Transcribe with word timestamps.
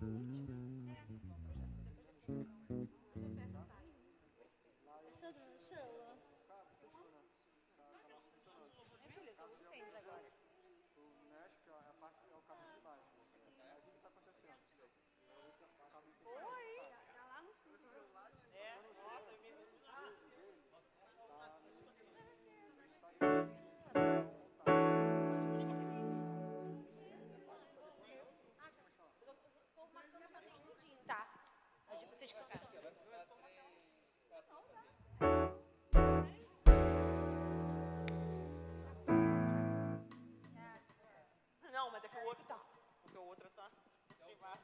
Boa 0.00 0.67
Não, 41.72 41.90
mas 41.90 42.04
é 42.04 42.08
que 42.08 42.18
o 42.18 42.26
outro 42.26 42.44
tá. 42.44 42.60
Porque 43.02 43.16
o 43.16 43.22
outro 43.22 43.48
tá. 43.50 43.70
já. 44.28 44.58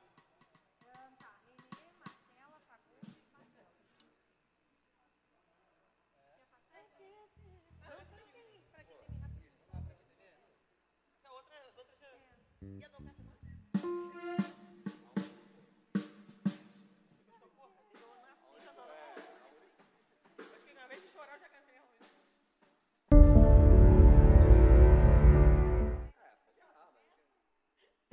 E 12.62 14.53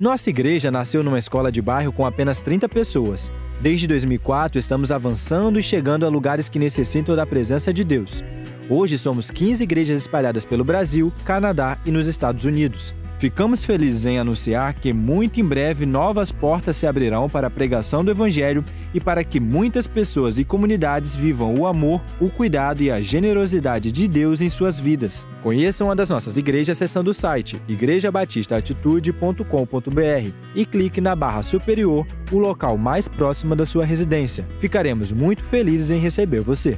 Nossa 0.02 0.30
igreja 0.30 0.68
nasceu 0.68 1.00
numa 1.00 1.16
escola 1.16 1.52
de 1.52 1.62
bairro 1.62 1.92
com 1.92 2.04
apenas 2.04 2.40
30 2.40 2.68
pessoas. 2.68 3.30
Desde 3.60 3.86
2004, 3.86 4.58
estamos 4.58 4.90
avançando 4.90 5.60
e 5.60 5.62
chegando 5.62 6.04
a 6.04 6.08
lugares 6.08 6.48
que 6.48 6.58
necessitam 6.58 7.14
da 7.14 7.24
presença 7.24 7.72
de 7.72 7.84
Deus. 7.84 8.20
Hoje 8.68 8.98
somos 8.98 9.30
15 9.30 9.62
igrejas 9.62 9.98
espalhadas 9.98 10.44
pelo 10.44 10.64
Brasil, 10.64 11.12
Canadá 11.24 11.78
e 11.86 11.92
nos 11.92 12.08
Estados 12.08 12.44
Unidos. 12.44 12.92
Ficamos 13.22 13.64
felizes 13.64 14.04
em 14.04 14.18
anunciar 14.18 14.74
que 14.74 14.92
muito 14.92 15.40
em 15.40 15.44
breve 15.44 15.86
novas 15.86 16.32
portas 16.32 16.76
se 16.76 16.88
abrirão 16.88 17.30
para 17.30 17.46
a 17.46 17.50
pregação 17.50 18.04
do 18.04 18.10
Evangelho 18.10 18.64
e 18.92 19.00
para 19.00 19.22
que 19.22 19.38
muitas 19.38 19.86
pessoas 19.86 20.38
e 20.38 20.44
comunidades 20.44 21.14
vivam 21.14 21.54
o 21.54 21.64
amor, 21.64 22.02
o 22.20 22.28
cuidado 22.28 22.82
e 22.82 22.90
a 22.90 23.00
generosidade 23.00 23.92
de 23.92 24.08
Deus 24.08 24.40
em 24.40 24.50
suas 24.50 24.76
vidas. 24.76 25.24
Conheçam 25.40 25.86
uma 25.86 25.94
das 25.94 26.10
nossas 26.10 26.36
igrejas 26.36 26.76
acessando 26.76 27.12
o 27.12 27.14
site 27.14 27.62
igrejabatistaatitude.com.br 27.68 30.32
e 30.56 30.66
clique 30.66 31.00
na 31.00 31.14
barra 31.14 31.42
superior, 31.42 32.04
o 32.32 32.40
local 32.40 32.76
mais 32.76 33.06
próximo 33.06 33.54
da 33.54 33.64
sua 33.64 33.84
residência. 33.84 34.44
Ficaremos 34.58 35.12
muito 35.12 35.44
felizes 35.44 35.92
em 35.92 36.00
receber 36.00 36.40
você. 36.40 36.76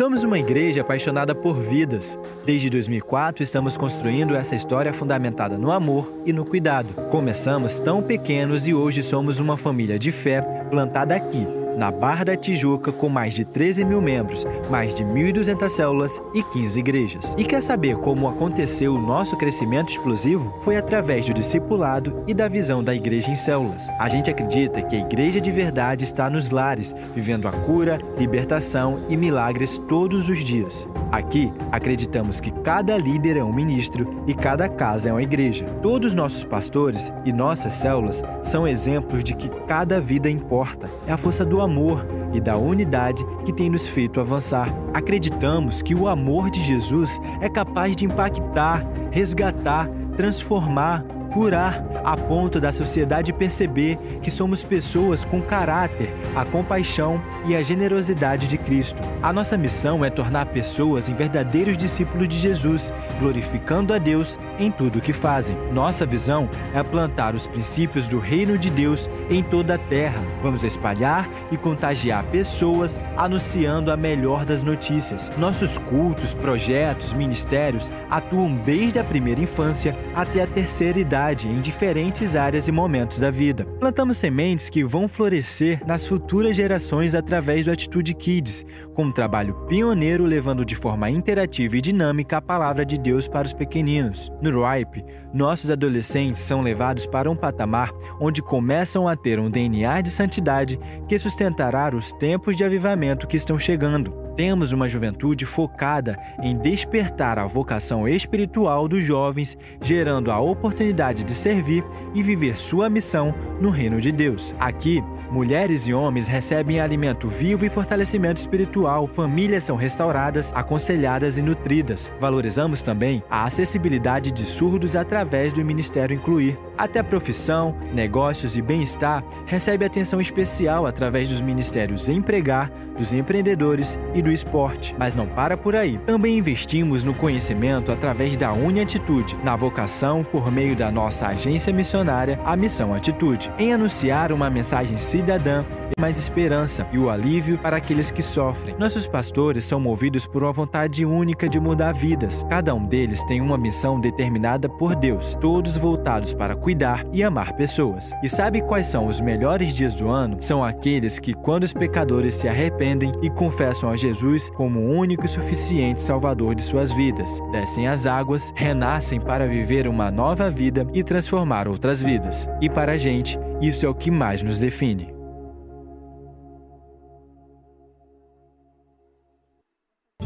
Somos 0.00 0.24
uma 0.24 0.38
igreja 0.38 0.80
apaixonada 0.80 1.34
por 1.34 1.60
vidas. 1.60 2.18
Desde 2.46 2.70
2004 2.70 3.42
estamos 3.42 3.76
construindo 3.76 4.34
essa 4.34 4.56
história 4.56 4.94
fundamentada 4.94 5.58
no 5.58 5.70
amor 5.70 6.10
e 6.24 6.32
no 6.32 6.42
cuidado. 6.42 6.88
Começamos 7.10 7.78
tão 7.78 8.02
pequenos 8.02 8.66
e 8.66 8.72
hoje 8.72 9.02
somos 9.02 9.38
uma 9.38 9.58
família 9.58 9.98
de 9.98 10.10
fé 10.10 10.40
plantada 10.70 11.14
aqui, 11.14 11.46
na 11.76 11.90
Barra 11.90 12.24
da 12.24 12.36
Tijuca, 12.36 12.92
com 12.92 13.08
mais 13.08 13.34
de 13.34 13.44
13 13.44 13.84
mil 13.84 14.00
membros, 14.00 14.46
mais 14.70 14.94
de 14.94 15.04
1.200 15.04 15.68
células 15.68 16.20
e 16.34 16.42
15 16.42 16.78
igrejas. 16.78 17.34
E 17.36 17.44
quer 17.44 17.62
saber 17.62 17.96
como 17.96 18.28
aconteceu 18.28 18.94
o 18.94 19.00
nosso 19.00 19.36
crescimento 19.36 19.90
explosivo? 19.90 20.54
Foi 20.62 20.76
através 20.76 21.26
do 21.26 21.34
discipulado 21.34 22.24
e 22.26 22.34
da 22.34 22.48
visão 22.48 22.82
da 22.82 22.94
igreja 22.94 23.30
em 23.30 23.36
células. 23.36 23.88
A 23.98 24.08
gente 24.08 24.30
acredita 24.30 24.82
que 24.82 24.96
a 24.96 25.00
igreja 25.00 25.40
de 25.40 25.50
verdade 25.50 26.04
está 26.04 26.28
nos 26.28 26.50
lares, 26.50 26.94
vivendo 27.14 27.48
a 27.48 27.52
cura, 27.52 27.98
libertação 28.18 29.00
e 29.08 29.16
milagres 29.16 29.78
todos 29.88 30.28
os 30.28 30.44
dias. 30.44 30.86
Aqui, 31.12 31.52
acreditamos 31.72 32.40
que 32.40 32.50
cada 32.62 32.96
líder 32.96 33.36
é 33.36 33.44
um 33.44 33.52
ministro 33.52 34.22
e 34.26 34.34
cada 34.34 34.68
casa 34.68 35.08
é 35.08 35.12
uma 35.12 35.22
igreja. 35.22 35.64
Todos 35.82 36.14
nossos 36.14 36.44
pastores 36.44 37.12
e 37.24 37.32
nossas 37.32 37.72
células 37.74 38.22
são 38.42 38.66
exemplos 38.66 39.24
de 39.24 39.34
que 39.34 39.48
cada 39.66 40.00
vida 40.00 40.30
importa. 40.30 40.88
É 41.06 41.12
a 41.12 41.16
força 41.16 41.44
do 41.44 41.59
amor 41.60 42.04
e 42.32 42.40
da 42.40 42.56
unidade 42.56 43.24
que 43.44 43.52
tem 43.52 43.68
nos 43.68 43.86
feito 43.86 44.20
avançar. 44.20 44.68
Acreditamos 44.94 45.82
que 45.82 45.94
o 45.94 46.08
amor 46.08 46.50
de 46.50 46.62
Jesus 46.62 47.20
é 47.40 47.48
capaz 47.48 47.96
de 47.96 48.04
impactar, 48.04 48.84
resgatar, 49.10 49.88
transformar, 50.16 51.04
curar, 51.30 51.84
a 52.04 52.16
ponto 52.16 52.60
da 52.60 52.72
sociedade 52.72 53.32
perceber 53.32 53.96
que 54.22 54.30
somos 54.30 54.62
pessoas 54.62 55.24
com 55.24 55.40
caráter, 55.40 56.12
a 56.34 56.44
compaixão 56.44 57.22
e 57.46 57.54
a 57.54 57.60
generosidade 57.60 58.48
de 58.48 58.58
Cristo. 58.58 59.00
A 59.22 59.32
nossa 59.32 59.56
missão 59.56 60.04
é 60.04 60.10
tornar 60.10 60.46
pessoas 60.46 61.08
em 61.08 61.14
verdadeiros 61.14 61.76
discípulos 61.76 62.28
de 62.28 62.38
Jesus, 62.38 62.92
glorificando 63.18 63.94
a 63.94 63.98
Deus 63.98 64.38
em 64.58 64.70
tudo 64.70 64.98
o 64.98 65.00
que 65.00 65.12
fazem. 65.12 65.56
Nossa 65.72 66.04
visão 66.04 66.48
é 66.74 66.82
plantar 66.82 67.34
os 67.34 67.46
princípios 67.46 68.06
do 68.08 68.18
reino 68.18 68.58
de 68.58 68.70
Deus 68.70 69.08
em 69.28 69.42
toda 69.42 69.74
a 69.74 69.78
terra. 69.78 70.22
Vamos 70.42 70.64
espalhar 70.64 71.28
e 71.50 71.56
contagiar 71.56 72.24
pessoas 72.24 72.98
anunciando 73.16 73.92
a 73.92 73.96
melhor 73.96 74.44
das 74.44 74.64
notícias. 74.64 75.30
Nossos 75.36 75.78
cultos, 75.78 76.34
projetos, 76.34 77.12
ministérios 77.12 77.90
atuam 78.10 78.56
desde 78.64 78.98
a 78.98 79.04
primeira 79.04 79.40
infância 79.40 79.96
até 80.14 80.42
a 80.42 80.46
terceira 80.46 80.98
idade 80.98 81.19
em 81.20 81.60
diferentes 81.60 82.34
áreas 82.34 82.66
e 82.66 82.72
momentos 82.72 83.18
da 83.18 83.30
vida. 83.30 83.66
Plantamos 83.78 84.16
sementes 84.16 84.70
que 84.70 84.82
vão 84.82 85.06
florescer 85.06 85.84
nas 85.86 86.06
futuras 86.06 86.56
gerações 86.56 87.14
através 87.14 87.66
do 87.66 87.70
Atitude 87.70 88.14
Kids, 88.14 88.64
com 88.94 89.04
um 89.04 89.12
trabalho 89.12 89.54
pioneiro 89.66 90.24
levando 90.24 90.64
de 90.64 90.74
forma 90.74 91.10
interativa 91.10 91.76
e 91.76 91.80
dinâmica 91.80 92.38
a 92.38 92.42
palavra 92.42 92.86
de 92.86 92.98
Deus 92.98 93.28
para 93.28 93.46
os 93.46 93.52
pequeninos. 93.52 94.32
No 94.40 94.64
RIPE, 94.64 95.04
nossos 95.32 95.70
adolescentes 95.70 96.40
são 96.40 96.62
levados 96.62 97.06
para 97.06 97.30
um 97.30 97.36
patamar 97.36 97.92
onde 98.18 98.40
começam 98.40 99.06
a 99.06 99.14
ter 99.14 99.38
um 99.38 99.50
DNA 99.50 100.00
de 100.00 100.10
santidade 100.10 100.80
que 101.06 101.18
sustentará 101.18 101.94
os 101.94 102.12
tempos 102.12 102.56
de 102.56 102.64
avivamento 102.64 103.26
que 103.26 103.36
estão 103.36 103.58
chegando. 103.58 104.12
Temos 104.36 104.72
uma 104.72 104.88
juventude 104.88 105.44
focada 105.44 106.18
em 106.42 106.56
despertar 106.56 107.38
a 107.38 107.46
vocação 107.46 108.08
espiritual 108.08 108.88
dos 108.88 109.04
jovens, 109.04 109.56
gerando 109.82 110.30
a 110.30 110.38
oportunidade 110.38 111.09
de 111.12 111.34
servir 111.34 111.84
e 112.14 112.22
viver 112.22 112.56
sua 112.56 112.88
missão 112.88 113.34
no 113.60 113.70
reino 113.70 114.00
de 114.00 114.12
Deus. 114.12 114.54
Aqui, 114.58 115.02
Mulheres 115.30 115.86
e 115.86 115.94
homens 115.94 116.26
recebem 116.26 116.80
alimento 116.80 117.28
vivo 117.28 117.64
e 117.64 117.70
fortalecimento 117.70 118.40
espiritual. 118.40 119.06
Famílias 119.06 119.62
são 119.62 119.76
restauradas, 119.76 120.52
aconselhadas 120.52 121.38
e 121.38 121.42
nutridas. 121.42 122.10
Valorizamos 122.18 122.82
também 122.82 123.22
a 123.30 123.44
acessibilidade 123.44 124.32
de 124.32 124.42
surdos 124.44 124.96
através 124.96 125.52
do 125.52 125.64
Ministério 125.64 126.16
Incluir. 126.16 126.58
Até 126.76 127.00
profissão, 127.00 127.76
negócios 127.92 128.56
e 128.56 128.62
bem-estar 128.62 129.22
recebe 129.46 129.84
atenção 129.84 130.20
especial 130.20 130.84
através 130.84 131.28
dos 131.28 131.40
ministérios 131.40 132.08
Empregar, 132.08 132.68
dos 132.98 133.12
empreendedores 133.12 133.96
e 134.14 134.20
do 134.20 134.32
esporte. 134.32 134.96
Mas 134.98 135.14
não 135.14 135.26
para 135.26 135.56
por 135.56 135.76
aí. 135.76 135.96
Também 135.98 136.38
investimos 136.38 137.04
no 137.04 137.14
conhecimento 137.14 137.92
através 137.92 138.36
da 138.36 138.52
Uniatitude, 138.52 139.36
na 139.44 139.54
vocação 139.54 140.24
por 140.24 140.50
meio 140.50 140.74
da 140.74 140.90
nossa 140.90 140.99
agência 141.08 141.72
missionária, 141.72 142.38
a 142.44 142.56
Missão 142.56 142.94
Atitude, 142.94 143.50
em 143.58 143.72
anunciar 143.72 144.32
uma 144.32 144.50
mensagem 144.50 144.98
cidadã 144.98 145.64
e 145.96 146.00
mais 146.00 146.18
esperança 146.18 146.86
e 146.92 146.98
o 146.98 147.10
alívio 147.10 147.58
para 147.58 147.76
aqueles 147.76 148.10
que 148.10 148.22
sofrem. 148.22 148.76
Nossos 148.78 149.06
pastores 149.06 149.64
são 149.64 149.80
movidos 149.80 150.26
por 150.26 150.42
uma 150.42 150.52
vontade 150.52 151.04
única 151.04 151.48
de 151.48 151.58
mudar 151.58 151.92
vidas. 151.92 152.44
Cada 152.48 152.74
um 152.74 152.84
deles 152.84 153.22
tem 153.24 153.40
uma 153.40 153.58
missão 153.58 154.00
determinada 154.00 154.68
por 154.68 154.94
Deus, 154.94 155.34
todos 155.40 155.76
voltados 155.76 156.32
para 156.32 156.54
cuidar 156.54 157.04
e 157.12 157.22
amar 157.22 157.54
pessoas. 157.54 158.10
E 158.22 158.28
sabe 158.28 158.62
quais 158.62 158.86
são 158.86 159.06
os 159.06 159.20
melhores 159.20 159.74
dias 159.74 159.94
do 159.94 160.08
ano? 160.08 160.36
São 160.40 160.64
aqueles 160.64 161.18
que, 161.18 161.34
quando 161.34 161.64
os 161.64 161.72
pecadores 161.72 162.36
se 162.36 162.48
arrependem 162.48 163.12
e 163.22 163.30
confessam 163.30 163.90
a 163.90 163.96
Jesus 163.96 164.48
como 164.50 164.80
o 164.80 164.92
único 164.92 165.26
e 165.26 165.28
suficiente 165.28 166.02
Salvador 166.02 166.54
de 166.54 166.62
suas 166.62 166.92
vidas, 166.92 167.40
descem 167.52 167.88
as 167.88 168.06
águas, 168.06 168.52
renascem 168.54 169.20
para 169.20 169.46
viver 169.46 169.86
uma 169.86 170.10
nova 170.10 170.50
vida 170.50 170.86
e 170.92 171.02
transformar 171.02 171.68
outras 171.68 172.02
vidas. 172.02 172.48
E 172.60 172.68
para 172.68 172.92
a 172.92 172.96
gente, 172.96 173.38
isso 173.60 173.84
é 173.84 173.88
o 173.88 173.94
que 173.94 174.10
mais 174.10 174.42
nos 174.42 174.58
define. 174.58 175.19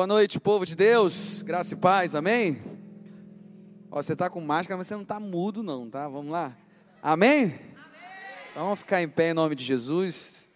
Boa 0.00 0.06
noite, 0.06 0.40
povo 0.40 0.64
de 0.64 0.74
Deus, 0.74 1.42
graça 1.42 1.74
e 1.74 1.76
paz, 1.76 2.14
amém? 2.14 2.56
Ó, 3.90 4.00
você 4.00 4.14
está 4.14 4.30
com 4.30 4.40
máscara, 4.40 4.78
mas 4.78 4.86
você 4.86 4.94
não 4.94 5.02
está 5.02 5.20
mudo, 5.20 5.62
não, 5.62 5.90
tá? 5.90 6.08
Vamos 6.08 6.32
lá? 6.32 6.56
Amém? 7.02 7.42
amém? 7.42 7.60
Então 8.50 8.62
vamos 8.64 8.78
ficar 8.78 9.02
em 9.02 9.08
pé 9.10 9.32
em 9.32 9.34
nome 9.34 9.54
de 9.54 9.62
Jesus. 9.62 10.48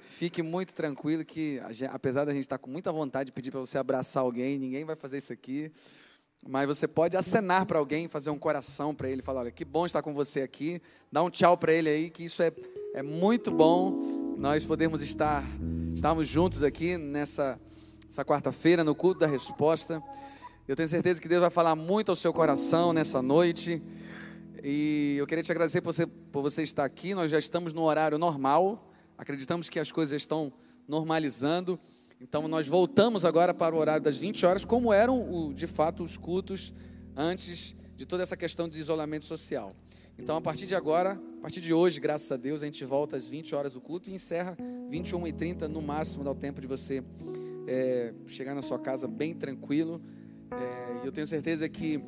Fique 0.00 0.42
muito 0.42 0.74
tranquilo 0.74 1.24
que, 1.24 1.60
apesar 1.88 2.24
da 2.24 2.32
gente 2.32 2.42
estar 2.42 2.58
tá 2.58 2.64
com 2.64 2.68
muita 2.68 2.90
vontade 2.90 3.26
de 3.26 3.32
pedir 3.32 3.52
para 3.52 3.60
você 3.60 3.78
abraçar 3.78 4.24
alguém, 4.24 4.58
ninguém 4.58 4.84
vai 4.84 4.96
fazer 4.96 5.18
isso 5.18 5.32
aqui. 5.32 5.70
Mas 6.44 6.66
você 6.66 6.88
pode 6.88 7.16
acenar 7.16 7.66
para 7.66 7.78
alguém, 7.78 8.08
fazer 8.08 8.30
um 8.30 8.38
coração 8.40 8.92
para 8.92 9.08
ele, 9.08 9.22
falar: 9.22 9.42
olha, 9.42 9.52
que 9.52 9.64
bom 9.64 9.86
estar 9.86 10.02
com 10.02 10.12
você 10.12 10.40
aqui. 10.40 10.82
Dá 11.12 11.22
um 11.22 11.30
tchau 11.30 11.56
para 11.56 11.72
ele 11.72 11.88
aí, 11.88 12.10
que 12.10 12.24
isso 12.24 12.42
é, 12.42 12.52
é 12.92 13.04
muito 13.04 13.52
bom. 13.52 14.00
Nós 14.36 14.66
podemos 14.66 15.00
estar, 15.00 15.44
estarmos 15.94 16.26
juntos 16.26 16.64
aqui 16.64 16.98
nessa 16.98 17.56
essa 18.10 18.24
quarta-feira 18.24 18.82
no 18.82 18.92
culto 18.92 19.20
da 19.20 19.26
resposta. 19.28 20.02
Eu 20.66 20.74
tenho 20.74 20.88
certeza 20.88 21.20
que 21.20 21.28
Deus 21.28 21.40
vai 21.40 21.48
falar 21.48 21.76
muito 21.76 22.08
ao 22.08 22.16
seu 22.16 22.32
coração 22.32 22.92
nessa 22.92 23.22
noite. 23.22 23.80
E 24.64 25.14
eu 25.16 25.28
queria 25.28 25.44
te 25.44 25.52
agradecer 25.52 25.80
por 25.80 25.92
você, 25.92 26.06
por 26.08 26.42
você 26.42 26.64
estar 26.64 26.84
aqui. 26.84 27.14
Nós 27.14 27.30
já 27.30 27.38
estamos 27.38 27.72
no 27.72 27.82
horário 27.82 28.18
normal. 28.18 28.92
Acreditamos 29.16 29.68
que 29.68 29.78
as 29.78 29.92
coisas 29.92 30.20
estão 30.20 30.52
normalizando. 30.88 31.78
Então 32.20 32.48
nós 32.48 32.66
voltamos 32.66 33.24
agora 33.24 33.54
para 33.54 33.76
o 33.76 33.78
horário 33.78 34.02
das 34.02 34.16
20 34.16 34.44
horas, 34.44 34.64
como 34.64 34.92
eram 34.92 35.52
de 35.54 35.68
fato 35.68 36.02
os 36.02 36.16
cultos 36.16 36.74
antes 37.16 37.76
de 37.94 38.04
toda 38.04 38.24
essa 38.24 38.36
questão 38.36 38.68
de 38.68 38.80
isolamento 38.80 39.24
social. 39.24 39.72
Então 40.18 40.36
a 40.36 40.40
partir 40.40 40.66
de 40.66 40.74
agora, 40.74 41.12
a 41.38 41.42
partir 41.42 41.60
de 41.60 41.72
hoje, 41.72 42.00
graças 42.00 42.30
a 42.32 42.36
Deus, 42.36 42.60
a 42.60 42.66
gente 42.66 42.84
volta 42.84 43.16
às 43.16 43.28
20 43.28 43.54
horas 43.54 43.74
do 43.74 43.80
culto 43.80 44.10
e 44.10 44.12
encerra 44.12 44.56
21h30 44.90 45.68
no 45.68 45.80
máximo, 45.80 46.24
dá 46.24 46.32
o 46.32 46.34
tempo 46.34 46.60
de 46.60 46.66
você 46.66 47.04
é, 47.66 48.12
chegar 48.26 48.54
na 48.54 48.62
sua 48.62 48.78
casa 48.78 49.06
bem 49.06 49.34
tranquilo. 49.34 50.00
É, 50.50 51.06
eu 51.06 51.12
tenho 51.12 51.26
certeza 51.26 51.68
que 51.68 52.02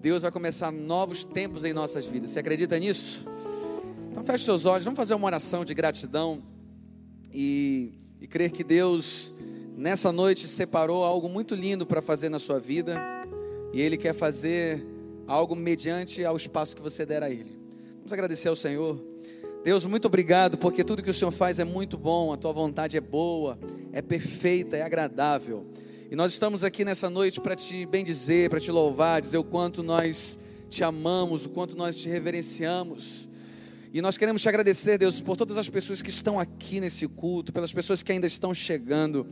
Deus 0.00 0.22
vai 0.22 0.30
começar 0.30 0.70
novos 0.70 1.24
tempos 1.24 1.64
em 1.64 1.72
nossas 1.72 2.06
vidas. 2.06 2.30
Você 2.30 2.38
acredita 2.38 2.78
nisso? 2.78 3.26
Então 4.10 4.24
feche 4.24 4.44
seus 4.44 4.66
olhos, 4.66 4.84
vamos 4.84 4.96
fazer 4.96 5.14
uma 5.14 5.26
oração 5.26 5.64
de 5.64 5.74
gratidão 5.74 6.42
e, 7.32 7.98
e 8.20 8.26
crer 8.26 8.50
que 8.50 8.64
Deus 8.64 9.32
nessa 9.76 10.10
noite 10.10 10.48
separou 10.48 11.04
algo 11.04 11.28
muito 11.28 11.54
lindo 11.54 11.86
para 11.86 12.02
fazer 12.02 12.28
na 12.28 12.38
sua 12.38 12.58
vida 12.58 12.98
e 13.72 13.80
Ele 13.80 13.96
quer 13.96 14.14
fazer 14.14 14.84
algo 15.26 15.54
mediante 15.54 16.24
ao 16.24 16.36
espaço 16.36 16.74
que 16.74 16.82
você 16.82 17.04
der 17.04 17.22
a 17.22 17.30
Ele. 17.30 17.58
Vamos 17.96 18.12
agradecer 18.12 18.48
ao 18.48 18.56
Senhor. 18.56 19.07
Deus, 19.68 19.84
muito 19.84 20.06
obrigado, 20.06 20.56
porque 20.56 20.82
tudo 20.82 21.02
que 21.02 21.10
o 21.10 21.12
Senhor 21.12 21.30
faz 21.30 21.58
é 21.58 21.64
muito 21.64 21.98
bom, 21.98 22.32
a 22.32 22.38
tua 22.38 22.54
vontade 22.54 22.96
é 22.96 23.02
boa, 23.02 23.58
é 23.92 24.00
perfeita, 24.00 24.78
é 24.78 24.82
agradável. 24.82 25.66
E 26.10 26.16
nós 26.16 26.32
estamos 26.32 26.64
aqui 26.64 26.86
nessa 26.86 27.10
noite 27.10 27.38
para 27.38 27.54
te 27.54 27.84
bendizer, 27.84 28.48
para 28.48 28.58
te 28.58 28.70
louvar, 28.70 29.20
dizer 29.20 29.36
o 29.36 29.44
quanto 29.44 29.82
nós 29.82 30.38
te 30.70 30.82
amamos, 30.82 31.44
o 31.44 31.50
quanto 31.50 31.76
nós 31.76 31.98
te 31.98 32.08
reverenciamos. 32.08 33.28
E 33.92 34.00
nós 34.00 34.16
queremos 34.16 34.40
te 34.40 34.48
agradecer, 34.48 34.96
Deus, 34.96 35.20
por 35.20 35.36
todas 35.36 35.58
as 35.58 35.68
pessoas 35.68 36.00
que 36.00 36.08
estão 36.08 36.40
aqui 36.40 36.80
nesse 36.80 37.06
culto, 37.06 37.52
pelas 37.52 37.70
pessoas 37.70 38.02
que 38.02 38.10
ainda 38.10 38.26
estão 38.26 38.54
chegando. 38.54 39.26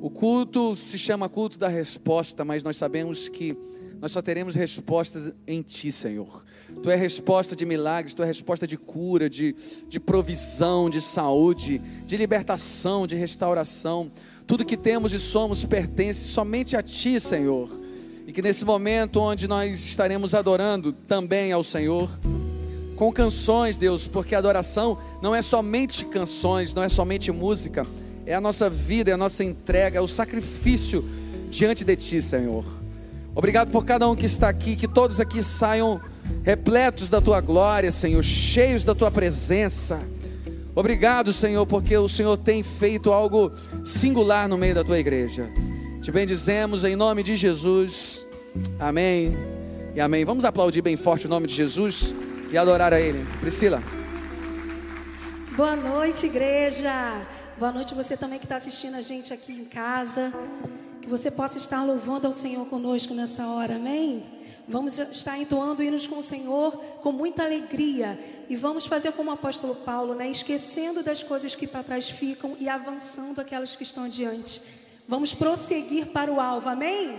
O 0.00 0.08
culto 0.08 0.74
se 0.76 0.96
chama 0.96 1.28
culto 1.28 1.58
da 1.58 1.68
resposta, 1.68 2.42
mas 2.42 2.64
nós 2.64 2.78
sabemos 2.78 3.28
que 3.28 3.54
nós 4.00 4.12
só 4.12 4.22
teremos 4.22 4.54
respostas 4.54 5.32
em 5.46 5.60
Ti, 5.60 5.90
Senhor. 5.90 6.44
Tu 6.82 6.90
é 6.90 6.94
resposta 6.94 7.56
de 7.56 7.66
milagres, 7.66 8.14
Tu 8.14 8.22
é 8.22 8.26
resposta 8.26 8.66
de 8.66 8.76
cura, 8.76 9.28
de, 9.28 9.54
de 9.88 9.98
provisão, 9.98 10.88
de 10.88 11.00
saúde, 11.00 11.80
de 12.06 12.16
libertação, 12.16 13.06
de 13.06 13.16
restauração. 13.16 14.10
Tudo 14.46 14.64
que 14.64 14.76
temos 14.76 15.12
e 15.12 15.18
somos 15.18 15.64
pertence 15.64 16.28
somente 16.28 16.76
a 16.76 16.82
Ti, 16.82 17.18
Senhor. 17.18 17.68
E 18.26 18.32
que 18.32 18.40
nesse 18.40 18.64
momento 18.64 19.20
onde 19.20 19.48
nós 19.48 19.84
estaremos 19.84 20.34
adorando 20.34 20.92
também 20.92 21.50
ao 21.50 21.64
Senhor, 21.64 22.08
com 22.94 23.12
canções, 23.12 23.76
Deus, 23.76 24.06
porque 24.06 24.34
adoração 24.34 24.98
não 25.20 25.34
é 25.34 25.42
somente 25.42 26.04
canções, 26.04 26.72
não 26.72 26.82
é 26.82 26.88
somente 26.88 27.32
música, 27.32 27.84
é 28.24 28.34
a 28.34 28.40
nossa 28.40 28.70
vida, 28.70 29.10
é 29.10 29.14
a 29.14 29.16
nossa 29.16 29.42
entrega, 29.42 29.98
é 29.98 30.00
o 30.00 30.06
sacrifício 30.06 31.04
diante 31.50 31.84
de 31.84 31.96
Ti, 31.96 32.22
Senhor. 32.22 32.77
Obrigado 33.38 33.70
por 33.70 33.84
cada 33.84 34.08
um 34.08 34.16
que 34.16 34.26
está 34.26 34.48
aqui, 34.48 34.74
que 34.74 34.88
todos 34.88 35.20
aqui 35.20 35.44
saiam 35.44 36.00
repletos 36.42 37.08
da 37.08 37.20
tua 37.20 37.40
glória, 37.40 37.92
Senhor, 37.92 38.20
cheios 38.20 38.82
da 38.82 38.96
tua 38.96 39.12
presença. 39.12 40.00
Obrigado, 40.74 41.32
Senhor, 41.32 41.64
porque 41.64 41.96
o 41.96 42.08
Senhor 42.08 42.36
tem 42.36 42.64
feito 42.64 43.12
algo 43.12 43.52
singular 43.84 44.48
no 44.48 44.58
meio 44.58 44.74
da 44.74 44.82
tua 44.82 44.98
igreja. 44.98 45.48
Te 46.02 46.10
bendizemos 46.10 46.82
em 46.82 46.96
nome 46.96 47.22
de 47.22 47.36
Jesus. 47.36 48.26
Amém. 48.76 49.36
E 49.94 50.00
amém. 50.00 50.24
Vamos 50.24 50.44
aplaudir 50.44 50.82
bem 50.82 50.96
forte 50.96 51.26
o 51.26 51.30
nome 51.30 51.46
de 51.46 51.54
Jesus 51.54 52.12
e 52.50 52.58
adorar 52.58 52.92
a 52.92 53.00
Ele. 53.00 53.24
Priscila. 53.38 53.80
Boa 55.56 55.76
noite, 55.76 56.26
igreja. 56.26 57.22
Boa 57.56 57.70
noite 57.70 57.94
você 57.94 58.16
também 58.16 58.40
que 58.40 58.46
está 58.46 58.56
assistindo 58.56 58.96
a 58.96 59.02
gente 59.02 59.32
aqui 59.32 59.52
em 59.52 59.64
casa. 59.64 60.32
Que 61.08 61.12
você 61.16 61.30
possa 61.30 61.56
estar 61.56 61.82
louvando 61.82 62.26
ao 62.26 62.34
Senhor 62.34 62.66
conosco 62.66 63.14
nessa 63.14 63.46
hora, 63.46 63.76
amém? 63.76 64.22
Vamos 64.68 64.98
estar 64.98 65.38
entoando 65.38 65.82
hinos 65.82 66.06
com 66.06 66.18
o 66.18 66.22
Senhor 66.22 66.72
com 67.02 67.12
muita 67.12 67.44
alegria. 67.44 68.20
E 68.46 68.54
vamos 68.54 68.84
fazer 68.84 69.12
como 69.12 69.30
o 69.30 69.32
apóstolo 69.32 69.74
Paulo, 69.74 70.14
né? 70.14 70.28
Esquecendo 70.28 71.02
das 71.02 71.22
coisas 71.22 71.54
que 71.54 71.66
para 71.66 71.82
trás 71.82 72.10
ficam 72.10 72.54
e 72.60 72.68
avançando 72.68 73.40
aquelas 73.40 73.74
que 73.74 73.84
estão 73.84 74.04
adiante. 74.04 74.60
Vamos 75.08 75.32
prosseguir 75.32 76.08
para 76.08 76.30
o 76.30 76.38
alvo, 76.38 76.68
amém? 76.68 77.18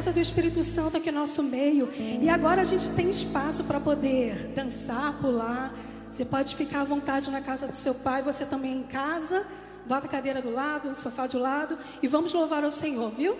Presença 0.00 0.12
do 0.12 0.20
Espírito 0.20 0.64
Santo 0.64 0.96
aqui 0.96 1.12
no 1.12 1.20
nosso 1.20 1.42
meio. 1.42 1.90
E 2.22 2.26
agora 2.30 2.62
a 2.62 2.64
gente 2.64 2.88
tem 2.92 3.10
espaço 3.10 3.64
para 3.64 3.78
poder 3.78 4.50
dançar, 4.54 5.12
pular. 5.20 5.74
Você 6.10 6.24
pode 6.24 6.56
ficar 6.56 6.80
à 6.80 6.84
vontade 6.84 7.30
na 7.30 7.42
casa 7.42 7.68
do 7.68 7.76
seu 7.76 7.94
pai, 7.94 8.22
você 8.22 8.46
também 8.46 8.78
em 8.78 8.82
casa. 8.82 9.44
Bota 9.86 10.06
a 10.06 10.08
cadeira 10.08 10.40
do 10.40 10.50
lado, 10.50 10.88
o 10.88 10.94
sofá 10.94 11.26
do 11.26 11.38
lado 11.38 11.76
e 12.02 12.08
vamos 12.08 12.32
louvar 12.32 12.64
ao 12.64 12.70
Senhor, 12.70 13.10
viu? 13.10 13.36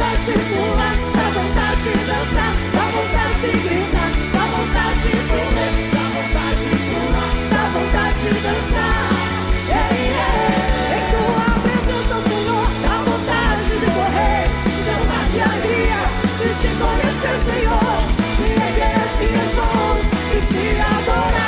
Vontade 0.00 0.24
de 0.24 0.32
pular, 0.32 0.96
dá 1.14 1.26
vontade 1.36 1.82
de 1.82 1.92
dançar, 2.08 2.52
dá 2.72 2.84
vontade 2.96 3.40
de 3.40 3.50
gritar, 3.68 4.10
dá 4.32 4.44
vontade 4.56 5.02
de 5.02 5.12
correr, 5.28 5.72
dá 5.92 6.04
vontade 6.16 6.64
de 6.64 6.76
pular, 6.88 7.32
dá 7.52 7.62
vontade 7.74 8.20
de 8.20 8.40
dançar. 8.40 9.10
Yeah, 9.68 9.92
yeah. 9.92 10.96
Em 10.96 11.04
tua 11.12 11.48
presença, 11.60 12.16
Senhor, 12.28 12.66
dá 12.82 12.96
vontade 13.10 13.64
de 13.78 13.86
correr, 13.92 14.48
andar 14.96 15.24
de 15.28 15.38
alegria, 15.40 16.00
de 16.40 16.48
te 16.60 16.70
conhecer, 16.80 17.36
Senhor. 17.44 18.00
E 18.40 18.56
erguer 18.56 18.96
as 19.04 19.12
minhas 19.20 19.52
mãos 19.52 20.00
e 20.32 20.40
te 20.48 20.64
adorar, 20.80 21.39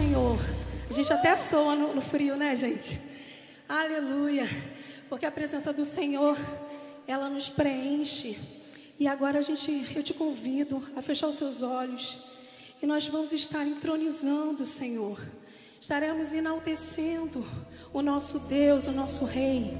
Senhor. 0.00 0.38
A 0.88 0.92
gente 0.94 1.12
até 1.12 1.36
soa 1.36 1.76
no, 1.76 1.94
no 1.94 2.00
frio, 2.00 2.34
né, 2.34 2.56
gente? 2.56 2.98
Aleluia. 3.68 4.48
Porque 5.10 5.26
a 5.26 5.30
presença 5.30 5.74
do 5.74 5.84
Senhor, 5.84 6.38
ela 7.06 7.28
nos 7.28 7.50
preenche. 7.50 8.38
E 8.98 9.06
agora 9.06 9.40
a 9.40 9.42
gente, 9.42 9.92
eu 9.94 10.02
te 10.02 10.14
convido 10.14 10.82
a 10.96 11.02
fechar 11.02 11.28
os 11.28 11.34
seus 11.34 11.60
olhos. 11.60 12.16
E 12.80 12.86
nós 12.86 13.06
vamos 13.08 13.30
estar 13.32 13.66
entronizando 13.66 14.62
o 14.62 14.66
Senhor. 14.66 15.20
Estaremos 15.78 16.32
enaltecendo 16.32 17.44
o 17.92 18.00
nosso 18.00 18.38
Deus, 18.38 18.86
o 18.86 18.92
nosso 18.92 19.26
Rei. 19.26 19.76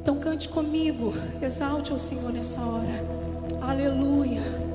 Então 0.00 0.18
cante 0.18 0.48
comigo, 0.48 1.12
exalte 1.42 1.92
ao 1.92 1.98
Senhor 1.98 2.32
nessa 2.32 2.60
hora. 2.60 3.04
Aleluia. 3.60 4.73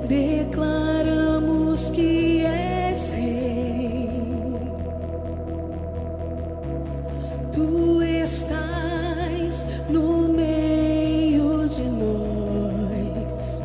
declaramos 0.09 1.91
que 1.91 2.45
és 2.45 3.11
Rei. 3.13 4.11
Tu 7.53 8.03
estás 8.03 9.65
no 9.89 10.27
meio 10.29 11.69
de 11.69 11.85
nós, 11.85 13.63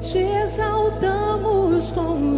te 0.00 0.42
exaltamos 0.42 1.92
com 1.92 2.35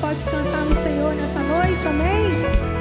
pode 0.00 0.16
descansar 0.16 0.64
no 0.64 0.74
Senhor 0.74 1.14
nessa 1.14 1.40
noite, 1.40 1.86
amém? 1.86 2.75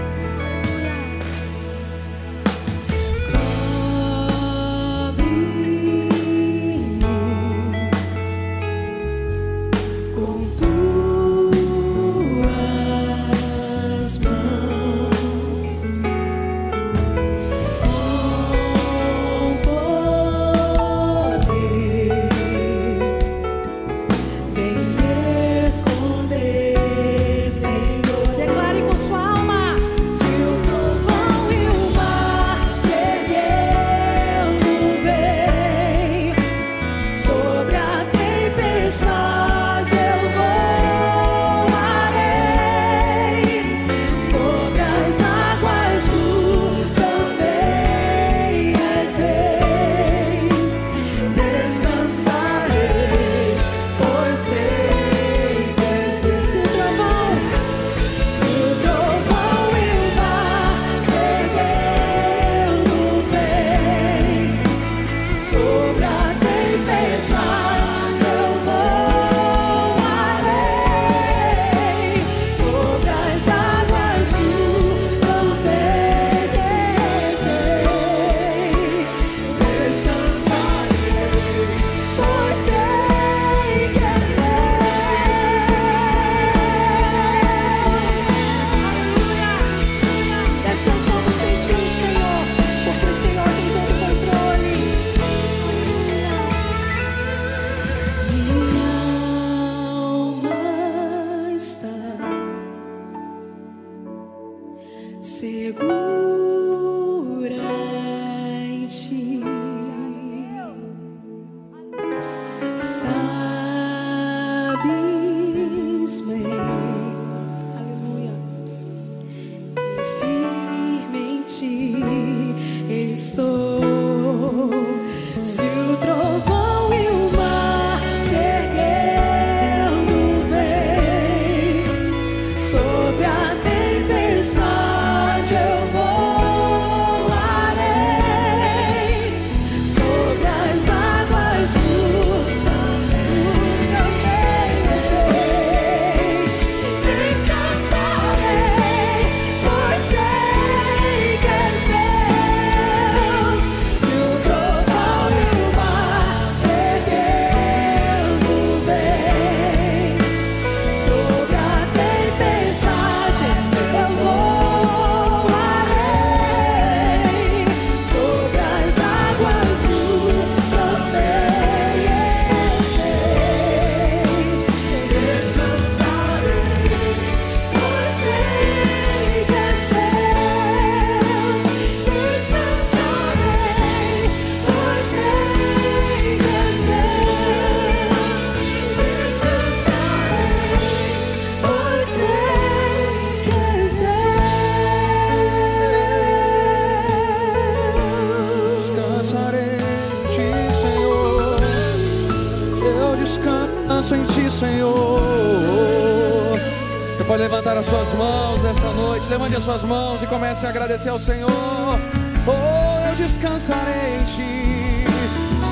comece 210.35 210.65
a 210.65 210.69
agradecer 210.69 211.07
ao 211.07 211.17
Senhor. 211.17 211.49
Oh, 211.49 213.09
eu 213.09 213.15
descansarei 213.15 214.17
em 214.19 214.23
Ti, 214.25 215.05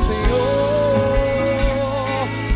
Senhor. 0.06 1.28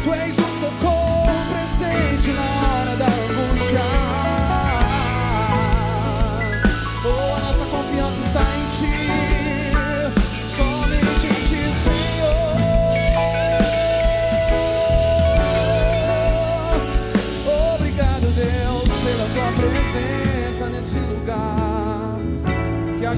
Tu 0.06 0.13
és 0.13 0.38
o 0.38 0.50
socorro 0.50 1.28
presente 1.52 2.32
na 2.32 2.41
hora 2.41 2.96
da 2.96 3.06
angústia. 3.08 3.96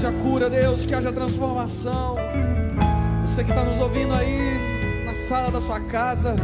haja 0.00 0.12
cura, 0.12 0.48
Deus, 0.48 0.86
que 0.86 0.94
haja 0.94 1.12
transformação. 1.12 2.16
Você 3.26 3.44
que 3.44 3.50
está 3.50 3.62
nos 3.62 3.78
ouvindo 3.78 4.14
aí 4.14 5.04
na 5.04 5.14
sala 5.14 5.50
da 5.50 5.60
sua 5.60 5.78
casa, 5.78 6.34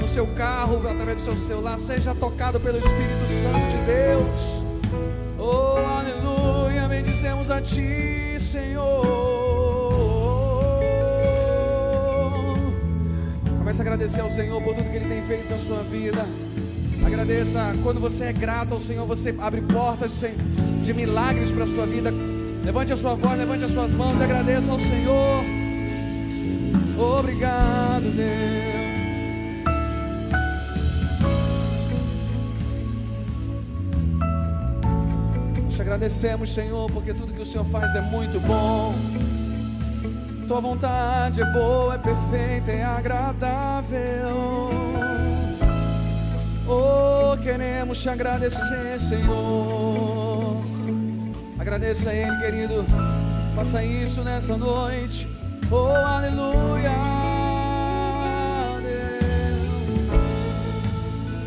no 0.00 0.06
seu 0.06 0.24
carro, 0.28 0.76
através 0.88 1.18
do 1.18 1.24
seu 1.24 1.34
celular, 1.36 1.76
seja 1.76 2.14
tocado 2.14 2.60
pelo 2.60 2.78
Espírito 2.78 3.26
Santo 3.42 3.76
de 3.76 3.78
Deus. 3.84 4.62
Oh, 5.36 5.76
aleluia, 5.84 6.86
bendizemos 6.86 7.50
a 7.50 7.60
Ti, 7.60 8.36
Senhor. 8.38 9.02
Comece 13.58 13.80
a 13.80 13.84
agradecer 13.84 14.20
ao 14.20 14.30
Senhor 14.30 14.62
por 14.62 14.72
tudo 14.72 14.88
que 14.88 14.96
Ele 14.96 15.08
tem 15.08 15.22
feito 15.24 15.50
na 15.50 15.58
sua 15.58 15.82
vida. 15.82 16.24
Agradeça, 17.04 17.74
quando 17.82 17.98
você 17.98 18.26
é 18.26 18.32
grato 18.32 18.72
ao 18.72 18.78
Senhor, 18.78 19.04
você 19.04 19.34
abre 19.40 19.62
portas 19.62 20.22
de 20.80 20.94
milagres 20.94 21.50
para 21.50 21.64
a 21.64 21.66
sua 21.66 21.86
vida 21.86 22.12
Levante 22.64 22.94
a 22.94 22.96
sua 22.96 23.14
voz, 23.14 23.38
levante 23.38 23.62
as 23.64 23.70
suas 23.70 23.92
mãos 23.92 24.18
e 24.18 24.22
agradeça 24.22 24.72
ao 24.72 24.80
Senhor. 24.80 25.44
Obrigado, 26.98 28.04
Deus. 28.16 28.64
Te 35.74 35.82
agradecemos, 35.82 36.54
Senhor, 36.54 36.90
porque 36.90 37.12
tudo 37.12 37.34
que 37.34 37.42
o 37.42 37.44
Senhor 37.44 37.66
faz 37.66 37.94
é 37.94 38.00
muito 38.00 38.40
bom. 38.40 38.94
Tua 40.48 40.60
vontade 40.60 41.42
é 41.42 41.44
boa, 41.52 41.94
é 41.96 41.98
perfeita, 41.98 42.72
é 42.72 42.82
agradável. 42.82 44.70
Oh, 46.66 47.36
queremos 47.42 48.00
te 48.00 48.08
agradecer, 48.08 48.98
Senhor. 48.98 49.83
Agradeça 51.74 52.10
a 52.10 52.14
Ele, 52.14 52.38
querido. 52.38 52.86
Faça 53.56 53.82
isso 53.82 54.22
nessa 54.22 54.56
noite. 54.56 55.26
Oh, 55.72 55.88
aleluia. 55.88 56.92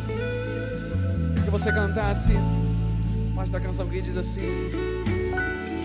Deus. 0.06 1.46
Que 1.46 1.50
você 1.50 1.72
cantasse 1.72 2.34
parte 3.34 3.52
da 3.52 3.62
canção 3.62 3.88
que 3.88 4.02
diz 4.02 4.18
assim: 4.18 4.42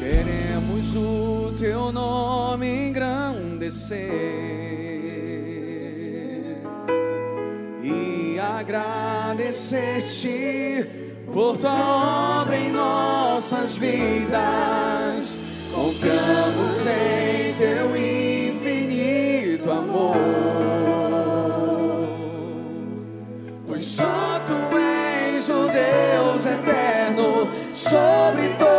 Queremos 0.00 0.96
o 0.96 1.54
teu 1.56 1.92
nome 1.92 2.88
engrandecer 2.88 4.10
e 7.80 8.40
agradecer-te 8.40 11.11
por 11.32 11.56
tua 11.56 12.42
obra 12.42 12.56
em 12.56 12.70
nossas 12.70 13.76
vidas. 13.76 15.38
Confiamos 15.74 16.86
em 16.86 17.54
teu 17.54 17.96
infinito 17.96 19.70
amor, 19.70 20.14
pois 23.66 23.84
só 23.84 24.40
tu 24.46 24.78
és 24.78 25.48
o 25.48 25.68
Deus 25.68 26.46
eterno 26.46 27.48
sobre 27.72 28.48
toda 28.58 28.71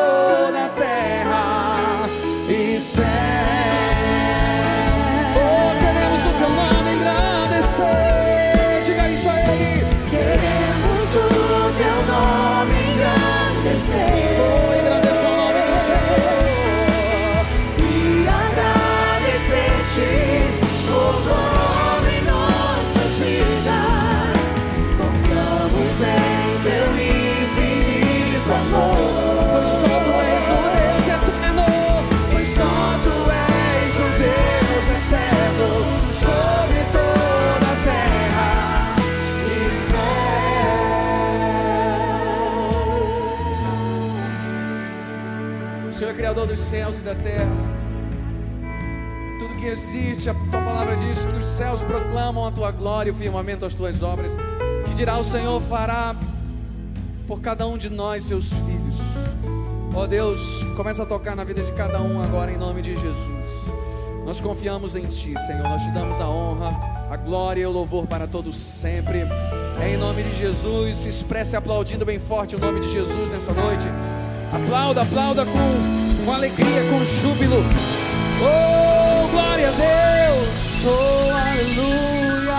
dos 46.53 46.59
céus 46.59 46.99
e 46.99 47.01
da 47.01 47.15
terra. 47.15 47.49
Tudo 49.39 49.55
que 49.55 49.65
existe, 49.65 50.29
a 50.29 50.35
palavra 50.51 50.95
diz 50.95 51.25
que 51.25 51.35
os 51.35 51.45
céus 51.45 51.81
proclamam 51.81 52.45
a 52.45 52.51
tua 52.51 52.69
glória 52.69 53.09
e 53.09 53.11
o 53.11 53.15
firmamento 53.15 53.65
as 53.65 53.73
tuas 53.73 54.03
obras. 54.03 54.35
Que 54.85 54.93
dirá 54.93 55.17
o 55.17 55.23
Senhor 55.23 55.59
fará 55.63 56.15
por 57.27 57.41
cada 57.41 57.65
um 57.65 57.75
de 57.75 57.89
nós, 57.89 58.25
seus 58.25 58.49
filhos. 58.49 58.99
Ó 59.95 60.05
Deus, 60.05 60.39
começa 60.77 61.01
a 61.01 61.05
tocar 61.07 61.35
na 61.35 61.43
vida 61.43 61.63
de 61.63 61.71
cada 61.71 61.99
um 62.01 62.21
agora 62.21 62.51
em 62.51 62.57
nome 62.57 62.83
de 62.83 62.95
Jesus. 62.95 63.73
Nós 64.23 64.39
confiamos 64.39 64.95
em 64.95 65.07
Ti, 65.07 65.33
Senhor. 65.47 65.63
Nós 65.63 65.81
te 65.81 65.91
damos 65.91 66.19
a 66.21 66.29
honra, 66.29 66.69
a 67.09 67.17
glória 67.17 67.61
e 67.61 67.65
o 67.65 67.71
louvor 67.71 68.05
para 68.05 68.27
todos 68.27 68.55
sempre. 68.55 69.23
É 69.81 69.95
em 69.95 69.97
nome 69.97 70.21
de 70.21 70.35
Jesus. 70.35 70.97
Se 70.97 71.09
expresse 71.09 71.55
aplaudindo 71.55 72.05
bem 72.05 72.19
forte 72.19 72.55
o 72.55 72.59
nome 72.59 72.79
de 72.79 72.91
Jesus 72.91 73.31
nessa 73.31 73.51
noite. 73.53 73.87
Aplauda, 74.53 75.01
aplauda 75.01 75.45
com, 75.45 76.02
com 76.25 76.31
alegria, 76.31 76.89
com 76.89 77.03
júbilo. 77.03 77.57
Oh, 78.39 79.27
glória 79.29 79.67
a 79.67 79.71
Deus. 79.71 80.83
Oh, 80.85 81.29
aleluia. 81.49 82.53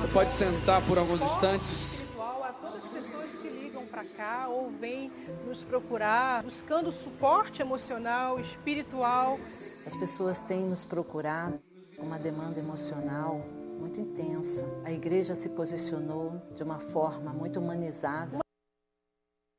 Você 0.00 0.08
pode 0.08 0.30
sentar 0.30 0.80
por 0.82 0.98
alguns 0.98 1.20
instantes. 1.20 1.70
espiritual 1.70 2.44
a 2.44 2.52
todas 2.52 2.84
as 2.84 2.90
pessoas 2.90 3.30
que 3.42 3.48
ligam 3.48 3.86
para 3.86 4.04
cá 4.04 4.48
ou 4.48 4.70
vêm 4.70 5.12
nos 5.46 5.62
procurar 5.62 6.42
buscando 6.42 6.90
suporte 6.90 7.60
emocional, 7.60 8.40
espiritual. 8.40 9.34
As 9.34 9.94
pessoas 9.94 10.38
têm 10.40 10.64
nos 10.64 10.84
procurado 10.84 11.60
com 11.96 12.06
uma 12.06 12.18
demanda 12.18 12.58
emocional 12.58 13.42
muito 13.78 14.00
intensa. 14.00 14.64
A 14.84 14.90
igreja 14.90 15.34
se 15.34 15.50
posicionou 15.50 16.40
de 16.54 16.62
uma 16.62 16.78
forma 16.78 17.32
muito 17.32 17.60
humanizada. 17.60 18.43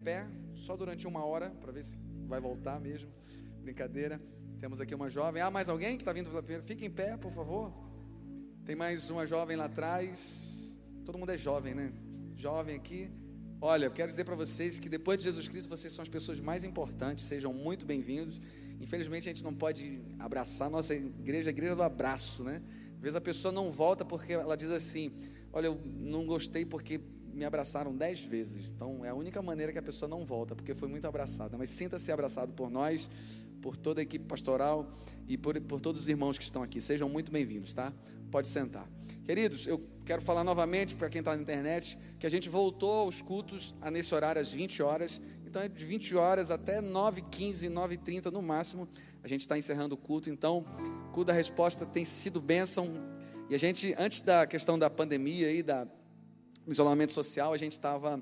Pé, 0.06 0.28
só 0.54 0.78
durante 0.78 1.08
uma 1.08 1.26
hora, 1.26 1.50
para 1.50 1.72
ver 1.72 1.84
se 1.84 1.98
vai 2.28 2.40
voltar 2.40 2.80
mesmo. 2.80 3.10
Brincadeira. 3.64 4.22
Temos 4.60 4.80
aqui 4.80 4.94
uma 4.94 5.10
jovem. 5.10 5.42
Ah, 5.42 5.50
mais 5.50 5.68
alguém 5.68 5.98
que 5.98 6.04
está 6.04 6.14
vindo 6.14 6.30
pela 6.30 6.44
primeira? 6.44 6.64
Fique 6.64 6.86
em 6.86 6.92
pé, 6.92 7.18
por 7.18 7.32
favor. 7.32 7.74
Tem 8.64 8.76
mais 8.76 9.10
uma 9.10 9.26
jovem 9.26 9.58
lá 9.58 9.66
atrás. 9.66 10.80
Todo 11.04 11.18
mundo 11.18 11.32
é 11.32 11.38
jovem, 11.38 11.74
né? 11.74 11.92
Jovem 12.36 12.76
aqui. 12.76 13.10
Olha, 13.60 13.86
eu 13.86 13.92
quero 13.92 14.10
dizer 14.10 14.26
para 14.26 14.36
vocês 14.36 14.80
que 14.80 14.88
depois 14.88 15.18
de 15.18 15.24
Jesus 15.24 15.48
Cristo, 15.48 15.70
vocês 15.70 15.92
são 15.92 16.04
as 16.04 16.10
pessoas 16.10 16.40
mais 16.40 16.64
importantes. 16.64 17.26
Sejam 17.26 17.52
muito 17.52 17.84
bem-vindos. 17.84 18.40
Infelizmente, 18.80 19.28
a 19.28 19.34
gente 19.34 19.44
não 19.44 19.56
pode 19.56 20.00
abraçar. 20.20 20.70
Nossa 20.70 20.94
igreja 20.94 21.50
a 21.50 21.52
igreja 21.52 21.76
do 21.76 21.82
abraço, 21.82 22.44
né? 22.44 22.62
Às 22.96 23.02
vezes 23.02 23.16
a 23.16 23.22
pessoa 23.22 23.52
não 23.52 23.72
volta 23.72 24.06
porque 24.06 24.34
ela 24.34 24.56
diz 24.56 24.70
assim: 24.70 25.12
Olha, 25.52 25.68
eu 25.68 25.82
não 25.84 26.28
gostei 26.28 26.64
porque 26.64 27.00
me 27.36 27.44
abraçaram 27.44 27.92
dez 27.96 28.22
vezes. 28.22 28.72
Então 28.72 29.04
é 29.04 29.10
a 29.10 29.14
única 29.14 29.42
maneira 29.42 29.72
que 29.72 29.78
a 29.78 29.84
pessoa 29.84 30.08
não 30.08 30.26
volta, 30.26 30.56
porque 30.56 30.74
foi 30.74 30.88
muito 30.88 31.06
abraçada. 31.06 31.58
Mas 31.58 31.70
sinta-se 31.70 32.12
abraçado 32.12 32.54
por 32.54 32.70
nós, 32.72 33.10
por 33.62 33.76
toda 33.76 34.00
a 34.00 34.04
equipe 34.04 34.26
pastoral 34.26 34.90
e 35.28 35.38
por, 35.38 35.60
por 35.62 35.82
todos 35.82 36.02
os 36.02 36.08
irmãos 36.08 36.38
que 36.38 36.44
estão 36.46 36.64
aqui. 36.64 36.80
Sejam 36.80 37.10
muito 37.10 37.32
bem-vindos, 37.32 37.74
tá? 37.74 37.92
Pode 38.32 38.48
sentar. 38.48 38.88
Queridos, 39.26 39.68
eu 39.68 39.82
quero 40.06 40.22
falar 40.22 40.44
novamente 40.44 40.96
para 40.96 41.10
quem 41.10 41.20
está 41.20 41.36
na 41.36 41.42
internet 41.42 41.98
que 42.20 42.26
a 42.26 42.30
gente 42.30 42.48
voltou 42.48 43.02
aos 43.02 43.22
cultos 43.22 43.76
a 43.82 43.92
nesse 43.92 44.16
horário 44.16 44.42
às 44.42 44.54
20 44.54 44.82
horas. 44.82 45.22
Então 45.46 45.62
é 45.62 45.68
de 45.68 45.84
20 45.84 46.16
horas 46.16 46.52
até 46.52 46.82
9h15, 46.82 47.70
9h30 47.70 48.32
no 48.32 48.42
máximo. 48.42 48.88
A 49.24 49.28
gente 49.28 49.42
está 49.42 49.58
encerrando 49.58 49.96
o 49.96 49.98
culto. 49.98 50.30
Então, 50.30 50.60
o 51.08 51.12
culto 51.12 51.26
da 51.26 51.34
resposta 51.34 51.86
tem 51.86 52.06
sido 52.06 52.40
bênção. 52.40 52.88
E 53.50 53.56
a 53.56 53.58
gente, 53.58 53.96
antes 53.98 54.22
da 54.22 54.46
questão 54.46 54.78
da 54.78 54.90
pandemia 54.90 55.52
e 55.52 55.64
da 55.64 55.88
isolamento 56.68 57.12
social, 57.12 57.54
a 57.54 57.58
gente 57.58 57.74
estava 57.74 58.22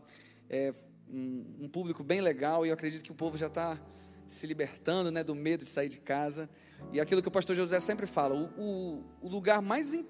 é, 0.49 0.73
um, 1.09 1.45
um, 1.61 1.69
público 1.69 2.03
bem 2.03 2.21
legal 2.21 2.65
e 2.65 2.69
eu 2.69 2.73
acredito 2.73 3.03
que 3.03 3.11
o 3.11 3.15
povo 3.15 3.37
já 3.37 3.47
está 3.47 3.79
se 4.27 4.47
libertando 4.47 5.11
né, 5.11 5.23
do 5.23 5.35
medo 5.35 5.63
de 5.63 5.69
sair 5.69 5.89
de 5.89 5.99
casa. 5.99 6.49
E 6.91 6.99
aquilo 6.99 7.21
que 7.21 7.27
o 7.27 7.31
pastor 7.31 7.55
José 7.55 7.79
sempre 7.79 8.07
fala: 8.07 8.35
o, 8.35 8.49
o, 8.57 9.03
o 9.21 9.27
lugar 9.27 9.61
mais, 9.61 9.93
in, 9.93 10.05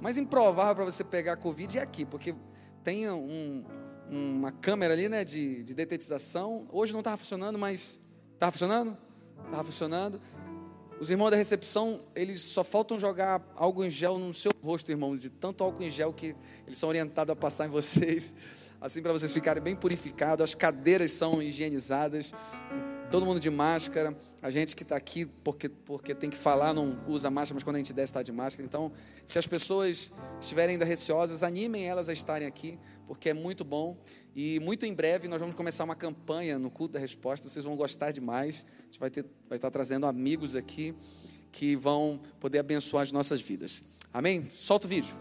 mais 0.00 0.16
improvável 0.18 0.74
para 0.74 0.84
você 0.84 1.04
pegar 1.04 1.36
Covid 1.36 1.78
é 1.78 1.82
aqui, 1.82 2.04
porque 2.04 2.34
tem 2.82 3.10
um, 3.10 3.64
uma 4.08 4.52
câmera 4.52 4.92
ali 4.92 5.08
né, 5.08 5.24
de, 5.24 5.62
de 5.62 5.74
detetização. 5.74 6.68
Hoje 6.70 6.92
não 6.92 7.00
estava 7.00 7.16
funcionando, 7.16 7.58
mas. 7.58 8.00
Estava 8.34 8.52
funcionando? 8.52 8.96
Estava 9.44 9.64
funcionando. 9.64 10.20
Os 11.04 11.10
irmãos 11.10 11.28
da 11.28 11.36
recepção, 11.36 12.00
eles 12.16 12.40
só 12.40 12.64
faltam 12.64 12.98
jogar 12.98 13.42
algo 13.56 13.84
em 13.84 13.90
gel 13.90 14.18
no 14.18 14.32
seu 14.32 14.50
rosto, 14.62 14.90
irmão, 14.90 15.14
de 15.14 15.28
tanto 15.28 15.62
álcool 15.62 15.82
em 15.82 15.90
gel 15.90 16.14
que 16.14 16.34
eles 16.66 16.78
são 16.78 16.88
orientados 16.88 17.30
a 17.30 17.36
passar 17.36 17.66
em 17.66 17.68
vocês, 17.68 18.34
assim 18.80 19.02
para 19.02 19.12
vocês 19.12 19.30
ficarem 19.30 19.62
bem 19.62 19.76
purificados. 19.76 20.42
As 20.42 20.54
cadeiras 20.54 21.12
são 21.12 21.42
higienizadas, 21.42 22.32
todo 23.10 23.26
mundo 23.26 23.38
de 23.38 23.50
máscara. 23.50 24.16
A 24.40 24.48
gente 24.48 24.74
que 24.74 24.82
está 24.82 24.96
aqui 24.96 25.26
porque, 25.26 25.68
porque 25.68 26.14
tem 26.14 26.30
que 26.30 26.38
falar 26.38 26.72
não 26.72 26.98
usa 27.06 27.30
máscara, 27.30 27.56
mas 27.56 27.62
quando 27.62 27.76
a 27.76 27.80
gente 27.80 27.92
der 27.92 28.04
está 28.04 28.22
de 28.22 28.32
máscara. 28.32 28.66
Então, 28.66 28.90
se 29.26 29.38
as 29.38 29.46
pessoas 29.46 30.10
estiverem 30.40 30.72
ainda 30.72 30.86
receosas, 30.86 31.42
animem 31.42 31.86
elas 31.86 32.08
a 32.08 32.14
estarem 32.14 32.48
aqui, 32.48 32.78
porque 33.06 33.28
é 33.28 33.34
muito 33.34 33.62
bom. 33.62 33.94
E 34.34 34.58
muito 34.58 34.84
em 34.84 34.92
breve 34.92 35.28
nós 35.28 35.38
vamos 35.38 35.54
começar 35.54 35.84
uma 35.84 35.94
campanha 35.94 36.58
no 36.58 36.68
culto 36.68 36.94
da 36.94 36.98
resposta. 36.98 37.48
Vocês 37.48 37.64
vão 37.64 37.76
gostar 37.76 38.10
demais. 38.10 38.66
A 38.80 38.82
gente 38.84 38.98
vai, 38.98 39.08
ter, 39.08 39.24
vai 39.48 39.56
estar 39.56 39.70
trazendo 39.70 40.06
amigos 40.06 40.56
aqui 40.56 40.94
que 41.52 41.76
vão 41.76 42.20
poder 42.40 42.58
abençoar 42.58 43.04
as 43.04 43.12
nossas 43.12 43.40
vidas. 43.40 43.84
Amém? 44.12 44.48
Solta 44.50 44.86
o 44.86 44.90
vídeo. 44.90 45.14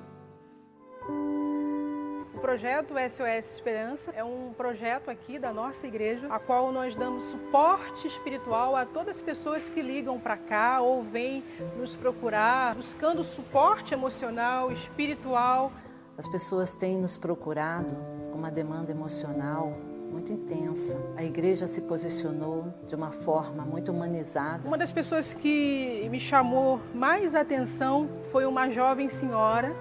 O 2.33 2.39
projeto 2.41 2.95
SOS 3.09 3.51
Esperança 3.51 4.11
é 4.11 4.23
um 4.23 4.51
projeto 4.53 5.09
aqui 5.09 5.37
da 5.37 5.53
nossa 5.53 5.85
igreja, 5.85 6.27
a 6.27 6.39
qual 6.39 6.71
nós 6.71 6.95
damos 6.95 7.23
suporte 7.25 8.07
espiritual 8.07 8.75
a 8.75 8.83
todas 8.85 9.17
as 9.17 9.21
pessoas 9.21 9.69
que 9.69 9.81
ligam 9.81 10.19
para 10.19 10.37
cá 10.37 10.81
ou 10.81 11.03
vêm 11.03 11.43
nos 11.77 11.95
procurar, 11.95 12.75
buscando 12.75 13.23
suporte 13.23 13.93
emocional, 13.93 14.71
espiritual. 14.71 15.71
As 16.17 16.27
pessoas 16.27 16.75
têm 16.75 16.97
nos 16.97 17.15
procurado 17.15 17.95
uma 18.33 18.51
demanda 18.51 18.91
emocional 18.91 19.73
muito 20.11 20.31
intensa. 20.31 20.97
A 21.17 21.23
igreja 21.23 21.65
se 21.65 21.81
posicionou 21.81 22.71
de 22.85 22.95
uma 22.95 23.11
forma 23.11 23.63
muito 23.63 23.91
humanizada. 23.91 24.67
Uma 24.67 24.77
das 24.77 24.91
pessoas 24.91 25.33
que 25.33 26.07
me 26.11 26.19
chamou 26.19 26.79
mais 26.93 27.33
atenção 27.33 28.07
foi 28.31 28.45
uma 28.45 28.69
jovem 28.69 29.09
senhora 29.09 29.75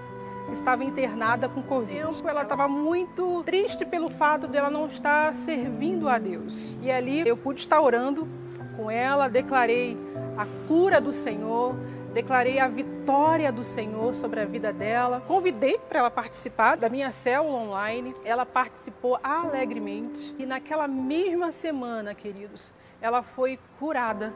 que 0.47 0.53
estava 0.53 0.83
internada 0.83 1.47
com 1.47 1.61
Covid. 1.61 2.27
Ela 2.27 2.41
estava 2.41 2.67
muito 2.67 3.43
triste 3.43 3.85
pelo 3.85 4.09
fato 4.09 4.47
de 4.47 4.57
ela 4.57 4.69
não 4.69 4.87
estar 4.87 5.33
servindo 5.35 6.09
a 6.09 6.17
Deus. 6.17 6.77
E 6.81 6.91
ali 6.91 7.27
eu 7.27 7.37
pude 7.37 7.59
estar 7.59 7.79
orando 7.79 8.27
com 8.75 8.89
ela, 8.89 9.27
declarei 9.27 9.97
a 10.35 10.47
cura 10.67 10.99
do 10.99 11.13
Senhor, 11.13 11.75
declarei 12.13 12.59
a 12.59 12.67
vitória 12.67 13.51
do 13.51 13.63
Senhor 13.63 14.13
sobre 14.13 14.39
a 14.39 14.45
vida 14.45 14.71
dela. 14.71 15.21
Convidei 15.27 15.77
para 15.77 15.99
ela 15.99 16.11
participar 16.11 16.77
da 16.77 16.87
minha 16.87 17.11
célula 17.11 17.57
online. 17.57 18.13
Ela 18.23 18.45
participou 18.45 19.19
alegremente 19.23 20.33
e 20.37 20.45
naquela 20.45 20.87
mesma 20.87 21.51
semana, 21.51 22.13
queridos, 22.13 22.71
ela 23.01 23.23
foi 23.23 23.59
curada 23.79 24.33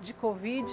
de 0.00 0.12
Covid 0.12 0.70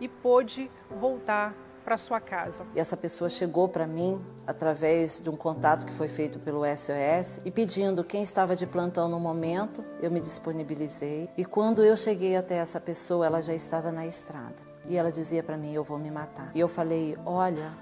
e 0.00 0.08
pôde 0.08 0.70
voltar 0.90 1.54
para 1.84 1.96
sua 1.96 2.20
casa. 2.20 2.66
E 2.74 2.80
essa 2.80 2.96
pessoa 2.96 3.30
chegou 3.30 3.68
para 3.68 3.86
mim 3.86 4.20
através 4.44 5.20
de 5.20 5.30
um 5.30 5.36
contato 5.36 5.86
que 5.86 5.92
foi 5.92 6.08
feito 6.08 6.40
pelo 6.40 6.64
SOS 6.66 7.40
e 7.44 7.50
pedindo 7.50 8.02
quem 8.02 8.24
estava 8.24 8.56
de 8.56 8.66
plantão 8.66 9.08
no 9.08 9.20
momento, 9.20 9.84
eu 10.02 10.10
me 10.10 10.20
disponibilizei. 10.20 11.30
E 11.38 11.44
quando 11.44 11.84
eu 11.84 11.96
cheguei 11.96 12.34
até 12.36 12.56
essa 12.56 12.80
pessoa, 12.80 13.24
ela 13.24 13.40
já 13.40 13.54
estava 13.54 13.92
na 13.92 14.04
estrada. 14.04 14.75
E 14.88 14.96
ela 14.96 15.10
dizia 15.10 15.42
para 15.42 15.56
mim: 15.56 15.72
Eu 15.72 15.84
vou 15.84 15.98
me 15.98 16.10
matar. 16.10 16.50
E 16.54 16.60
eu 16.60 16.68
falei: 16.68 17.16
Olha, 17.24 17.72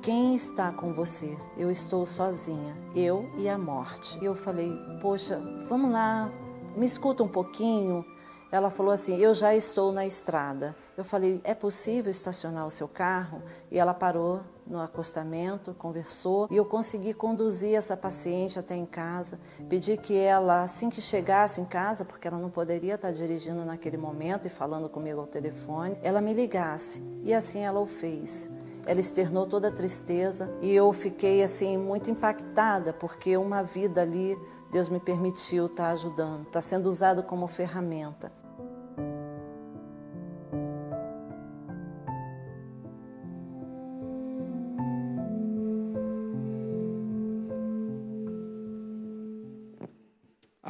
quem 0.00 0.34
está 0.34 0.72
com 0.72 0.92
você? 0.92 1.36
Eu 1.56 1.70
estou 1.70 2.06
sozinha, 2.06 2.76
eu 2.94 3.28
e 3.36 3.48
a 3.48 3.58
morte. 3.58 4.18
E 4.20 4.24
eu 4.24 4.34
falei: 4.34 4.72
Poxa, 5.00 5.38
vamos 5.68 5.92
lá, 5.92 6.30
me 6.76 6.86
escuta 6.86 7.22
um 7.22 7.28
pouquinho. 7.28 8.04
Ela 8.50 8.70
falou 8.70 8.92
assim: 8.92 9.16
Eu 9.18 9.34
já 9.34 9.54
estou 9.54 9.92
na 9.92 10.06
estrada. 10.06 10.76
Eu 10.96 11.04
falei: 11.04 11.40
É 11.44 11.54
possível 11.54 12.10
estacionar 12.10 12.66
o 12.66 12.70
seu 12.70 12.88
carro? 12.88 13.42
E 13.70 13.78
ela 13.78 13.92
parou 13.92 14.40
no 14.68 14.80
acostamento, 14.80 15.74
conversou 15.74 16.46
e 16.50 16.56
eu 16.56 16.64
consegui 16.64 17.14
conduzir 17.14 17.74
essa 17.74 17.96
paciente 17.96 18.58
até 18.58 18.76
em 18.76 18.86
casa. 18.86 19.38
Pedi 19.68 19.96
que 19.96 20.16
ela, 20.16 20.62
assim 20.62 20.90
que 20.90 21.00
chegasse 21.00 21.60
em 21.60 21.64
casa, 21.64 22.04
porque 22.04 22.28
ela 22.28 22.38
não 22.38 22.50
poderia 22.50 22.94
estar 22.94 23.10
dirigindo 23.10 23.64
naquele 23.64 23.96
momento 23.96 24.46
e 24.46 24.50
falando 24.50 24.88
comigo 24.88 25.20
ao 25.20 25.26
telefone, 25.26 25.96
ela 26.02 26.20
me 26.20 26.34
ligasse. 26.34 27.02
E 27.24 27.32
assim 27.32 27.60
ela 27.60 27.80
o 27.80 27.86
fez. 27.86 28.50
Ela 28.86 29.00
externou 29.00 29.46
toda 29.46 29.68
a 29.68 29.72
tristeza 29.72 30.50
e 30.62 30.74
eu 30.74 30.92
fiquei 30.92 31.42
assim 31.42 31.76
muito 31.76 32.10
impactada 32.10 32.92
porque 32.92 33.36
uma 33.36 33.62
vida 33.62 34.00
ali 34.00 34.36
Deus 34.70 34.88
me 34.88 35.00
permitiu 35.00 35.66
estar 35.66 35.90
ajudando, 35.90 36.42
está 36.42 36.60
sendo 36.60 36.88
usado 36.88 37.22
como 37.22 37.46
ferramenta. 37.46 38.30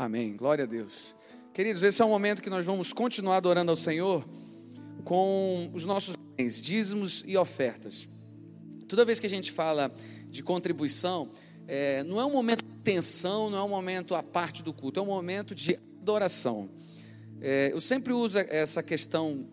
Amém. 0.09 0.35
Glória 0.35 0.65
a 0.65 0.67
Deus. 0.67 1.15
Queridos, 1.53 1.83
esse 1.83 2.01
é 2.01 2.05
o 2.05 2.09
momento 2.09 2.41
que 2.41 2.49
nós 2.49 2.65
vamos 2.65 2.95
continuar 2.95 3.37
adorando 3.37 3.71
ao 3.71 3.77
Senhor 3.77 4.27
com 5.05 5.71
os 5.75 5.85
nossos 5.85 6.17
bens, 6.35 6.63
dízimos 6.63 7.23
e 7.27 7.37
ofertas. 7.37 8.09
Toda 8.89 9.05
vez 9.05 9.21
que 9.21 9.27
a 9.27 9.29
gente 9.29 9.53
fala 9.53 9.95
de 10.31 10.43
contribuição, 10.43 11.29
é, 11.67 12.03
não 12.05 12.19
é 12.19 12.25
um 12.25 12.33
momento 12.33 12.65
de 12.65 12.81
tensão, 12.81 13.51
não 13.51 13.59
é 13.59 13.63
um 13.63 13.69
momento 13.69 14.15
à 14.15 14.23
parte 14.23 14.63
do 14.63 14.73
culto, 14.73 14.99
é 14.99 15.03
um 15.03 15.07
momento 15.07 15.55
de 15.55 15.79
adoração. 16.01 16.71
É, 17.43 17.71
eu 17.75 17.81
sempre 17.83 18.15
uso 18.15 18.39
essa 18.39 18.83
questão 18.83 19.47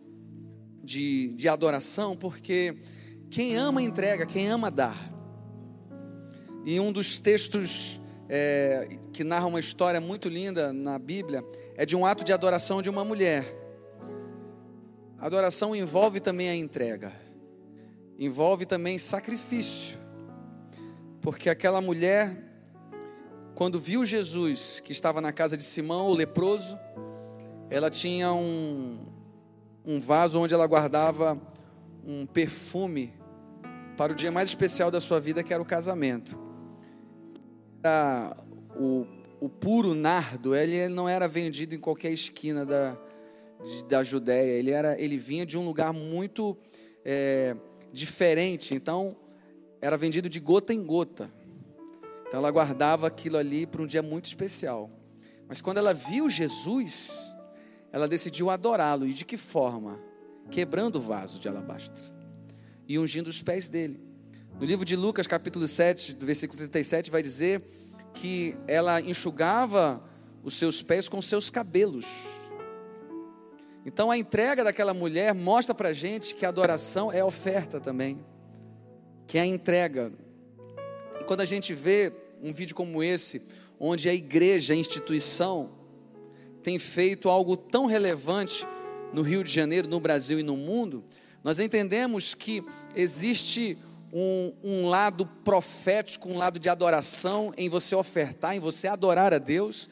de, 0.82 1.34
de 1.34 1.50
adoração 1.50 2.16
porque 2.16 2.78
quem 3.30 3.58
ama 3.58 3.82
entrega, 3.82 4.26
quem 4.26 4.48
ama 4.48 4.72
dá. 4.72 4.96
E 6.66 6.80
um 6.80 6.94
dos 6.94 7.20
textos 7.20 8.00
é, 8.28 8.88
que 9.14 9.24
narra 9.24 9.46
uma 9.46 9.60
história 9.60 10.02
muito 10.02 10.28
linda 10.28 10.74
na 10.74 10.98
Bíblia 10.98 11.44
é 11.76 11.86
de 11.86 11.96
um 11.96 12.06
ato 12.06 12.24
de 12.24 12.34
adoração 12.34 12.82
de 12.82 12.90
uma 12.90 13.06
mulher. 13.06 13.46
Adoração 15.20 15.76
envolve 15.76 16.20
também 16.20 16.50
a 16.50 16.56
entrega, 16.56 17.12
envolve 18.18 18.66
também 18.66 18.98
sacrifício, 18.98 19.98
porque 21.22 21.50
aquela 21.50 21.82
mulher, 21.82 22.38
quando 23.56 23.80
viu 23.80 24.06
Jesus 24.06 24.80
que 24.80 24.92
estava 24.92 25.22
na 25.22 25.32
casa 25.32 25.56
de 25.56 25.64
Simão, 25.64 26.08
o 26.08 26.14
leproso, 26.14 26.78
ela 27.70 27.90
tinha 27.90 28.34
um, 28.34 29.06
um 29.86 30.00
vaso 30.00 30.40
onde 30.40 30.54
ela 30.54 30.68
guardava 30.68 31.40
um 32.06 32.26
perfume 32.26 33.14
para 33.98 34.14
o 34.14 34.16
dia 34.16 34.32
mais 34.32 34.50
especial 34.50 34.92
da 34.92 35.00
sua 35.00 35.20
vida, 35.20 35.42
que 35.42 35.54
era 35.54 35.64
o 35.64 35.66
casamento 35.66 36.45
o, 38.78 39.06
o 39.40 39.50
puro 39.50 39.94
nardo, 39.94 40.56
ele 40.56 40.88
não 40.88 41.08
era 41.08 41.28
vendido 41.28 41.76
em 41.76 41.80
qualquer 41.80 42.12
esquina 42.12 42.66
da, 42.66 42.98
da 43.88 44.04
Judéia, 44.04 44.52
ele, 44.52 44.72
era, 44.72 45.00
ele 45.00 45.18
vinha 45.18 45.46
de 45.46 45.58
um 45.58 45.66
lugar 45.66 45.94
muito 45.94 46.58
é, 47.04 47.56
diferente, 47.92 48.74
então 48.74 49.16
era 49.82 49.98
vendido 49.98 50.30
de 50.30 50.40
gota 50.40 50.74
em 50.74 50.84
gota. 50.84 51.32
Então 52.28 52.40
ela 52.40 52.52
guardava 52.52 53.08
aquilo 53.08 53.38
ali 53.38 53.66
para 53.66 53.82
um 53.82 53.86
dia 53.86 54.02
muito 54.02 54.26
especial. 54.26 54.90
Mas 55.48 55.62
quando 55.62 55.78
ela 55.78 55.94
viu 55.94 56.30
Jesus, 56.30 57.36
ela 57.92 58.08
decidiu 58.08 58.50
adorá-lo. 58.50 59.08
E 59.08 59.14
de 59.14 59.24
que 59.24 59.38
forma? 59.38 60.02
Quebrando 60.50 60.98
o 60.98 61.02
vaso 61.02 61.40
de 61.40 61.48
alabastro 61.48 62.14
e 62.88 63.00
ungindo 63.00 63.28
os 63.28 63.42
pés 63.42 63.70
dele. 63.70 64.00
No 64.60 64.66
livro 64.66 64.86
de 64.86 64.96
Lucas, 64.96 65.28
capítulo 65.28 65.68
7, 65.68 66.14
do 66.14 66.26
versículo 66.26 66.58
37, 66.58 67.12
vai 67.12 67.22
dizer 67.22 67.62
que 68.16 68.56
ela 68.68 69.00
enxugava 69.02 70.02
os 70.44 70.56
seus 70.56 70.82
pés 70.82 71.08
com 71.08 71.22
seus 71.22 71.50
cabelos. 71.50 72.06
Então 73.86 74.10
a 74.10 74.18
entrega 74.18 74.64
daquela 74.64 74.94
mulher 74.94 75.36
mostra 75.36 75.76
para 75.76 75.94
gente 75.94 76.34
que 76.34 76.46
a 76.46 76.50
adoração 76.50 77.12
é 77.12 77.24
oferta 77.24 77.80
também, 77.80 78.26
que 79.28 79.38
é 79.38 79.42
a 79.42 79.46
entrega. 79.46 80.12
E 81.22 81.24
quando 81.26 81.42
a 81.42 81.46
gente 81.46 81.74
vê 81.74 82.12
um 82.42 82.52
vídeo 82.52 82.76
como 82.76 83.04
esse, 83.04 83.44
onde 83.80 84.10
a 84.10 84.14
igreja, 84.14 84.74
a 84.74 84.78
instituição, 84.78 85.70
tem 86.64 86.80
feito 86.80 87.30
algo 87.30 87.56
tão 87.56 87.86
relevante 87.86 88.66
no 89.14 89.22
Rio 89.22 89.44
de 89.44 89.52
Janeiro, 89.52 89.88
no 89.88 90.00
Brasil 90.00 90.40
e 90.40 90.44
no 90.44 90.58
mundo, 90.58 91.04
nós 91.44 91.60
entendemos 91.60 92.34
que 92.34 92.64
existe 92.96 93.78
um, 94.18 94.54
um 94.64 94.88
lado 94.88 95.26
profético, 95.26 96.30
um 96.30 96.38
lado 96.38 96.58
de 96.58 96.70
adoração 96.70 97.54
em 97.58 97.68
você 97.68 97.94
ofertar, 97.94 98.56
em 98.56 98.62
você 98.62 98.88
adorar 98.88 99.34
a 99.34 99.38
Deus, 99.38 99.90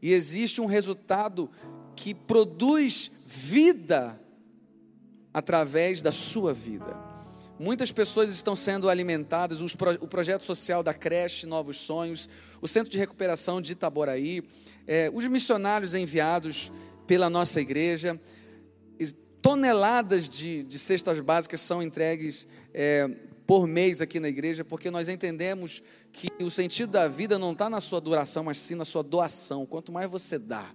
e 0.00 0.12
existe 0.12 0.60
um 0.60 0.66
resultado 0.66 1.50
que 1.96 2.14
produz 2.14 3.10
vida 3.26 4.16
através 5.32 6.00
da 6.00 6.12
sua 6.12 6.54
vida. 6.54 6.96
Muitas 7.58 7.90
pessoas 7.90 8.30
estão 8.30 8.54
sendo 8.54 8.88
alimentadas, 8.88 9.60
o 9.60 10.06
projeto 10.06 10.42
social 10.42 10.80
da 10.80 10.94
creche 10.94 11.44
Novos 11.44 11.78
Sonhos, 11.80 12.28
o 12.62 12.68
Centro 12.68 12.92
de 12.92 12.98
Recuperação 12.98 13.60
de 13.60 13.72
Itaboraí, 13.72 14.48
é, 14.86 15.10
os 15.12 15.26
missionários 15.26 15.94
enviados 15.94 16.70
pela 17.08 17.28
nossa 17.28 17.60
igreja, 17.60 18.20
toneladas 19.42 20.26
de, 20.26 20.62
de 20.62 20.78
cestas 20.78 21.20
básicas 21.20 21.60
são 21.60 21.82
entregues 21.82 22.48
é, 22.72 23.10
por 23.46 23.66
mês 23.66 24.00
aqui 24.00 24.18
na 24.18 24.28
igreja, 24.28 24.64
porque 24.64 24.90
nós 24.90 25.08
entendemos 25.08 25.82
que 26.12 26.28
o 26.42 26.50
sentido 26.50 26.92
da 26.92 27.06
vida 27.08 27.38
não 27.38 27.52
está 27.52 27.68
na 27.68 27.80
sua 27.80 28.00
duração, 28.00 28.44
mas 28.44 28.58
sim 28.58 28.74
na 28.74 28.84
sua 28.84 29.02
doação. 29.02 29.66
Quanto 29.66 29.92
mais 29.92 30.10
você 30.10 30.38
dá. 30.38 30.70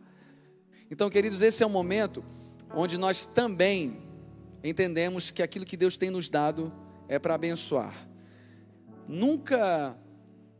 Então, 0.92 1.10
queridos, 1.10 1.42
esse 1.42 1.64
é 1.64 1.66
o 1.66 1.70
momento 1.70 2.24
onde 2.74 2.98
nós 2.98 3.26
também 3.26 3.98
entendemos 4.64 5.32
que 5.32 5.42
aquilo 5.42 5.66
que 5.66 5.78
Deus 5.78 5.98
tem 5.98 6.10
nos 6.10 6.30
dado 6.30 6.72
é 7.08 7.18
para 7.18 7.36
abençoar. 7.36 8.08
Nunca 9.08 9.98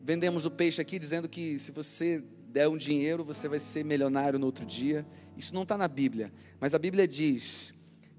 vendemos 0.02 0.46
o 0.46 0.52
peixe 0.52 0.82
aqui 0.82 0.98
dizendo 0.98 1.30
que 1.30 1.60
se 1.60 1.72
você 1.72 2.24
der 2.48 2.68
um 2.68 2.78
dinheiro, 2.78 3.24
você 3.24 3.48
vai 3.48 3.60
ser 3.60 3.86
milionário 3.86 4.40
no 4.40 4.46
outro 4.48 4.66
dia. 4.66 5.06
Isso 5.38 5.54
não 5.54 5.64
está 5.64 5.78
na 5.78 5.88
Bíblia. 5.88 6.34
Mas 6.60 6.74
a 6.74 6.80
Bíblia 6.80 7.08
diz 7.08 7.74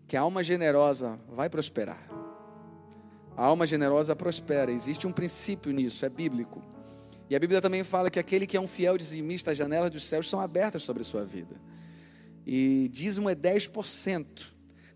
que 0.07 0.16
a 0.16 0.20
alma 0.20 0.43
generosa 0.43 1.18
vai 1.28 1.51
prosperar. 1.51 2.19
A 3.41 3.45
alma 3.47 3.66
generosa 3.66 4.14
prospera. 4.14 4.70
Existe 4.70 5.07
um 5.07 5.12
princípio 5.12 5.72
nisso, 5.72 6.05
é 6.05 6.11
bíblico. 6.11 6.62
E 7.26 7.34
a 7.34 7.38
Bíblia 7.38 7.62
também 7.62 7.82
fala 7.82 8.11
que 8.11 8.18
aquele 8.18 8.47
que 8.47 8.55
é 8.55 8.61
um 8.61 8.66
fiel 8.66 8.99
dizimista, 8.99 9.51
as 9.51 9.57
janelas 9.57 9.91
dos 9.91 10.05
céus 10.05 10.28
são 10.28 10.43
abertas 10.43 10.82
sobre 10.82 11.01
a 11.01 11.05
sua 11.07 11.24
vida. 11.24 11.59
E 12.47 12.86
dízimo 12.93 13.30
é 13.30 13.34
10%. 13.34 14.26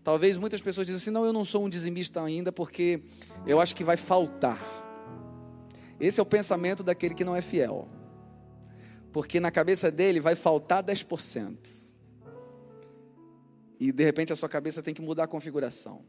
Talvez 0.03 0.37
muitas 0.37 0.61
pessoas 0.61 0.85
dizem 0.85 1.01
assim: 1.01 1.09
não, 1.09 1.25
eu 1.25 1.33
não 1.33 1.43
sou 1.43 1.65
um 1.65 1.69
dizimista 1.69 2.21
ainda 2.21 2.51
porque 2.51 3.01
eu 3.47 3.59
acho 3.59 3.75
que 3.75 3.83
vai 3.83 3.97
faltar. 3.97 4.61
Esse 5.99 6.19
é 6.19 6.23
o 6.23 6.25
pensamento 6.25 6.83
daquele 6.83 7.15
que 7.15 7.25
não 7.25 7.35
é 7.35 7.41
fiel. 7.41 7.89
Porque 9.11 9.39
na 9.39 9.49
cabeça 9.49 9.89
dele 9.89 10.19
vai 10.19 10.35
faltar 10.35 10.83
10%. 10.83 11.57
E 13.79 13.91
de 13.91 14.03
repente 14.03 14.31
a 14.31 14.35
sua 14.35 14.47
cabeça 14.49 14.83
tem 14.83 14.93
que 14.93 15.01
mudar 15.01 15.23
a 15.23 15.27
configuração. 15.27 16.05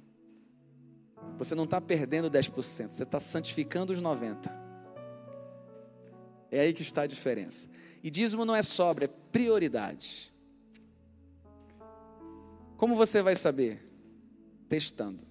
Você 1.37 1.55
não 1.55 1.65
está 1.65 1.81
perdendo 1.81 2.31
10%, 2.31 2.89
você 2.89 3.03
está 3.03 3.21
santificando 3.21 3.93
os 3.93 4.01
90%. 4.01 4.51
É 6.51 6.61
aí 6.61 6.73
que 6.73 6.83
está 6.83 7.03
a 7.03 7.07
diferença. 7.07 7.69
E 8.03 8.11
dízimo 8.11 8.45
não 8.45 8.55
é 8.55 8.63
sobra, 8.63 9.05
é 9.05 9.09
prioridade. 9.09 10.33
Como 12.77 12.95
você 12.95 13.23
vai 13.23 13.35
saber? 13.35 13.83
Testando. 14.69 15.25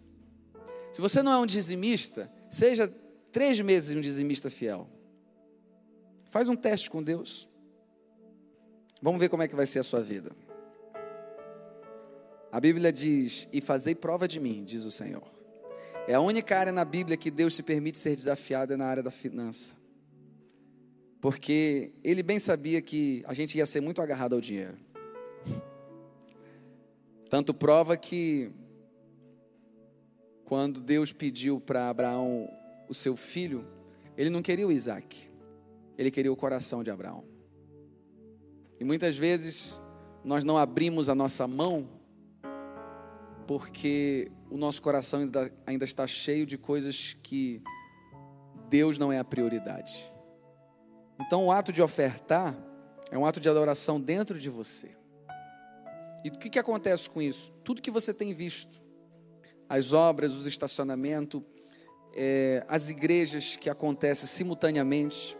Se 0.91 1.01
você 1.01 1.21
não 1.21 1.31
é 1.31 1.37
um 1.37 1.45
dizimista, 1.45 2.29
seja 2.49 2.87
três 3.31 3.59
meses 3.59 3.95
um 3.95 4.01
dizimista 4.01 4.49
fiel. 4.49 4.89
Faz 6.29 6.49
um 6.49 6.55
teste 6.55 6.89
com 6.89 7.03
Deus. 7.03 7.47
Vamos 9.01 9.19
ver 9.19 9.29
como 9.29 9.43
é 9.43 9.47
que 9.47 9.55
vai 9.55 9.67
ser 9.67 9.79
a 9.79 9.83
sua 9.83 10.01
vida. 10.01 10.31
A 12.51 12.59
Bíblia 12.59 12.91
diz: 12.91 13.47
E 13.51 13.59
fazei 13.59 13.93
prova 13.93 14.27
de 14.27 14.39
mim, 14.39 14.63
diz 14.63 14.83
o 14.83 14.91
Senhor. 14.91 15.34
É 16.07 16.13
a 16.13 16.21
única 16.21 16.57
área 16.57 16.71
na 16.71 16.85
Bíblia 16.85 17.17
que 17.17 17.31
Deus 17.31 17.55
se 17.55 17.63
permite 17.63 17.97
ser 17.97 18.15
desafiado 18.15 18.73
é 18.73 18.77
na 18.77 18.85
área 18.85 19.01
da 19.01 19.09
finança. 19.09 19.75
Porque 21.19 21.93
ele 22.03 22.21
bem 22.21 22.37
sabia 22.37 22.79
que 22.79 23.23
a 23.25 23.33
gente 23.33 23.57
ia 23.57 23.65
ser 23.65 23.81
muito 23.81 24.01
agarrado 24.03 24.33
ao 24.33 24.41
dinheiro. 24.41 24.77
Tanto 27.27 27.55
prova 27.55 27.97
que 27.97 28.51
quando 30.43 30.79
Deus 30.79 31.11
pediu 31.11 31.59
para 31.59 31.89
Abraão 31.89 32.47
o 32.87 32.93
seu 32.93 33.15
filho, 33.15 33.65
ele 34.15 34.29
não 34.29 34.43
queria 34.43 34.67
o 34.67 34.71
Isaac, 34.71 35.31
ele 35.97 36.11
queria 36.11 36.31
o 36.31 36.35
coração 36.35 36.83
de 36.83 36.91
Abraão. 36.91 37.23
E 38.79 38.83
muitas 38.83 39.17
vezes 39.17 39.81
nós 40.23 40.43
não 40.43 40.55
abrimos 40.55 41.09
a 41.09 41.15
nossa 41.15 41.47
mão 41.47 41.89
porque 43.47 44.31
o 44.49 44.57
nosso 44.57 44.81
coração 44.81 45.21
ainda, 45.21 45.51
ainda 45.65 45.85
está 45.85 46.07
cheio 46.07 46.45
de 46.45 46.57
coisas 46.57 47.15
que 47.21 47.61
Deus 48.69 48.97
não 48.97 49.11
é 49.11 49.19
a 49.19 49.23
prioridade. 49.23 50.11
Então 51.19 51.45
o 51.45 51.51
ato 51.51 51.71
de 51.71 51.81
ofertar 51.81 52.57
é 53.11 53.17
um 53.17 53.25
ato 53.25 53.39
de 53.39 53.47
adoração 53.47 53.99
dentro 53.99 54.39
de 54.39 54.49
você. 54.49 54.91
E 56.23 56.29
o 56.29 56.31
que, 56.31 56.49
que 56.49 56.59
acontece 56.59 57.09
com 57.09 57.21
isso? 57.21 57.51
Tudo 57.63 57.81
que 57.81 57.91
você 57.91 58.13
tem 58.13 58.33
visto, 58.33 58.81
as 59.69 59.93
obras, 59.93 60.33
os 60.33 60.47
estacionamentos, 60.47 61.41
é, 62.15 62.65
as 62.67 62.89
igrejas 62.89 63.55
que 63.55 63.69
acontecem 63.69 64.27
simultaneamente, 64.27 65.37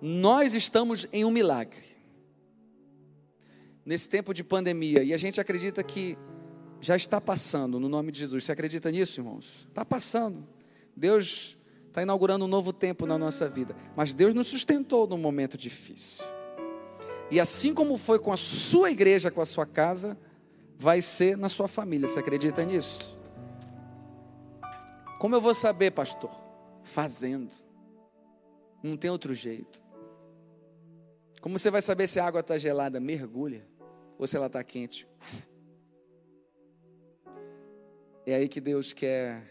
nós 0.00 0.54
estamos 0.54 1.06
em 1.12 1.24
um 1.24 1.30
milagre. 1.30 1.84
Nesse 3.84 4.08
tempo 4.08 4.32
de 4.32 4.42
pandemia, 4.42 5.02
e 5.02 5.12
a 5.12 5.16
gente 5.18 5.40
acredita 5.40 5.82
que 5.82 6.16
já 6.80 6.96
está 6.96 7.20
passando, 7.20 7.78
no 7.78 7.88
nome 7.88 8.10
de 8.10 8.20
Jesus. 8.20 8.44
Você 8.44 8.52
acredita 8.52 8.90
nisso, 8.90 9.20
irmãos? 9.20 9.66
Está 9.68 9.84
passando. 9.84 10.42
Deus 10.96 11.56
está 11.86 12.02
inaugurando 12.02 12.44
um 12.44 12.48
novo 12.48 12.72
tempo 12.72 13.06
na 13.06 13.18
nossa 13.18 13.48
vida. 13.48 13.76
Mas 13.94 14.14
Deus 14.14 14.32
nos 14.32 14.46
sustentou 14.46 15.06
num 15.06 15.18
momento 15.18 15.58
difícil. 15.58 16.24
E 17.30 17.38
assim 17.38 17.74
como 17.74 17.98
foi 17.98 18.18
com 18.18 18.32
a 18.32 18.36
sua 18.36 18.90
igreja, 18.90 19.30
com 19.30 19.40
a 19.40 19.46
sua 19.46 19.66
casa, 19.66 20.18
vai 20.76 21.02
ser 21.02 21.36
na 21.36 21.48
sua 21.48 21.68
família. 21.68 22.08
Você 22.08 22.18
acredita 22.18 22.64
nisso? 22.64 23.18
Como 25.18 25.34
eu 25.34 25.40
vou 25.40 25.54
saber, 25.54 25.90
pastor? 25.90 26.30
Fazendo. 26.82 27.54
Não 28.82 28.96
tem 28.96 29.10
outro 29.10 29.34
jeito. 29.34 29.84
Como 31.40 31.58
você 31.58 31.70
vai 31.70 31.82
saber 31.82 32.06
se 32.06 32.18
a 32.18 32.26
água 32.26 32.40
está 32.40 32.56
gelada? 32.56 32.98
Mergulha. 32.98 33.66
Ou 34.18 34.26
se 34.26 34.36
ela 34.36 34.46
está 34.46 34.64
quente? 34.64 35.06
É 38.30 38.36
aí 38.36 38.48
que 38.48 38.60
Deus 38.60 38.92
quer 38.92 39.42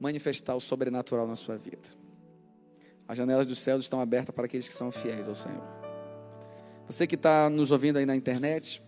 manifestar 0.00 0.56
o 0.56 0.60
sobrenatural 0.60 1.26
na 1.26 1.36
sua 1.36 1.58
vida. 1.58 1.86
As 3.06 3.18
janelas 3.18 3.46
dos 3.46 3.58
céus 3.58 3.82
estão 3.82 4.00
abertas 4.00 4.34
para 4.34 4.46
aqueles 4.46 4.66
que 4.66 4.72
são 4.72 4.90
fiéis 4.90 5.28
ao 5.28 5.34
Senhor. 5.34 5.62
Você 6.86 7.06
que 7.06 7.14
está 7.14 7.50
nos 7.50 7.70
ouvindo 7.70 7.98
aí 7.98 8.06
na 8.06 8.16
internet, 8.16 8.80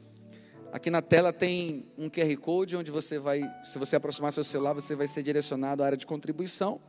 aqui 0.72 0.88
na 0.88 1.02
tela 1.02 1.30
tem 1.30 1.92
um 1.98 2.08
QR 2.08 2.34
Code 2.38 2.74
onde 2.74 2.90
você 2.90 3.18
vai, 3.18 3.42
se 3.62 3.78
você 3.78 3.96
aproximar 3.96 4.32
seu 4.32 4.42
celular, 4.42 4.72
você 4.72 4.94
vai 4.94 5.06
ser 5.06 5.22
direcionado 5.22 5.82
à 5.82 5.86
área 5.86 5.98
de 5.98 6.06
contribuição. 6.06 6.80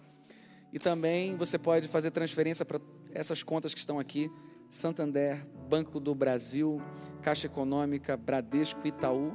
E 0.71 0.79
também 0.79 1.35
você 1.35 1.59
pode 1.59 1.89
fazer 1.89 2.09
transferência 2.11 2.63
para 2.63 2.79
essas 3.13 3.43
contas 3.43 3.73
que 3.73 3.81
estão 3.81 3.99
aqui: 3.99 4.31
Santander, 4.69 5.45
Banco 5.69 5.99
do 5.99 6.15
Brasil, 6.15 6.81
Caixa 7.21 7.47
Econômica, 7.47 8.15
Bradesco, 8.15 8.87
Itaú. 8.87 9.33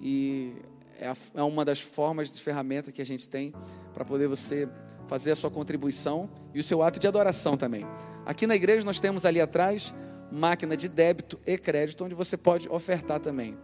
E 0.00 0.54
é, 0.98 1.12
é 1.34 1.42
uma 1.42 1.64
das 1.64 1.80
formas 1.80 2.30
de 2.30 2.40
ferramenta 2.40 2.92
que 2.92 3.00
a 3.00 3.06
gente 3.06 3.28
tem 3.28 3.54
para 3.94 4.04
poder 4.04 4.28
você 4.28 4.68
fazer 5.06 5.30
a 5.30 5.36
sua 5.36 5.50
contribuição 5.50 6.28
e 6.52 6.60
o 6.60 6.62
seu 6.62 6.82
ato 6.82 7.00
de 7.00 7.06
adoração 7.06 7.56
também. 7.56 7.86
Aqui 8.26 8.46
na 8.46 8.54
igreja 8.54 8.84
nós 8.84 9.00
temos 9.00 9.24
ali 9.24 9.40
atrás 9.40 9.94
máquina 10.30 10.76
de 10.76 10.88
débito 10.88 11.40
e 11.46 11.56
crédito, 11.56 12.04
onde 12.04 12.14
você 12.14 12.36
pode 12.36 12.68
ofertar 12.68 13.18
também. 13.18 13.56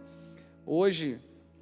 Hoje, 0.65 1.19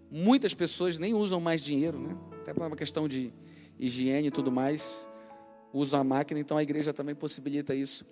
muitas 0.09 0.53
pessoas 0.53 0.97
nem 0.97 1.13
usam 1.13 1.41
mais 1.41 1.61
dinheiro, 1.61 1.99
né? 1.99 2.15
até 2.41 2.53
por 2.53 2.65
uma 2.65 2.76
questão 2.76 3.07
de 3.07 3.34
higiene 3.78 4.30
e 4.30 4.32
tudo 4.32 4.51
mais, 4.51 5.07
usam 5.74 5.99
a 5.99 6.03
máquina, 6.03 6.39
então 6.39 6.57
a 6.57 6.63
igreja 6.63 6.93
também 6.93 7.15
possibilita 7.15 7.76
isso 7.76 8.05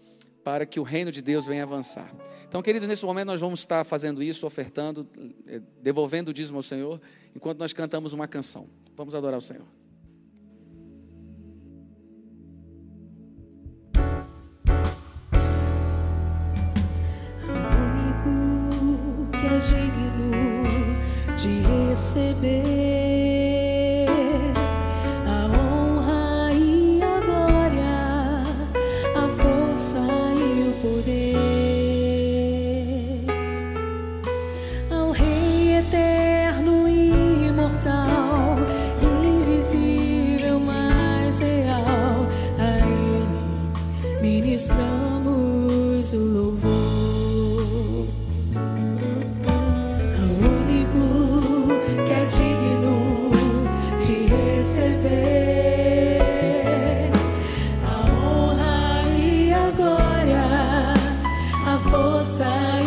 para 0.43 0.65
que 0.65 0.79
o 0.79 0.83
reino 0.83 1.11
de 1.11 1.21
Deus 1.21 1.45
venha 1.45 1.63
avançar. 1.63 2.11
Então, 2.47 2.61
queridos, 2.61 2.87
nesse 2.87 3.05
momento 3.05 3.27
nós 3.27 3.39
vamos 3.39 3.59
estar 3.59 3.83
fazendo 3.83 4.21
isso, 4.23 4.45
ofertando, 4.45 5.07
eh, 5.47 5.61
devolvendo 5.81 6.29
o 6.29 6.33
dízimo 6.33 6.57
ao 6.57 6.63
Senhor, 6.63 6.99
enquanto 7.35 7.59
nós 7.59 7.73
cantamos 7.73 8.13
uma 8.13 8.27
canção. 8.27 8.67
Vamos 8.95 9.15
adorar 9.15 9.37
o 9.37 9.41
Senhor. 9.41 9.65
digno 19.61 20.31
de 21.37 21.61
receber 21.89 22.90
Jesus, 61.91 62.80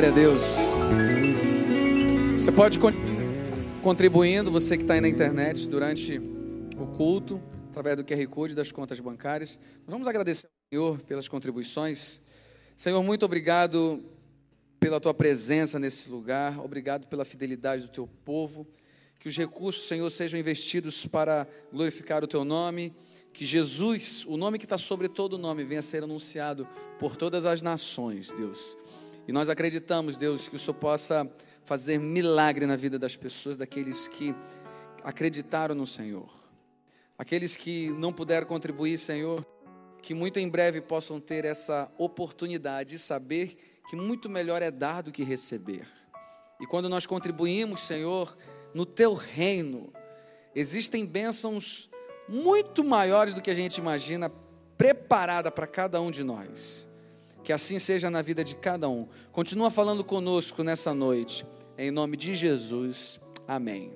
Glória 0.00 0.14
a 0.14 0.18
Deus. 0.18 0.42
Você 2.32 2.50
pode 2.50 2.78
con- 2.78 2.90
contribuindo, 3.82 4.50
você 4.50 4.78
que 4.78 4.82
está 4.82 4.94
aí 4.94 5.00
na 5.02 5.08
internet 5.10 5.68
durante 5.68 6.18
o 6.78 6.86
culto, 6.86 7.38
através 7.68 7.98
do 7.98 8.04
QR 8.04 8.26
Code 8.28 8.54
das 8.54 8.72
contas 8.72 8.98
bancárias. 8.98 9.58
Vamos 9.86 10.08
agradecer 10.08 10.46
ao 10.46 10.52
Senhor 10.72 11.00
pelas 11.00 11.28
contribuições. 11.28 12.18
Senhor, 12.74 13.02
muito 13.02 13.26
obrigado 13.26 14.02
pela 14.78 14.98
tua 14.98 15.12
presença 15.12 15.78
nesse 15.78 16.08
lugar, 16.08 16.58
obrigado 16.60 17.06
pela 17.06 17.22
fidelidade 17.22 17.82
do 17.82 17.90
teu 17.90 18.08
povo. 18.24 18.66
Que 19.18 19.28
os 19.28 19.36
recursos, 19.36 19.86
Senhor, 19.86 20.08
sejam 20.08 20.40
investidos 20.40 21.04
para 21.04 21.46
glorificar 21.70 22.24
o 22.24 22.26
teu 22.26 22.42
nome. 22.42 22.94
Que 23.34 23.44
Jesus, 23.44 24.24
o 24.24 24.38
nome 24.38 24.58
que 24.58 24.64
está 24.64 24.78
sobre 24.78 25.10
todo 25.10 25.36
nome, 25.36 25.62
venha 25.62 25.80
a 25.80 25.82
ser 25.82 26.02
anunciado 26.04 26.66
por 26.98 27.16
todas 27.16 27.44
as 27.44 27.60
nações, 27.60 28.32
Deus. 28.32 28.78
E 29.26 29.32
nós 29.32 29.48
acreditamos, 29.48 30.16
Deus, 30.16 30.48
que 30.48 30.56
o 30.56 30.58
Senhor 30.58 30.74
possa 30.74 31.30
fazer 31.64 31.98
milagre 31.98 32.66
na 32.66 32.76
vida 32.76 32.98
das 32.98 33.16
pessoas, 33.16 33.56
daqueles 33.56 34.08
que 34.08 34.34
acreditaram 35.04 35.74
no 35.74 35.86
Senhor. 35.86 36.28
Aqueles 37.16 37.56
que 37.56 37.90
não 37.90 38.12
puderam 38.12 38.46
contribuir, 38.46 38.98
Senhor, 38.98 39.46
que 40.02 40.14
muito 40.14 40.40
em 40.40 40.48
breve 40.48 40.80
possam 40.80 41.20
ter 41.20 41.44
essa 41.44 41.90
oportunidade 41.98 42.90
de 42.90 42.98
saber 42.98 43.82
que 43.88 43.96
muito 43.96 44.28
melhor 44.28 44.62
é 44.62 44.70
dar 44.70 45.02
do 45.02 45.12
que 45.12 45.22
receber. 45.22 45.86
E 46.60 46.66
quando 46.66 46.88
nós 46.88 47.06
contribuímos, 47.06 47.82
Senhor, 47.82 48.36
no 48.74 48.84
teu 48.84 49.14
reino, 49.14 49.92
existem 50.54 51.06
bênçãos 51.06 51.88
muito 52.28 52.84
maiores 52.84 53.34
do 53.34 53.42
que 53.42 53.50
a 53.50 53.54
gente 53.54 53.78
imagina, 53.78 54.30
preparada 54.76 55.50
para 55.50 55.66
cada 55.66 56.00
um 56.00 56.10
de 56.10 56.24
nós. 56.24 56.89
Que 57.42 57.52
assim 57.52 57.78
seja 57.78 58.10
na 58.10 58.22
vida 58.22 58.44
de 58.44 58.54
cada 58.54 58.88
um. 58.88 59.08
Continua 59.32 59.70
falando 59.70 60.04
conosco 60.04 60.62
nessa 60.62 60.92
noite. 60.92 61.46
Em 61.76 61.90
nome 61.90 62.16
de 62.16 62.34
Jesus. 62.34 63.20
Amém. 63.48 63.92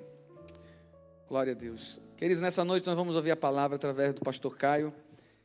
Glória 1.29 1.53
a 1.53 1.57
Deus. 1.57 2.09
Queridos, 2.17 2.41
nessa 2.41 2.65
noite 2.65 2.87
nós 2.87 2.97
vamos 2.97 3.17
ouvir 3.17 3.31
a 3.31 3.37
palavra 3.37 3.77
através 3.77 4.15
do 4.15 4.21
pastor 4.21 4.57
Caio, 4.57 4.95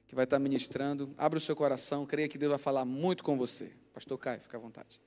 que 0.07 0.15
vai 0.15 0.23
estar 0.23 0.39
ministrando. 0.39 1.13
Abra 1.17 1.37
o 1.37 1.41
seu 1.41 1.55
coração, 1.55 2.05
creia 2.05 2.27
que 2.27 2.37
Deus 2.37 2.49
vai 2.49 2.59
falar 2.59 2.85
muito 2.85 3.23
com 3.23 3.37
você. 3.37 3.71
Pastor 3.93 4.17
Caio, 4.17 4.41
fica 4.41 4.57
à 4.57 4.59
vontade. 4.59 5.01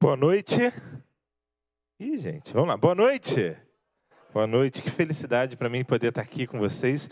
Boa 0.00 0.16
noite. 0.16 0.72
Ih, 1.98 2.16
gente, 2.18 2.52
vamos 2.52 2.68
lá. 2.68 2.76
Boa 2.76 2.94
noite. 2.94 3.56
Boa 4.32 4.46
noite. 4.46 4.82
Que 4.82 4.90
felicidade 4.90 5.56
para 5.56 5.68
mim 5.68 5.84
poder 5.84 6.08
estar 6.08 6.22
aqui 6.22 6.46
com 6.46 6.58
vocês. 6.58 7.08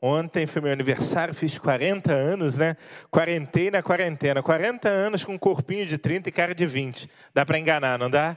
Ontem 0.00 0.46
foi 0.46 0.60
meu 0.60 0.72
aniversário, 0.72 1.34
fiz 1.34 1.58
40 1.58 2.12
anos, 2.12 2.56
né? 2.56 2.76
Quarentei 3.10 3.70
na 3.70 3.82
quarentena. 3.82 4.42
40 4.42 4.88
anos 4.88 5.24
com 5.24 5.32
um 5.32 5.38
corpinho 5.38 5.86
de 5.86 5.96
30 5.96 6.28
e 6.28 6.32
cara 6.32 6.54
de 6.54 6.66
20. 6.66 7.08
Dá 7.32 7.46
para 7.46 7.58
enganar, 7.58 7.98
não 7.98 8.10
dá? 8.10 8.36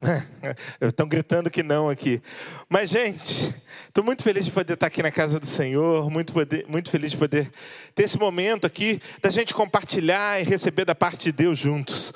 Estão 0.80 1.08
gritando 1.08 1.50
que 1.50 1.62
não 1.62 1.88
aqui. 1.88 2.20
Mas, 2.68 2.90
gente, 2.90 3.54
estou 3.88 4.04
muito 4.04 4.22
feliz 4.22 4.44
de 4.44 4.50
poder 4.50 4.74
estar 4.74 4.86
aqui 4.88 5.02
na 5.02 5.10
casa 5.10 5.40
do 5.40 5.46
Senhor, 5.46 6.10
muito, 6.10 6.32
poder, 6.32 6.66
muito 6.68 6.90
feliz 6.90 7.12
de 7.12 7.16
poder 7.16 7.50
ter 7.94 8.04
esse 8.04 8.18
momento 8.18 8.66
aqui, 8.66 9.00
da 9.22 9.30
gente 9.30 9.54
compartilhar 9.54 10.40
e 10.40 10.44
receber 10.44 10.84
da 10.84 10.94
parte 10.94 11.24
de 11.24 11.32
Deus 11.32 11.58
juntos. 11.58 12.12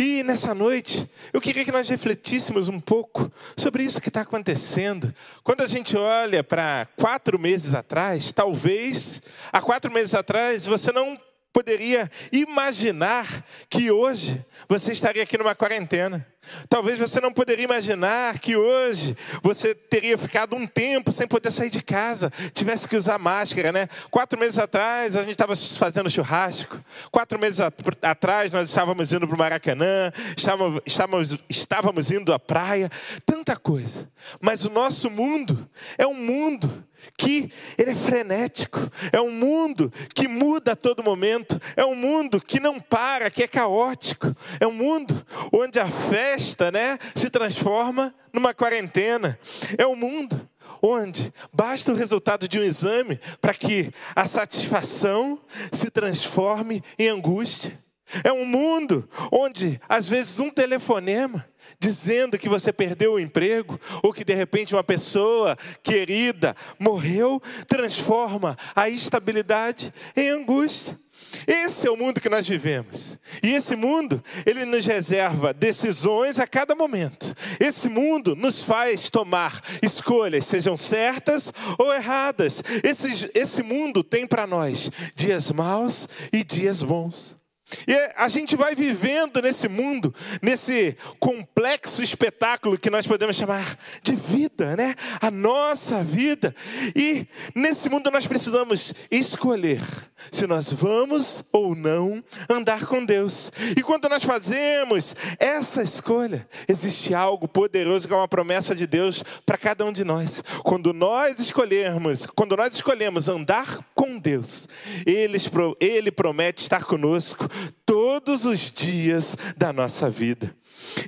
E 0.00 0.22
nessa 0.22 0.54
noite, 0.54 1.10
eu 1.32 1.40
queria 1.40 1.64
que 1.64 1.72
nós 1.72 1.88
refletíssemos 1.88 2.68
um 2.68 2.78
pouco 2.78 3.28
sobre 3.56 3.82
isso 3.82 4.00
que 4.00 4.06
está 4.06 4.20
acontecendo. 4.20 5.12
Quando 5.42 5.62
a 5.62 5.66
gente 5.66 5.96
olha 5.96 6.44
para 6.44 6.86
quatro 6.96 7.36
meses 7.36 7.74
atrás, 7.74 8.30
talvez 8.30 9.20
há 9.52 9.60
quatro 9.60 9.92
meses 9.92 10.14
atrás 10.14 10.66
você 10.66 10.92
não 10.92 11.18
poderia 11.52 12.10
imaginar 12.30 13.44
que 13.68 13.90
hoje 13.90 14.44
você 14.68 14.92
estaria 14.92 15.22
aqui 15.22 15.38
numa 15.38 15.54
quarentena. 15.54 16.26
Talvez 16.68 16.98
você 16.98 17.20
não 17.20 17.32
poderia 17.32 17.64
imaginar 17.64 18.38
que 18.38 18.56
hoje 18.56 19.16
você 19.42 19.74
teria 19.74 20.16
ficado 20.16 20.56
um 20.56 20.66
tempo 20.66 21.12
sem 21.12 21.26
poder 21.26 21.50
sair 21.50 21.68
de 21.68 21.82
casa, 21.82 22.32
tivesse 22.54 22.88
que 22.88 22.96
usar 22.96 23.18
máscara, 23.18 23.72
né? 23.72 23.88
Quatro 24.10 24.38
meses 24.38 24.58
atrás 24.58 25.16
a 25.16 25.22
gente 25.22 25.32
estava 25.32 25.54
fazendo 25.56 26.10
churrasco. 26.10 26.78
Quatro 27.10 27.38
meses 27.38 27.60
at 27.60 27.74
atrás 28.02 28.52
nós 28.52 28.68
estávamos 28.68 29.12
indo 29.12 29.26
para 29.26 29.34
o 29.34 29.38
Maracanã, 29.38 30.12
estávamos, 30.36 30.80
estávamos, 30.86 31.38
estávamos 31.48 32.10
indo 32.10 32.32
à 32.32 32.38
praia, 32.38 32.90
tanta 33.26 33.56
coisa. 33.56 34.10
Mas 34.40 34.64
o 34.64 34.70
nosso 34.70 35.10
mundo 35.10 35.68
é 35.98 36.06
um 36.06 36.14
mundo 36.14 36.84
que 37.16 37.50
ele 37.76 37.90
é 37.90 37.94
frenético, 37.94 38.80
é 39.12 39.20
um 39.20 39.30
mundo 39.30 39.92
que 40.14 40.28
muda 40.28 40.72
a 40.72 40.76
todo 40.76 41.02
momento, 41.02 41.60
é 41.76 41.84
um 41.84 41.94
mundo 41.94 42.40
que 42.40 42.60
não 42.60 42.80
para, 42.80 43.30
que 43.30 43.42
é 43.42 43.48
caótico, 43.48 44.34
é 44.60 44.66
um 44.66 44.72
mundo 44.72 45.24
onde 45.52 45.78
a 45.78 45.88
festa, 45.88 46.70
né, 46.70 46.98
se 47.14 47.30
transforma 47.30 48.14
numa 48.32 48.54
quarentena, 48.54 49.38
é 49.76 49.86
um 49.86 49.96
mundo 49.96 50.48
onde 50.82 51.32
basta 51.52 51.92
o 51.92 51.96
resultado 51.96 52.46
de 52.46 52.58
um 52.58 52.62
exame 52.62 53.20
para 53.40 53.54
que 53.54 53.92
a 54.14 54.24
satisfação 54.26 55.40
se 55.72 55.90
transforme 55.90 56.82
em 56.98 57.08
angústia. 57.08 57.78
É 58.24 58.32
um 58.32 58.44
mundo 58.44 59.08
onde 59.30 59.80
às 59.88 60.08
vezes 60.08 60.38
um 60.38 60.50
telefonema 60.50 61.46
dizendo 61.78 62.38
que 62.38 62.48
você 62.48 62.72
perdeu 62.72 63.14
o 63.14 63.20
emprego 63.20 63.78
ou 64.02 64.12
que 64.12 64.24
de 64.24 64.34
repente 64.34 64.74
uma 64.74 64.84
pessoa 64.84 65.56
querida 65.82 66.56
morreu, 66.78 67.40
transforma 67.66 68.56
a 68.74 68.88
estabilidade 68.88 69.92
em 70.16 70.30
angústia. 70.30 70.98
Esse 71.46 71.86
é 71.86 71.90
o 71.90 71.96
mundo 71.96 72.20
que 72.20 72.28
nós 72.28 72.46
vivemos. 72.46 73.18
E 73.42 73.54
esse 73.54 73.76
mundo, 73.76 74.22
ele 74.46 74.64
nos 74.64 74.86
reserva 74.86 75.52
decisões 75.52 76.38
a 76.38 76.46
cada 76.46 76.74
momento. 76.74 77.34
Esse 77.60 77.88
mundo 77.88 78.34
nos 78.34 78.62
faz 78.62 79.08
tomar 79.08 79.60
escolhas, 79.82 80.46
sejam 80.46 80.76
certas 80.76 81.52
ou 81.78 81.92
erradas. 81.92 82.62
Esse, 82.82 83.30
esse 83.34 83.62
mundo 83.62 84.02
tem 84.02 84.26
para 84.26 84.46
nós 84.46 84.90
dias 85.14 85.50
maus 85.50 86.08
e 86.32 86.42
dias 86.44 86.82
bons. 86.82 87.37
E 87.86 87.94
a 88.16 88.28
gente 88.28 88.56
vai 88.56 88.74
vivendo 88.74 89.42
nesse 89.42 89.68
mundo, 89.68 90.14
nesse 90.40 90.96
complexo 91.18 92.02
espetáculo 92.02 92.78
que 92.78 92.90
nós 92.90 93.06
podemos 93.06 93.36
chamar 93.36 93.78
de 94.02 94.14
vida, 94.14 94.76
né? 94.76 94.94
A 95.20 95.30
nossa 95.30 96.02
vida. 96.02 96.54
E 96.96 97.26
nesse 97.54 97.88
mundo 97.90 98.10
nós 98.10 98.26
precisamos 98.26 98.94
escolher 99.10 99.82
se 100.30 100.46
nós 100.46 100.72
vamos 100.72 101.44
ou 101.52 101.74
não 101.74 102.22
andar 102.48 102.86
com 102.86 103.04
Deus. 103.04 103.52
E 103.76 103.82
quando 103.82 104.08
nós 104.08 104.24
fazemos 104.24 105.14
essa 105.38 105.82
escolha, 105.82 106.48
existe 106.66 107.14
algo 107.14 107.46
poderoso 107.46 108.08
que 108.08 108.14
é 108.14 108.16
uma 108.16 108.28
promessa 108.28 108.74
de 108.74 108.86
Deus 108.86 109.22
para 109.44 109.58
cada 109.58 109.84
um 109.84 109.92
de 109.92 110.04
nós. 110.04 110.42
Quando 110.64 110.92
nós 110.92 111.38
escolhermos, 111.38 112.26
quando 112.34 112.56
nós 112.56 112.74
escolhemos 112.74 113.28
andar 113.28 113.80
com 113.94 114.18
Deus, 114.18 114.68
ele, 115.06 115.38
ele 115.80 116.10
promete 116.10 116.62
estar 116.62 116.84
conosco 116.84 117.48
todos 117.84 118.44
os 118.44 118.70
dias 118.70 119.36
da 119.56 119.72
nossa 119.72 120.08
vida. 120.08 120.54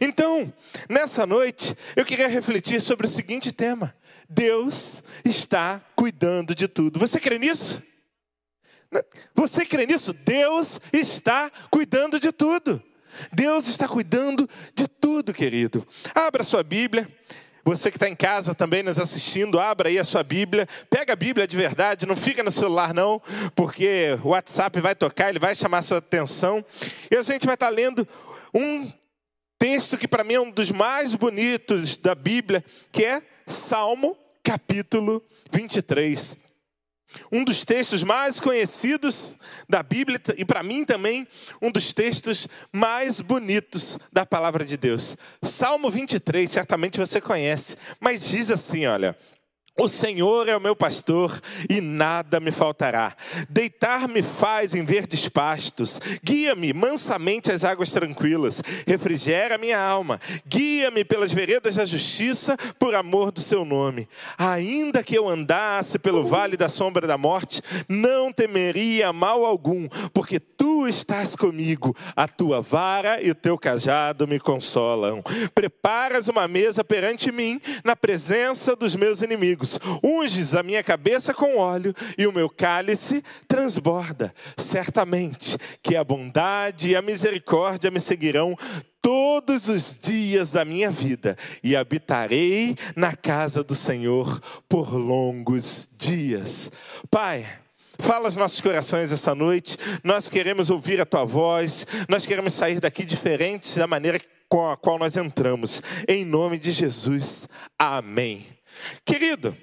Então, 0.01 0.53
nessa 0.88 1.26
noite, 1.26 1.76
eu 1.96 2.05
queria 2.05 2.28
refletir 2.28 2.80
sobre 2.80 3.07
o 3.07 3.11
seguinte 3.11 3.53
tema: 3.53 3.94
Deus 4.28 5.03
está 5.24 5.80
cuidando 5.94 6.55
de 6.55 6.68
tudo. 6.68 6.98
Você 6.98 7.18
crê 7.18 7.38
nisso? 7.38 7.82
Você 9.34 9.64
crê 9.64 9.86
nisso? 9.86 10.12
Deus 10.12 10.80
está 10.92 11.51
cuidando 11.70 12.18
de 12.18 12.32
tudo. 12.32 12.82
Deus 13.32 13.66
está 13.68 13.88
cuidando 13.88 14.48
de 14.74 14.88
tudo, 14.88 15.32
querido. 15.32 15.86
Abra 16.14 16.42
sua 16.42 16.62
Bíblia. 16.62 17.09
Você 17.64 17.90
que 17.90 17.96
está 17.96 18.08
em 18.08 18.16
casa 18.16 18.54
também 18.54 18.82
nos 18.82 18.98
assistindo, 18.98 19.61
abra 19.61 19.88
aí 19.88 19.98
a 19.98 20.04
sua 20.04 20.22
Bíblia, 20.22 20.68
pega 20.88 21.12
a 21.12 21.16
Bíblia 21.16 21.46
de 21.46 21.56
verdade, 21.56 22.06
não 22.06 22.16
fica 22.16 22.42
no 22.42 22.50
celular 22.50 22.94
não, 22.94 23.20
porque 23.54 24.18
o 24.24 24.28
WhatsApp 24.28 24.80
vai 24.80 24.94
tocar, 24.94 25.28
ele 25.28 25.38
vai 25.38 25.54
chamar 25.54 25.78
a 25.78 25.82
sua 25.82 25.98
atenção. 25.98 26.64
E 27.11 27.16
a 27.16 27.22
gente 27.22 27.46
vai 27.46 27.54
estar 27.54 27.68
lendo 27.68 28.06
um 28.54 28.90
texto 29.58 29.98
que 29.98 30.08
para 30.08 30.24
mim 30.24 30.34
é 30.34 30.40
um 30.40 30.50
dos 30.50 30.70
mais 30.70 31.14
bonitos 31.14 31.96
da 31.96 32.14
Bíblia, 32.14 32.64
que 32.90 33.04
é 33.04 33.22
Salmo 33.46 34.16
capítulo 34.42 35.22
23. 35.52 36.39
Um 37.30 37.44
dos 37.44 37.64
textos 37.64 38.02
mais 38.02 38.40
conhecidos 38.40 39.36
da 39.68 39.82
Bíblia 39.82 40.20
e 40.36 40.44
para 40.44 40.62
mim 40.62 40.84
também 40.84 41.26
um 41.61 41.70
dos 41.70 41.92
textos 41.94 42.48
mais 42.72 43.20
bonitos 43.20 43.98
da 44.12 44.24
palavra 44.24 44.64
de 44.64 44.76
Deus. 44.76 45.16
Salmo 45.42 45.90
23, 45.90 46.50
certamente 46.50 46.98
você 46.98 47.20
conhece, 47.20 47.76
mas 48.00 48.28
diz 48.28 48.50
assim, 48.50 48.86
olha: 48.86 49.16
O 49.80 49.88
Senhor 49.88 50.46
é 50.46 50.54
o 50.54 50.60
meu 50.60 50.76
pastor 50.76 51.40
e 51.66 51.80
nada 51.80 52.38
me 52.38 52.50
faltará. 52.50 53.16
Deitar-me 53.48 54.22
faz 54.22 54.74
em 54.74 54.84
verdes 54.84 55.26
pastos, 55.26 55.98
guia-me 56.22 56.74
mansamente 56.74 57.50
às 57.50 57.64
águas 57.64 57.90
tranquilas, 57.90 58.60
refrigera 58.86 59.56
minha 59.56 59.80
alma, 59.80 60.20
guia-me 60.46 61.02
pelas 61.02 61.32
veredas 61.32 61.76
da 61.76 61.86
justiça 61.86 62.58
por 62.78 62.94
amor 62.94 63.32
do 63.32 63.40
seu 63.40 63.64
nome. 63.64 64.06
Ainda 64.36 65.02
que 65.02 65.16
eu 65.16 65.26
andasse 65.26 65.98
pelo 65.98 66.26
vale 66.26 66.58
da 66.58 66.68
sombra 66.68 67.06
da 67.06 67.16
morte, 67.16 67.62
não 67.88 68.30
temeria 68.30 69.14
mal 69.14 69.46
algum, 69.46 69.88
porque 70.12 70.38
tu 70.38 70.86
estás 70.86 71.34
comigo, 71.34 71.96
a 72.14 72.28
tua 72.28 72.60
vara 72.60 73.22
e 73.22 73.30
o 73.30 73.34
teu 73.34 73.56
cajado 73.56 74.28
me 74.28 74.38
consolam. 74.38 75.22
Preparas 75.54 76.28
uma 76.28 76.46
mesa 76.46 76.84
perante 76.84 77.32
mim, 77.32 77.58
na 77.82 77.96
presença 77.96 78.76
dos 78.76 78.94
meus 78.94 79.22
inimigos 79.22 79.69
unges 80.02 80.54
a 80.54 80.62
minha 80.62 80.82
cabeça 80.82 81.34
com 81.34 81.58
óleo 81.58 81.94
e 82.16 82.26
o 82.26 82.32
meu 82.32 82.48
cálice 82.48 83.22
transborda. 83.46 84.34
Certamente 84.56 85.56
que 85.82 85.96
a 85.96 86.04
bondade 86.04 86.90
e 86.90 86.96
a 86.96 87.02
misericórdia 87.02 87.90
me 87.90 88.00
seguirão 88.00 88.56
todos 89.02 89.68
os 89.68 89.98
dias 90.00 90.52
da 90.52 90.64
minha 90.64 90.90
vida 90.90 91.36
e 91.62 91.74
habitarei 91.74 92.76
na 92.94 93.14
casa 93.14 93.64
do 93.64 93.74
Senhor 93.74 94.40
por 94.68 94.94
longos 94.94 95.88
dias. 95.98 96.70
Pai, 97.10 97.46
Fala 98.00 98.24
aos 98.24 98.36
nossos 98.36 98.62
corações 98.62 99.12
essa 99.12 99.34
noite. 99.34 99.76
Nós 100.02 100.30
queremos 100.30 100.70
ouvir 100.70 101.02
a 101.02 101.04
tua 101.04 101.24
voz. 101.24 101.86
Nós 102.08 102.24
queremos 102.24 102.54
sair 102.54 102.80
daqui 102.80 103.04
diferentes 103.04 103.76
da 103.76 103.86
maneira 103.86 104.18
com 104.48 104.70
a 104.70 104.76
qual 104.76 104.98
nós 104.98 105.16
entramos. 105.16 105.82
Em 106.08 106.24
nome 106.24 106.58
de 106.58 106.72
Jesus. 106.72 107.46
Amém. 107.78 108.46
Querido, 109.04 109.56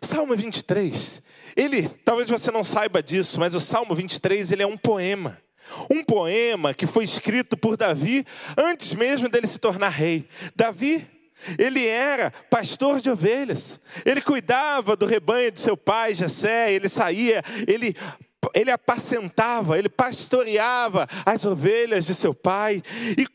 Salmo 0.00 0.36
23, 0.36 1.22
ele, 1.56 1.88
talvez 2.04 2.28
você 2.28 2.50
não 2.50 2.62
saiba 2.62 3.02
disso, 3.02 3.40
mas 3.40 3.54
o 3.54 3.60
Salmo 3.60 3.94
23, 3.94 4.52
ele 4.52 4.62
é 4.62 4.66
um 4.66 4.76
poema. 4.76 5.38
Um 5.90 6.02
poema 6.02 6.72
que 6.72 6.86
foi 6.86 7.04
escrito 7.04 7.56
por 7.56 7.76
Davi 7.76 8.24
antes 8.56 8.94
mesmo 8.94 9.28
dele 9.28 9.46
se 9.46 9.58
tornar 9.58 9.90
rei. 9.90 10.26
Davi, 10.56 11.06
ele 11.58 11.86
era 11.86 12.30
pastor 12.50 13.00
de 13.00 13.10
ovelhas. 13.10 13.80
Ele 14.04 14.20
cuidava 14.20 14.96
do 14.96 15.06
rebanho 15.06 15.52
de 15.52 15.60
seu 15.60 15.76
pai 15.76 16.14
Jessé, 16.14 16.72
ele 16.72 16.88
saía, 16.88 17.42
ele 17.66 17.94
ele 18.54 18.70
apacentava, 18.70 19.76
ele 19.78 19.88
pastoreava 19.88 21.08
as 21.26 21.44
ovelhas 21.44 22.06
de 22.06 22.14
seu 22.14 22.32
pai. 22.32 22.82
E 23.16 23.26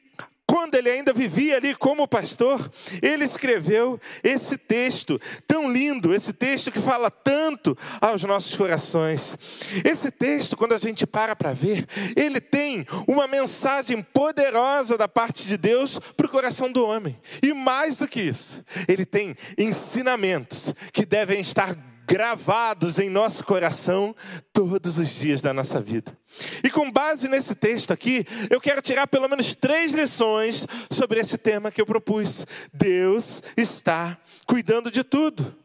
quando 0.54 0.76
ele 0.76 0.88
ainda 0.88 1.12
vivia 1.12 1.58
ali 1.58 1.74
como 1.74 2.08
pastor, 2.08 2.72
ele 3.02 3.26
escreveu 3.26 4.00
esse 4.24 4.56
texto 4.56 5.20
tão 5.48 5.74
lindo, 5.74 6.14
esse 6.14 6.32
texto 6.32 6.72
que 6.72 6.80
fala 6.80 7.10
tanto 7.10 7.76
aos 8.00 8.24
nossos 8.24 8.56
corações. 8.56 9.36
Esse 9.84 10.12
texto, 10.12 10.56
quando 10.56 10.74
a 10.74 10.78
gente 10.78 11.08
para 11.08 11.36
para 11.36 11.54
ver, 11.54 11.88
ele 12.16 12.40
tem 12.40 12.86
uma 13.08 13.28
mensagem 13.28 14.04
poderosa 14.04 14.96
da 14.96 15.08
parte 15.08 15.48
de 15.48 15.58
Deus 15.58 15.98
para 16.16 16.28
o 16.28 16.30
coração 16.30 16.72
do 16.72 16.86
homem. 16.86 17.20
E 17.42 17.52
mais 17.52 17.98
do 17.98 18.08
que 18.08 18.22
isso, 18.22 18.64
ele 18.88 19.08
tem 19.08 19.36
ensinamentos 19.58 20.72
que 20.92 21.04
devem 21.04 21.42
estar 21.42 21.76
gravados 22.08 23.00
em 23.00 23.10
nosso 23.10 23.44
coração 23.44 24.16
todos 24.52 24.98
os 24.98 25.16
dias 25.16 25.42
da 25.42 25.54
nossa 25.54 25.80
vida. 25.80 26.18
E 26.64 26.70
com 26.70 26.92
base 26.92 27.28
nesse 27.28 27.56
texto 27.56 27.92
aqui, 27.92 28.26
eu 28.50 28.60
quero 28.60 28.82
tirar 28.82 29.08
pelo 29.08 29.28
menos 29.28 29.54
três 29.56 29.92
lições 29.92 30.68
sobre 30.90 31.20
esse 31.20 31.38
tema 31.38 31.72
que 31.72 31.82
eu 31.82 31.86
propus. 31.86 32.46
Deus 32.74 33.42
está 33.56 34.18
cuidando 34.46 34.90
de 34.90 35.04
tudo. 35.04 35.56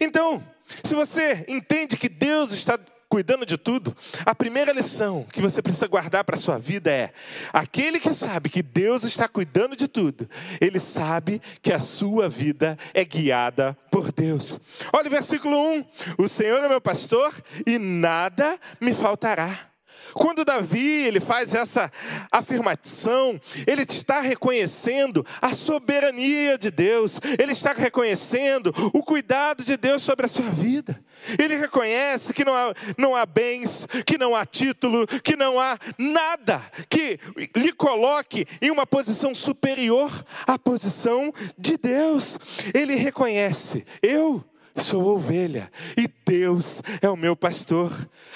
Então, 0.00 0.42
se 0.82 0.94
você 0.94 1.44
entende 1.48 1.96
que 1.96 2.08
Deus 2.08 2.52
está 2.52 2.78
cuidando 3.12 3.44
de 3.44 3.58
tudo, 3.58 3.94
a 4.24 4.34
primeira 4.34 4.72
lição 4.72 5.26
que 5.30 5.42
você 5.42 5.60
precisa 5.60 5.86
guardar 5.86 6.24
para 6.24 6.34
a 6.34 6.38
sua 6.38 6.58
vida 6.58 6.90
é: 6.90 7.12
aquele 7.52 8.00
que 8.00 8.14
sabe 8.14 8.48
que 8.48 8.62
Deus 8.62 9.04
está 9.04 9.28
cuidando 9.28 9.76
de 9.76 9.86
tudo, 9.86 10.26
ele 10.58 10.80
sabe 10.80 11.42
que 11.60 11.74
a 11.74 11.78
sua 11.78 12.26
vida 12.26 12.78
é 12.94 13.04
guiada 13.04 13.76
por 13.90 14.10
Deus. 14.10 14.58
Olha 14.94 15.08
o 15.08 15.10
versículo 15.10 15.54
1: 15.54 15.84
O 16.16 16.26
Senhor 16.26 16.64
é 16.64 16.68
meu 16.70 16.80
pastor 16.80 17.34
e 17.66 17.76
nada 17.76 18.58
me 18.80 18.94
faltará. 18.94 19.71
Quando 20.14 20.44
Davi 20.44 21.06
ele 21.06 21.20
faz 21.20 21.54
essa 21.54 21.90
afirmação, 22.30 23.40
ele 23.66 23.82
está 23.82 24.20
reconhecendo 24.20 25.24
a 25.40 25.52
soberania 25.52 26.58
de 26.58 26.70
Deus, 26.70 27.20
ele 27.38 27.52
está 27.52 27.72
reconhecendo 27.72 28.72
o 28.92 29.02
cuidado 29.02 29.64
de 29.64 29.76
Deus 29.76 30.02
sobre 30.02 30.26
a 30.26 30.28
sua 30.28 30.50
vida. 30.50 31.02
Ele 31.38 31.56
reconhece 31.56 32.34
que 32.34 32.44
não 32.44 32.54
há, 32.54 32.74
não 32.98 33.14
há 33.14 33.24
bens, 33.24 33.86
que 34.04 34.18
não 34.18 34.34
há 34.34 34.44
título, 34.44 35.06
que 35.06 35.36
não 35.36 35.58
há 35.58 35.78
nada 35.96 36.62
que 36.88 37.18
lhe 37.54 37.72
coloque 37.72 38.46
em 38.60 38.70
uma 38.70 38.86
posição 38.86 39.34
superior 39.34 40.10
à 40.46 40.58
posição 40.58 41.32
de 41.56 41.76
Deus. 41.76 42.38
Ele 42.74 42.94
reconhece: 42.96 43.86
eu 44.02 44.44
sou 44.76 45.04
ovelha 45.04 45.70
e 45.96 46.08
Deus 46.26 46.82
é 47.00 47.08
o 47.08 47.16
meu 47.16 47.36
pastor. 47.36 47.92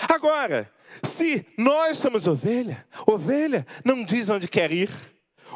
Agora, 0.09 0.71
se 1.03 1.47
nós 1.57 1.99
somos 1.99 2.27
ovelha, 2.27 2.85
ovelha 3.07 3.67
não 3.85 4.05
diz 4.05 4.29
onde 4.29 4.49
quer 4.49 4.73
ir. 4.73 4.91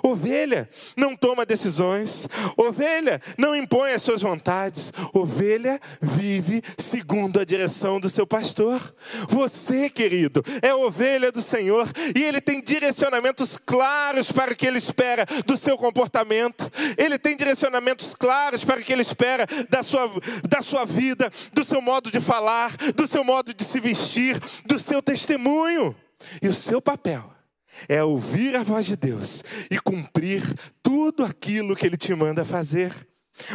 Ovelha 0.03 0.69
não 0.97 1.17
toma 1.17 1.45
decisões, 1.45 2.29
ovelha 2.57 3.21
não 3.37 3.55
impõe 3.55 3.93
as 3.93 4.03
suas 4.03 4.23
vontades, 4.23 4.93
ovelha 5.13 5.81
vive 6.01 6.63
segundo 6.79 7.41
a 7.41 7.45
direção 7.45 8.01
do 8.01 8.09
seu 8.09 8.27
pastor. 8.27 8.95
Você, 9.29 9.89
querido, 9.91 10.45
é 10.63 10.75
ovelha 10.75 11.31
do 11.31 11.43
Senhor 11.43 11.89
e 12.15 12.23
ele 12.23 12.41
tem 12.41 12.63
direcionamentos 12.63 13.57
claros 13.57 14.33
para 14.33 14.53
o 14.53 14.57
que 14.57 14.67
ele 14.67 14.79
espera 14.79 15.27
do 15.47 15.57
seu 15.57 15.77
comportamento, 15.77 16.71
ele 16.97 17.19
tem 17.19 17.37
direcionamentos 17.37 18.15
claros 18.15 18.65
para 18.65 18.81
o 18.81 18.83
que 18.83 18.93
ele 18.93 19.03
espera 19.03 19.47
da 19.69 19.83
sua, 19.83 20.11
da 20.49 20.63
sua 20.63 20.85
vida, 20.85 21.31
do 21.53 21.65
seu 21.65 21.81
modo 21.81 22.11
de 22.11 22.21
falar, 22.21 22.77
do 22.95 23.07
seu 23.07 23.25
modo 23.25 23.53
de 23.53 23.65
se 23.65 23.81
vestir, 23.81 24.39
do 24.65 24.79
seu 24.79 25.03
testemunho. 25.03 25.95
E 26.43 26.49
o 26.49 26.55
seu 26.55 26.83
papel 26.83 27.40
é 27.89 28.03
ouvir 28.03 28.57
a 28.57 28.63
voz 28.63 28.87
de 28.87 28.97
Deus 28.97 29.43
e 29.71 29.79
cumprir 29.79 30.43
tudo 30.83 31.25
aquilo 31.25 31.77
que 31.77 31.87
Ele 31.87 31.97
te 31.97 32.15
manda 32.15 32.45
fazer. 32.45 32.93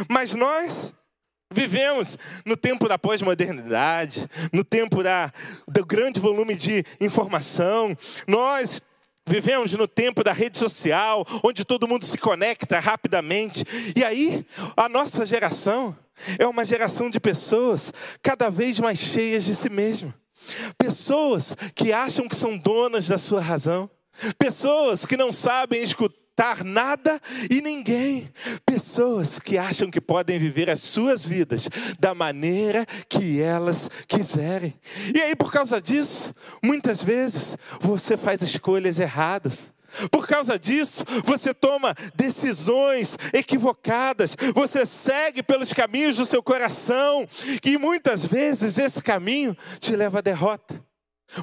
Mas 0.08 0.34
nós 0.34 0.92
vivemos 1.52 2.18
no 2.44 2.56
tempo 2.56 2.88
da 2.88 2.98
pós-modernidade, 2.98 4.28
no 4.52 4.64
tempo 4.64 5.02
da, 5.02 5.32
do 5.68 5.84
grande 5.84 6.20
volume 6.20 6.54
de 6.56 6.84
informação, 7.00 7.96
nós 8.26 8.82
Vivemos 9.28 9.72
no 9.72 9.88
tempo 9.88 10.22
da 10.22 10.32
rede 10.32 10.56
social, 10.56 11.26
onde 11.42 11.64
todo 11.64 11.88
mundo 11.88 12.04
se 12.04 12.16
conecta 12.16 12.78
rapidamente. 12.78 13.64
E 13.96 14.04
aí, 14.04 14.46
a 14.76 14.88
nossa 14.88 15.26
geração 15.26 15.98
é 16.38 16.46
uma 16.46 16.64
geração 16.64 17.10
de 17.10 17.18
pessoas 17.18 17.92
cada 18.22 18.48
vez 18.48 18.78
mais 18.78 19.00
cheias 19.00 19.44
de 19.44 19.54
si 19.54 19.68
mesmas. 19.68 20.14
Pessoas 20.78 21.56
que 21.74 21.92
acham 21.92 22.28
que 22.28 22.36
são 22.36 22.56
donas 22.56 23.08
da 23.08 23.18
sua 23.18 23.40
razão. 23.40 23.90
Pessoas 24.38 25.04
que 25.04 25.16
não 25.16 25.32
sabem 25.32 25.82
escutar 25.82 26.26
nada 26.64 27.20
e 27.50 27.60
ninguém. 27.60 28.30
Pessoas 28.64 29.38
que 29.38 29.56
acham 29.56 29.90
que 29.90 30.00
podem 30.00 30.38
viver 30.38 30.70
as 30.70 30.82
suas 30.82 31.24
vidas 31.24 31.68
da 31.98 32.14
maneira 32.14 32.86
que 33.08 33.40
elas 33.40 33.88
quiserem. 34.06 34.74
E 35.14 35.20
aí, 35.20 35.34
por 35.34 35.50
causa 35.50 35.80
disso, 35.80 36.34
muitas 36.62 37.02
vezes 37.02 37.56
você 37.80 38.16
faz 38.16 38.42
escolhas 38.42 38.98
erradas. 38.98 39.74
Por 40.10 40.26
causa 40.26 40.58
disso, 40.58 41.04
você 41.24 41.54
toma 41.54 41.94
decisões 42.14 43.16
equivocadas, 43.32 44.36
você 44.54 44.84
segue 44.84 45.42
pelos 45.42 45.72
caminhos 45.72 46.18
do 46.18 46.26
seu 46.26 46.42
coração, 46.42 47.26
e 47.64 47.78
muitas 47.78 48.26
vezes 48.26 48.76
esse 48.76 49.02
caminho 49.02 49.56
te 49.80 49.96
leva 49.96 50.18
à 50.18 50.22
derrota. 50.22 50.85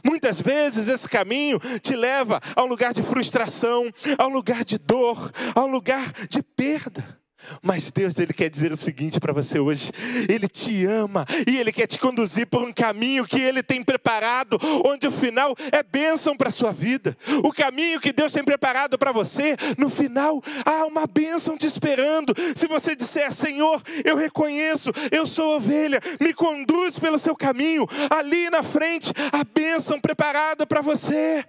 Muitas 0.03 0.41
vezes 0.41 0.88
esse 0.88 1.07
caminho 1.09 1.59
te 1.81 1.95
leva 1.95 2.39
a 2.55 2.63
um 2.63 2.67
lugar 2.67 2.93
de 2.93 3.03
frustração, 3.03 3.89
a 4.17 4.25
um 4.25 4.29
lugar 4.29 4.63
de 4.63 4.77
dor, 4.77 5.31
a 5.55 5.61
um 5.61 5.71
lugar 5.71 6.11
de 6.29 6.41
perda. 6.41 7.22
Mas 7.62 7.91
Deus 7.91 8.18
ele 8.18 8.34
quer 8.34 8.50
dizer 8.50 8.72
o 8.72 8.78
seguinte 8.78 9.20
para 9.20 9.34
você 9.34 9.60
hoje: 9.60 9.91
Ele 10.30 10.48
te 10.48 10.86
ama 10.86 11.26
e 11.48 11.58
Ele 11.58 11.72
quer 11.72 11.88
te 11.88 12.00
conduzir 12.00 12.48
por 12.48 12.62
um 12.62 12.74
caminho 12.74 13.26
que 13.26 13.39
Ele 13.39 13.64
tem 13.64 13.84
preparado, 13.84 14.60
onde 14.86 15.08
o 15.08 15.12
final 15.12 15.56
é 15.72 15.84
bênção 15.84 16.36
para 16.36 16.50
a 16.50 16.52
sua 16.52 16.72
vida. 16.72 17.18
O 17.44 17.52
caminho 17.52 18.00
que 18.00 18.12
Deus 18.12 18.34
tem 18.34 18.44
preparado 18.44 18.98
para 18.98 19.12
você, 19.12 19.56
no 19.78 19.89
final 19.89 20.41
há 20.66 20.86
uma 20.86 21.08
bênção 21.08 21.58
te 21.58 21.66
esperando. 21.66 22.34
Se 22.56 22.68
você 22.68 22.96
disser, 22.96 23.32
Senhor, 23.32 23.82
eu 24.04 24.16
reconheço, 24.16 24.91
eu 25.12 25.26
sou 25.26 25.58
ovelha, 25.58 26.00
me 26.20 26.34
conduz 26.34 27.00
pelo 27.00 27.20
seu 27.20 27.36
caminho, 27.36 27.88
ali 28.10 28.50
na 28.50 28.64
frente, 28.64 29.12
a 29.32 29.44
bênção 29.44 30.00
preparada 30.00 30.66
para 30.66 30.82
você. 30.82 31.44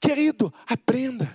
Querido, 0.00 0.52
aprenda: 0.66 1.30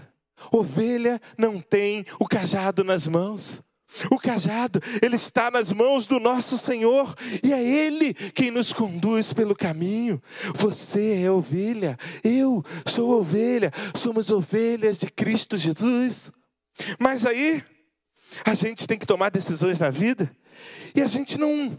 ovelha 0.52 1.22
não 1.38 1.60
tem 1.60 2.06
o 2.20 2.28
cajado 2.28 2.84
nas 2.84 3.08
mãos. 3.08 3.62
O 4.10 4.18
cajado, 4.18 4.80
ele 5.02 5.16
está 5.16 5.52
nas 5.52 5.72
mãos 5.72 6.08
do 6.08 6.20
nosso 6.20 6.58
Senhor 6.58 7.14
e 7.44 7.52
é 7.52 7.62
Ele 7.62 8.14
quem 8.14 8.50
nos 8.50 8.72
conduz 8.72 9.34
pelo 9.34 9.56
caminho. 9.56 10.22
Você 10.56 11.24
é 11.24 11.32
ovelha, 11.32 11.98
eu 12.24 12.64
sou 12.86 13.20
ovelha, 13.20 13.72
somos 13.94 14.30
ovelhas 14.30 14.98
de 14.98 15.08
Cristo 15.08 15.58
Jesus. 15.58 16.32
Mas 17.00 17.26
aí, 17.26 17.64
a 18.46 18.56
gente 18.56 18.88
tem 18.88 18.98
que 18.98 19.06
tomar 19.06 19.30
decisões 19.30 19.78
na 19.78 19.90
vida 19.90 20.32
e 20.96 21.02
a 21.02 21.08
gente 21.08 21.38
não 21.38 21.78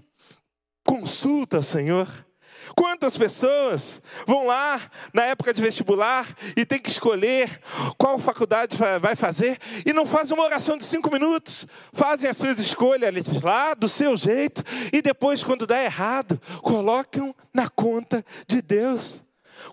consulta 0.85 1.59
o 1.59 1.63
Senhor. 1.63 2.09
Quantas 2.77 3.17
pessoas 3.17 4.03
vão 4.27 4.47
lá 4.47 4.81
na 5.13 5.25
época 5.25 5.53
de 5.53 5.63
vestibular 5.63 6.27
e 6.57 6.65
tem 6.65 6.79
que 6.79 6.91
escolher 6.91 7.61
qual 7.99 8.19
faculdade 8.19 8.77
vai 9.01 9.17
fazer 9.17 9.59
e 9.85 9.93
não 9.93 10.07
fazem 10.07 10.37
uma 10.37 10.45
oração 10.45 10.77
de 10.79 10.85
cinco 10.85 11.11
minutos, 11.11 11.67
fazem 11.93 12.29
as 12.29 12.37
suas 12.37 12.59
escolhas 12.59 13.13
lá 13.43 13.75
do 13.75 13.89
seu 13.89 14.17
jeito 14.17 14.63
e 14.93 15.03
depois, 15.03 15.43
quando 15.43 15.67
dá 15.67 15.83
errado, 15.83 16.41
colocam 16.63 17.35
na 17.53 17.69
conta 17.69 18.25
de 18.47 18.63
Deus. 18.63 19.23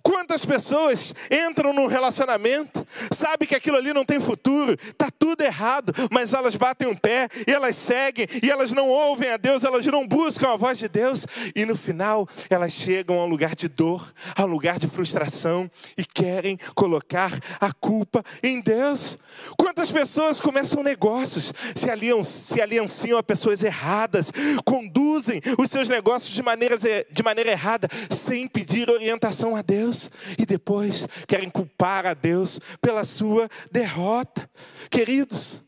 Quantas 0.03 0.45
pessoas 0.45 1.13
entram 1.29 1.73
num 1.73 1.87
relacionamento, 1.87 2.85
sabe 3.11 3.45
que 3.45 3.55
aquilo 3.55 3.77
ali 3.77 3.93
não 3.93 4.05
tem 4.05 4.19
futuro, 4.19 4.73
está 4.73 5.09
tudo 5.17 5.41
errado, 5.41 5.93
mas 6.11 6.33
elas 6.33 6.55
batem 6.55 6.87
um 6.87 6.95
pé 6.95 7.27
e 7.47 7.51
elas 7.51 7.75
seguem 7.75 8.27
e 8.41 8.49
elas 8.49 8.71
não 8.71 8.87
ouvem 8.87 9.31
a 9.31 9.37
Deus, 9.37 9.63
elas 9.63 9.85
não 9.85 10.07
buscam 10.07 10.53
a 10.53 10.57
voz 10.57 10.77
de 10.77 10.87
Deus 10.87 11.25
e 11.55 11.65
no 11.65 11.75
final 11.75 12.27
elas 12.49 12.73
chegam 12.73 13.19
a 13.19 13.25
um 13.25 13.27
lugar 13.27 13.55
de 13.55 13.67
dor, 13.67 14.11
a 14.35 14.43
um 14.43 14.47
lugar 14.47 14.79
de 14.79 14.87
frustração 14.87 15.69
e 15.97 16.05
querem 16.05 16.57
colocar 16.75 17.31
a 17.59 17.71
culpa 17.73 18.23
em 18.41 18.61
Deus. 18.61 19.17
Quantas 19.57 19.91
pessoas 19.91 20.39
começam 20.39 20.83
negócios, 20.83 21.53
se, 21.75 21.89
aliam, 21.89 22.23
se 22.23 22.61
alianciam 22.61 23.17
a 23.17 23.23
pessoas 23.23 23.63
erradas, 23.63 24.31
conduzem 24.65 25.41
os 25.57 25.69
seus 25.69 25.89
negócios 25.89 26.33
de, 26.33 26.43
maneiras, 26.43 26.81
de 26.81 27.23
maneira 27.23 27.51
errada, 27.51 27.87
sem 28.09 28.47
pedir 28.47 28.89
orientação 28.89 29.55
a 29.55 29.61
Deus. 29.61 29.88
Deus 29.89 30.09
e 30.37 30.45
depois 30.45 31.07
querem 31.27 31.49
culpar 31.49 32.05
a 32.05 32.13
Deus 32.13 32.59
pela 32.81 33.03
sua 33.03 33.49
derrota. 33.71 34.49
Queridos, 34.89 35.63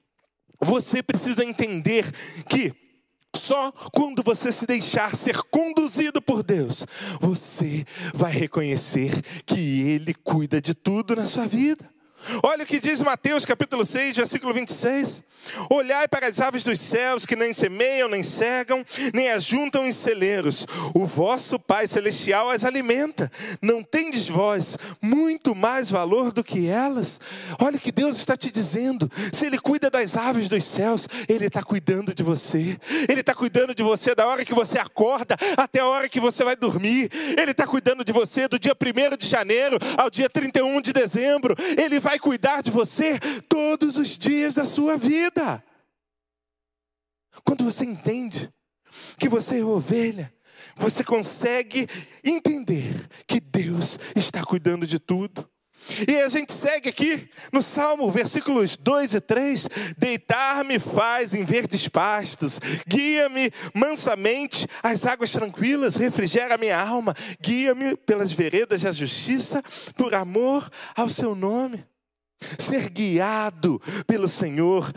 você 0.59 1.01
precisa 1.01 1.43
entender 1.43 2.05
que 2.47 2.73
só 3.35 3.71
quando 3.93 4.21
você 4.21 4.51
se 4.51 4.67
deixar 4.67 5.15
ser 5.15 5.37
conduzido 5.43 6.21
por 6.21 6.43
Deus, 6.43 6.85
você 7.19 7.85
vai 8.13 8.31
reconhecer 8.31 9.21
que 9.45 9.89
Ele 9.89 10.13
cuida 10.13 10.61
de 10.61 10.73
tudo 10.73 11.15
na 11.15 11.25
sua 11.25 11.47
vida. 11.47 11.90
Olha 12.43 12.63
o 12.63 12.67
que 12.67 12.79
diz 12.79 13.01
Mateus 13.01 13.45
capítulo 13.45 13.85
6, 13.85 14.17
versículo 14.17 14.53
26. 14.53 15.23
Olhai 15.69 16.07
para 16.07 16.27
as 16.27 16.39
aves 16.39 16.63
dos 16.63 16.79
céus 16.79 17.25
que 17.25 17.35
nem 17.35 17.53
semeiam, 17.53 18.07
nem 18.07 18.23
cegam, 18.23 18.85
nem 19.13 19.31
ajuntam 19.31 19.85
em 19.85 19.91
celeiros. 19.91 20.65
O 20.93 21.05
vosso 21.05 21.59
Pai 21.59 21.87
celestial 21.87 22.49
as 22.49 22.63
alimenta. 22.63 23.31
Não 23.61 23.83
tendes 23.83 24.27
vós 24.27 24.77
muito 25.01 25.55
mais 25.55 25.89
valor 25.89 26.31
do 26.31 26.43
que 26.43 26.67
elas? 26.67 27.19
Olha 27.59 27.77
o 27.77 27.79
que 27.79 27.91
Deus 27.91 28.17
está 28.17 28.35
te 28.35 28.51
dizendo. 28.51 29.11
Se 29.33 29.45
Ele 29.45 29.57
cuida 29.57 29.89
das 29.89 30.15
aves 30.15 30.47
dos 30.47 30.63
céus, 30.63 31.07
Ele 31.27 31.47
está 31.47 31.63
cuidando 31.63 32.13
de 32.13 32.23
você. 32.23 32.77
Ele 33.09 33.21
está 33.21 33.33
cuidando 33.33 33.73
de 33.73 33.83
você 33.83 34.13
da 34.13 34.27
hora 34.27 34.45
que 34.45 34.53
você 34.53 34.77
acorda 34.79 35.35
até 35.57 35.79
a 35.79 35.87
hora 35.87 36.09
que 36.09 36.19
você 36.19 36.43
vai 36.43 36.55
dormir. 36.55 37.09
Ele 37.37 37.51
está 37.51 37.65
cuidando 37.65 38.03
de 38.03 38.13
você 38.13 38.47
do 38.47 38.59
dia 38.59 38.75
1 38.75 39.17
de 39.17 39.27
janeiro 39.27 39.77
ao 39.97 40.09
dia 40.09 40.29
31 40.29 40.81
de 40.81 40.93
dezembro. 40.93 41.55
Ele 41.77 41.99
vai 41.99 42.10
cuidar 42.19 42.61
de 42.61 42.71
você 42.71 43.19
todos 43.47 43.97
os 43.97 44.17
dias 44.17 44.55
da 44.55 44.65
sua 44.65 44.97
vida. 44.97 45.63
Quando 47.43 47.63
você 47.63 47.85
entende 47.85 48.51
que 49.17 49.29
você 49.29 49.59
é 49.59 49.63
ovelha, 49.63 50.33
você 50.75 51.03
consegue 51.03 51.87
entender 52.23 53.07
que 53.27 53.39
Deus 53.39 53.97
está 54.15 54.43
cuidando 54.43 54.85
de 54.85 54.99
tudo. 54.99 55.49
E 56.07 56.15
a 56.21 56.29
gente 56.29 56.53
segue 56.53 56.89
aqui 56.89 57.29
no 57.51 57.61
Salmo, 57.61 58.09
versículos 58.11 58.77
2 58.77 59.15
e 59.15 59.21
3: 59.21 59.67
Deitar-me 59.97 60.79
faz 60.79 61.33
em 61.33 61.43
verdes 61.43 61.87
pastos, 61.87 62.59
guia-me 62.87 63.51
mansamente 63.73 64.67
às 64.83 65.05
águas 65.05 65.31
tranquilas, 65.31 65.95
refrigera 65.95 66.57
minha 66.57 66.79
alma, 66.79 67.15
guia-me 67.41 67.97
pelas 67.97 68.31
veredas 68.31 68.83
da 68.83 68.91
justiça, 68.91 69.63
por 69.95 70.13
amor 70.13 70.69
ao 70.95 71.09
seu 71.09 71.33
nome. 71.35 71.83
Ser 72.57 72.89
guiado 72.89 73.79
pelo 74.07 74.27
Senhor 74.27 74.91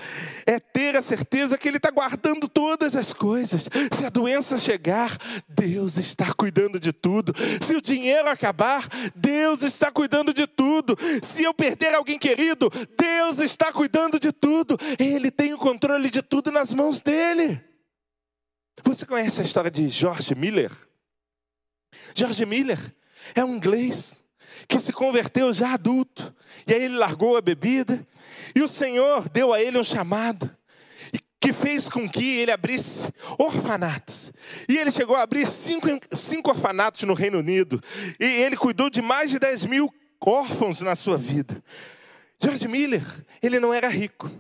é 0.47 0.59
ter 0.59 0.97
a 0.97 1.03
certeza 1.03 1.59
que 1.59 1.69
Ele 1.69 1.77
está 1.77 1.91
guardando 1.91 2.49
todas 2.49 2.97
as 2.97 3.13
coisas. 3.13 3.69
Se 3.93 4.05
a 4.05 4.11
doença 4.11 4.59
chegar, 4.59 5.17
Deus 5.49 5.97
está 5.99 6.33
cuidando 6.35 6.81
de 6.81 6.93
tudo. 6.93 7.35
Se 7.61 7.77
o 7.77 7.83
dinheiro 7.83 8.29
acabar, 8.29 8.89
Deus 9.15 9.63
está 9.63 9.91
cuidando 9.91 10.33
de 10.33 10.47
tudo. 10.47 10.97
Se 11.23 11.43
eu 11.43 11.53
perder 11.53 11.95
alguém 11.95 12.19
querido, 12.19 12.71
Deus 12.99 13.39
está 13.39 13.73
cuidando 13.73 14.19
de 14.19 14.33
tudo. 14.33 14.79
Ele 14.99 15.31
tem 15.31 15.53
o 15.53 15.59
controle 15.59 16.11
de 16.11 16.23
tudo 16.23 16.51
nas 16.51 16.73
mãos 16.73 17.01
dele. 17.01 17.63
Você 18.83 19.07
conhece 19.07 19.41
a 19.41 19.45
história 19.45 19.71
de 19.71 19.89
George 19.89 20.35
Miller? 20.35 20.73
George 22.15 22.45
Miller 22.45 22.79
é 23.35 23.45
um 23.45 23.57
inglês 23.57 24.24
que 24.69 24.79
se 24.79 24.93
converteu 24.93 25.53
já 25.53 25.75
adulto. 25.75 26.35
E 26.67 26.75
aí 26.75 26.85
ele 26.85 26.97
largou 26.97 27.37
a 27.37 27.41
bebida. 27.41 28.07
E 28.55 28.63
o 28.63 28.69
Senhor 28.69 29.29
deu 29.29 29.53
a 29.53 29.61
ele 29.61 29.79
um 29.79 29.85
chamado 29.85 30.51
que 31.45 31.53
fez 31.53 31.91
com 31.91 32.09
que 32.09 32.39
ele 32.39 32.51
abrisse 32.51 33.13
orfanatos. 33.39 34.33
E 34.67 34.79
ele 34.79 34.91
chegou 34.91 35.15
a 35.15 35.23
abrir 35.23 35.47
cinco, 35.47 35.87
cinco 36.11 36.49
orfanatos 36.49 37.03
no 37.03 37.13
Reino 37.13 37.39
Unido. 37.39 37.83
E 38.19 38.25
ele 38.25 38.57
cuidou 38.57 38.89
de 38.89 39.03
mais 39.03 39.31
de 39.31 39.39
10 39.39 39.67
mil 39.67 39.93
órfãos 40.25 40.81
na 40.81 40.97
sua 40.97 41.19
vida. 41.19 41.63
George 42.43 42.67
Miller, 42.67 43.05
ele 43.43 43.61
não 43.61 43.75
era 43.75 43.89
rico. 43.89 44.31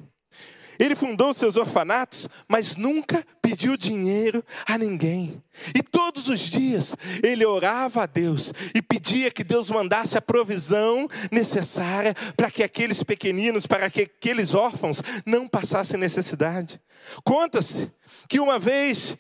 Ele 0.79 0.97
fundou 0.97 1.33
seus 1.33 1.57
orfanatos, 1.57 2.29
mas 2.49 2.77
nunca 2.77 3.25
pediu 3.41 3.77
dinheiro 3.77 4.45
a 4.67 4.77
ninguém. 4.77 5.43
E 5.75 5.83
todos 5.83 6.29
os 6.29 6.41
dias 6.41 6.97
ele 7.23 7.45
orava 7.45 8.03
a 8.03 8.07
Deus 8.07 8.53
e 8.75 8.83
pedia 8.83 9.31
que 9.31 9.45
Deus 9.45 9.71
mandasse 9.71 10.19
a 10.19 10.23
provisão 10.23 11.09
necessária 11.31 12.15
para 12.37 12.51
que 12.51 12.63
aqueles 12.63 13.03
pequeninos, 13.03 13.67
para 13.67 13.89
que 13.89 14.03
aqueles 14.03 14.55
órfãos 14.55 15.03
não 15.25 15.47
passassem 15.47 15.99
necessidade. 15.99 16.81
Conta-se 17.23 17.91
que 18.29 18.41
uma 18.41 18.59
vez 18.59 19.17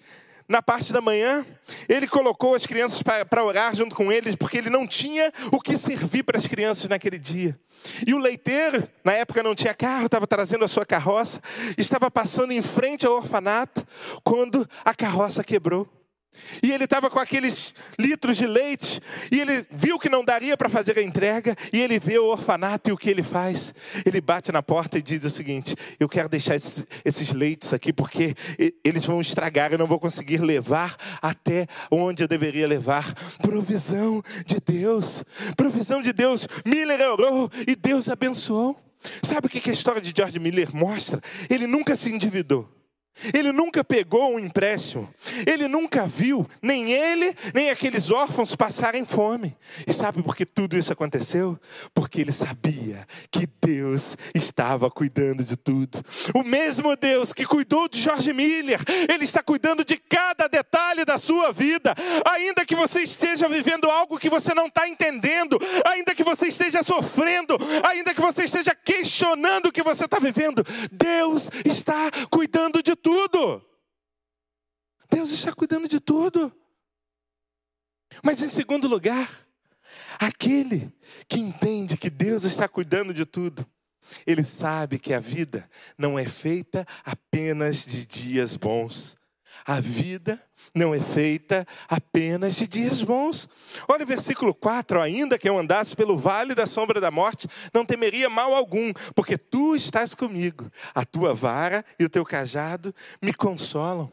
na 0.48 0.60
parte 0.60 0.92
da 0.92 1.00
manhã, 1.00 1.44
ele 1.88 2.06
colocou 2.06 2.54
as 2.54 2.66
crianças 2.66 3.02
para 3.02 3.44
orar 3.44 3.74
junto 3.74 3.94
com 3.94 4.12
eles, 4.12 4.36
porque 4.36 4.58
ele 4.58 4.70
não 4.70 4.86
tinha 4.86 5.32
o 5.50 5.60
que 5.60 5.76
servir 5.76 6.22
para 6.22 6.38
as 6.38 6.46
crianças 6.46 6.88
naquele 6.88 7.18
dia. 7.18 7.58
E 8.06 8.14
o 8.14 8.18
leiteiro, 8.18 8.86
na 9.02 9.12
época 9.12 9.42
não 9.42 9.54
tinha 9.54 9.74
carro, 9.74 10.06
estava 10.06 10.26
trazendo 10.26 10.64
a 10.64 10.68
sua 10.68 10.86
carroça, 10.86 11.40
estava 11.76 12.10
passando 12.10 12.52
em 12.52 12.62
frente 12.62 13.06
ao 13.06 13.14
orfanato, 13.14 13.86
quando 14.22 14.68
a 14.84 14.94
carroça 14.94 15.42
quebrou. 15.42 15.88
E 16.62 16.72
ele 16.72 16.84
estava 16.84 17.10
com 17.10 17.18
aqueles 17.18 17.74
litros 17.98 18.36
de 18.36 18.46
leite, 18.46 19.00
e 19.30 19.40
ele 19.40 19.66
viu 19.70 19.98
que 19.98 20.08
não 20.08 20.24
daria 20.24 20.56
para 20.56 20.68
fazer 20.68 20.98
a 20.98 21.02
entrega, 21.02 21.54
e 21.72 21.80
ele 21.80 21.98
vê 21.98 22.18
o 22.18 22.26
orfanato 22.26 22.90
e 22.90 22.92
o 22.92 22.96
que 22.96 23.10
ele 23.10 23.22
faz? 23.22 23.74
Ele 24.04 24.20
bate 24.20 24.52
na 24.52 24.62
porta 24.62 24.98
e 24.98 25.02
diz 25.02 25.24
o 25.24 25.30
seguinte: 25.30 25.74
Eu 25.98 26.08
quero 26.08 26.28
deixar 26.28 26.54
esses, 26.54 26.86
esses 27.04 27.32
leites 27.32 27.72
aqui, 27.72 27.92
porque 27.92 28.34
eles 28.84 29.04
vão 29.04 29.20
estragar, 29.20 29.72
eu 29.72 29.78
não 29.78 29.86
vou 29.86 29.98
conseguir 29.98 30.38
levar 30.38 30.96
até 31.22 31.66
onde 31.90 32.22
eu 32.22 32.28
deveria 32.28 32.66
levar. 32.66 33.12
Provisão 33.38 34.22
de 34.46 34.60
Deus, 34.60 35.24
provisão 35.56 36.00
de 36.02 36.12
Deus. 36.12 36.46
Miller 36.64 37.00
orou 37.00 37.50
e 37.66 37.76
Deus 37.76 38.08
abençoou. 38.08 38.80
Sabe 39.22 39.46
o 39.46 39.50
que 39.50 39.70
a 39.70 39.72
história 39.72 40.00
de 40.00 40.12
George 40.16 40.38
Miller 40.38 40.74
mostra? 40.74 41.20
Ele 41.50 41.66
nunca 41.66 41.94
se 41.94 42.10
endividou. 42.10 42.68
Ele 43.32 43.52
nunca 43.52 43.84
pegou 43.84 44.34
um 44.34 44.38
empréstimo. 44.38 45.12
Ele 45.46 45.68
nunca 45.68 46.06
viu 46.06 46.46
nem 46.60 46.92
ele, 46.92 47.34
nem 47.54 47.70
aqueles 47.70 48.10
órfãos 48.10 48.54
passarem 48.54 49.04
fome. 49.04 49.56
E 49.86 49.92
sabe 49.92 50.22
por 50.22 50.36
que 50.36 50.44
tudo 50.44 50.76
isso 50.76 50.92
aconteceu? 50.92 51.58
Porque 51.94 52.20
ele 52.20 52.32
sabia 52.32 53.06
que 53.30 53.48
Deus 53.62 54.16
estava 54.34 54.90
cuidando 54.90 55.44
de 55.44 55.56
tudo. 55.56 56.04
O 56.34 56.42
mesmo 56.42 56.96
Deus 56.96 57.32
que 57.32 57.44
cuidou 57.44 57.88
de 57.88 58.00
George 58.00 58.32
Miller, 58.32 58.80
ele 59.08 59.24
está 59.24 59.42
cuidando 59.42 59.84
de 59.84 59.96
cada 59.96 60.48
detalhe 60.48 61.04
da 61.04 61.18
sua 61.18 61.52
vida. 61.52 61.94
Ainda 62.26 62.66
que 62.66 62.74
você 62.74 63.00
esteja 63.02 63.48
vivendo 63.48 63.90
algo 63.90 64.18
que 64.18 64.28
você 64.28 64.52
não 64.54 64.66
está 64.66 64.88
entendendo, 64.88 65.58
ainda 65.86 66.14
que 66.14 66.24
você 66.24 66.48
esteja 66.48 66.82
sofrendo, 66.82 67.56
ainda 67.88 68.14
que 68.14 68.20
você 68.20 68.44
esteja 68.44 68.74
questionando 68.74 69.66
o 69.66 69.72
que 69.72 69.82
você 69.82 70.04
está 70.04 70.18
vivendo, 70.18 70.64
Deus 70.90 71.50
está 71.64 72.10
cuidando 72.30 72.82
de 72.82 72.96
tudo. 73.04 73.62
Deus 75.10 75.30
está 75.30 75.52
cuidando 75.52 75.86
de 75.86 76.00
tudo. 76.00 76.50
Mas 78.22 78.42
em 78.42 78.48
segundo 78.48 78.88
lugar, 78.88 79.46
aquele 80.18 80.90
que 81.28 81.38
entende 81.38 81.98
que 81.98 82.08
Deus 82.08 82.44
está 82.44 82.66
cuidando 82.66 83.12
de 83.12 83.26
tudo, 83.26 83.66
Ele 84.26 84.42
sabe 84.42 84.98
que 84.98 85.12
a 85.12 85.20
vida 85.20 85.70
não 85.98 86.18
é 86.18 86.26
feita 86.26 86.86
apenas 87.04 87.84
de 87.84 88.06
dias 88.06 88.56
bons. 88.56 89.16
A 89.66 89.80
vida 89.80 90.42
não 90.74 90.94
é 90.94 91.00
feita 91.00 91.66
apenas 91.88 92.56
de 92.56 92.68
dias 92.68 93.02
bons. 93.02 93.48
Olha 93.88 94.04
o 94.04 94.06
versículo 94.06 94.54
4: 94.54 95.00
ainda 95.00 95.38
que 95.38 95.48
eu 95.48 95.58
andasse 95.58 95.96
pelo 95.96 96.16
vale 96.16 96.54
da 96.54 96.66
sombra 96.66 97.00
da 97.00 97.10
morte, 97.10 97.48
não 97.72 97.84
temeria 97.84 98.28
mal 98.28 98.54
algum, 98.54 98.92
porque 99.14 99.36
tu 99.36 99.74
estás 99.74 100.14
comigo. 100.14 100.70
A 100.94 101.04
tua 101.04 101.34
vara 101.34 101.84
e 101.98 102.04
o 102.04 102.08
teu 102.08 102.24
cajado 102.24 102.94
me 103.22 103.32
consolam. 103.32 104.10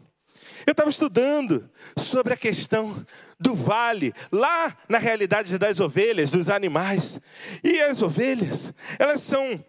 Eu 0.65 0.71
estava 0.71 0.89
estudando 0.89 1.69
sobre 1.97 2.33
a 2.33 2.37
questão 2.37 3.05
do 3.39 3.55
vale, 3.55 4.13
lá 4.31 4.75
na 4.87 4.97
realidade 4.97 5.57
das 5.57 5.79
ovelhas, 5.79 6.29
dos 6.29 6.49
animais. 6.49 7.19
E 7.63 7.81
as 7.81 8.01
ovelhas, 8.01 8.73
elas 8.99 9.21
são 9.21 9.63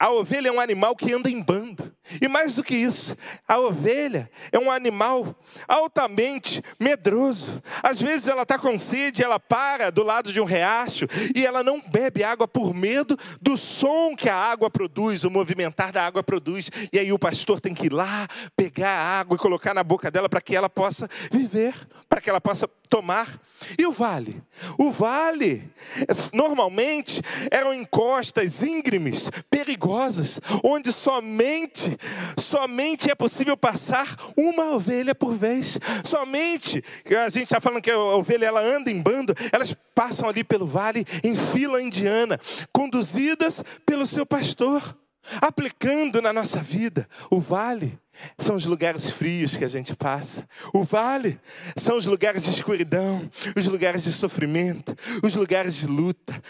a 0.00 0.10
ovelha 0.10 0.48
é 0.48 0.52
um 0.52 0.58
animal 0.58 0.96
que 0.96 1.12
anda 1.12 1.28
em 1.28 1.42
bando. 1.42 1.94
E 2.22 2.26
mais 2.26 2.54
do 2.54 2.64
que 2.64 2.74
isso, 2.74 3.14
a 3.46 3.58
ovelha 3.58 4.30
é 4.50 4.58
um 4.58 4.70
animal 4.70 5.36
altamente 5.68 6.62
medroso. 6.80 7.62
Às 7.82 8.00
vezes 8.00 8.26
ela 8.26 8.42
está 8.42 8.58
com 8.58 8.78
sede, 8.78 9.22
ela 9.22 9.38
para 9.38 9.90
do 9.90 10.02
lado 10.02 10.32
de 10.32 10.40
um 10.40 10.46
riacho 10.46 11.06
e 11.36 11.44
ela 11.44 11.62
não 11.62 11.80
bebe 11.82 12.24
água 12.24 12.48
por 12.48 12.72
medo 12.72 13.16
do 13.42 13.58
som 13.58 14.16
que 14.16 14.30
a 14.30 14.34
água 14.34 14.70
produz, 14.70 15.22
o 15.22 15.30
movimentar 15.30 15.92
da 15.92 16.06
água 16.06 16.22
produz. 16.22 16.70
E 16.90 16.98
aí 16.98 17.12
o 17.12 17.18
pastor 17.18 17.60
tem 17.60 17.74
que 17.74 17.86
ir 17.86 17.92
lá, 17.92 18.26
pegar 18.56 18.90
a 18.90 19.20
água 19.20 19.36
e 19.36 19.38
colocar 19.38 19.74
na 19.74 19.84
boca 19.84 20.10
dela 20.10 20.30
para 20.30 20.40
que 20.40 20.56
ela 20.56 20.70
possa 20.70 21.06
viver, 21.30 21.74
para 22.08 22.22
que 22.22 22.30
ela 22.30 22.40
possa 22.40 22.66
tomar. 22.90 23.40
E 23.78 23.86
o 23.86 23.92
vale? 23.92 24.42
O 24.76 24.90
vale, 24.90 25.70
normalmente, 26.32 27.22
eram 27.50 27.72
encostas 27.72 28.62
íngremes, 28.62 29.30
perigosas, 29.48 30.40
onde 30.64 30.92
somente, 30.92 31.96
somente 32.36 33.10
é 33.10 33.14
possível 33.14 33.56
passar 33.56 34.16
uma 34.36 34.74
ovelha 34.74 35.14
por 35.14 35.34
vez. 35.34 35.78
Somente, 36.04 36.82
a 37.06 37.30
gente 37.30 37.44
está 37.44 37.60
falando 37.60 37.82
que 37.82 37.90
a 37.90 37.98
ovelha 37.98 38.46
ela 38.46 38.60
anda 38.60 38.90
em 38.90 39.00
bando, 39.00 39.34
elas 39.52 39.74
passam 39.94 40.28
ali 40.28 40.42
pelo 40.42 40.66
vale 40.66 41.04
em 41.22 41.36
fila 41.36 41.80
indiana, 41.80 42.40
conduzidas 42.72 43.62
pelo 43.86 44.06
seu 44.06 44.26
pastor. 44.26 44.96
Aplicando 45.40 46.20
na 46.22 46.32
nossa 46.32 46.60
vida, 46.60 47.06
o 47.30 47.40
vale 47.40 47.99
são 48.38 48.56
os 48.56 48.64
lugares 48.64 49.10
frios 49.10 49.56
que 49.56 49.64
a 49.64 49.68
gente 49.68 49.94
passa. 49.94 50.46
O 50.72 50.84
vale 50.84 51.38
são 51.76 51.96
os 51.96 52.06
lugares 52.06 52.44
de 52.44 52.50
escuridão, 52.50 53.28
os 53.56 53.66
lugares 53.66 54.02
de 54.04 54.12
sofrimento, 54.12 54.96
os 55.22 55.34
lugares 55.34 55.76
de 55.76 55.86
luta. 55.86 56.40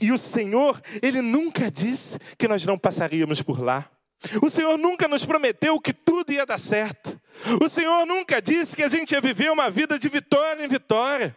E 0.00 0.12
o 0.12 0.18
Senhor, 0.18 0.80
Ele 1.02 1.20
nunca 1.20 1.70
disse 1.70 2.18
que 2.38 2.48
nós 2.48 2.64
não 2.66 2.78
passaríamos 2.78 3.42
por 3.42 3.60
lá. 3.60 3.90
O 4.42 4.50
Senhor 4.50 4.78
nunca 4.78 5.06
nos 5.06 5.24
prometeu 5.24 5.78
que 5.80 5.92
tudo 5.92 6.32
ia 6.32 6.46
dar 6.46 6.58
certo. 6.58 7.20
O 7.62 7.68
Senhor 7.68 8.06
nunca 8.06 8.40
disse 8.40 8.74
que 8.74 8.82
a 8.82 8.88
gente 8.88 9.12
ia 9.12 9.20
viver 9.20 9.50
uma 9.50 9.70
vida 9.70 9.98
de 9.98 10.08
vitória 10.08 10.64
em 10.64 10.68
vitória. 10.68 11.36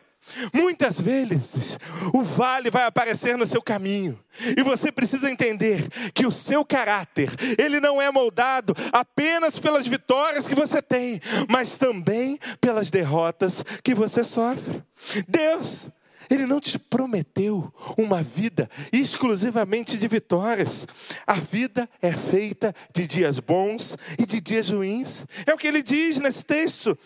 Muitas 0.53 0.99
vezes 0.99 1.77
o 2.13 2.21
vale 2.21 2.69
vai 2.69 2.85
aparecer 2.85 3.37
no 3.37 3.47
seu 3.47 3.61
caminho 3.61 4.19
e 4.57 4.63
você 4.63 4.91
precisa 4.91 5.29
entender 5.29 5.87
que 6.13 6.25
o 6.25 6.31
seu 6.31 6.63
caráter, 6.63 7.29
ele 7.57 7.79
não 7.79 8.01
é 8.01 8.11
moldado 8.11 8.75
apenas 8.91 9.59
pelas 9.59 9.87
vitórias 9.87 10.47
que 10.47 10.55
você 10.55 10.81
tem, 10.81 11.19
mas 11.49 11.77
também 11.77 12.39
pelas 12.61 12.89
derrotas 12.89 13.63
que 13.83 13.93
você 13.93 14.23
sofre. 14.23 14.81
Deus, 15.27 15.89
ele 16.29 16.45
não 16.45 16.59
te 16.59 16.77
prometeu 16.77 17.73
uma 17.97 18.21
vida 18.21 18.69
exclusivamente 18.93 19.97
de 19.97 20.07
vitórias. 20.07 20.87
A 21.25 21.33
vida 21.33 21.89
é 22.01 22.13
feita 22.13 22.73
de 22.93 23.07
dias 23.07 23.39
bons 23.39 23.97
e 24.17 24.25
de 24.25 24.39
dias 24.39 24.69
ruins. 24.69 25.25
É 25.45 25.53
o 25.53 25.57
que 25.57 25.67
ele 25.67 25.81
diz 25.81 26.19
nesse 26.19 26.45
texto 26.45 26.97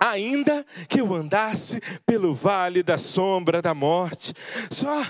ainda 0.00 0.64
que 0.88 1.00
eu 1.00 1.14
andasse 1.14 1.80
pelo 2.06 2.34
vale 2.34 2.82
da 2.82 2.96
sombra 2.96 3.60
da 3.60 3.74
morte. 3.74 4.32
Só 4.70 5.04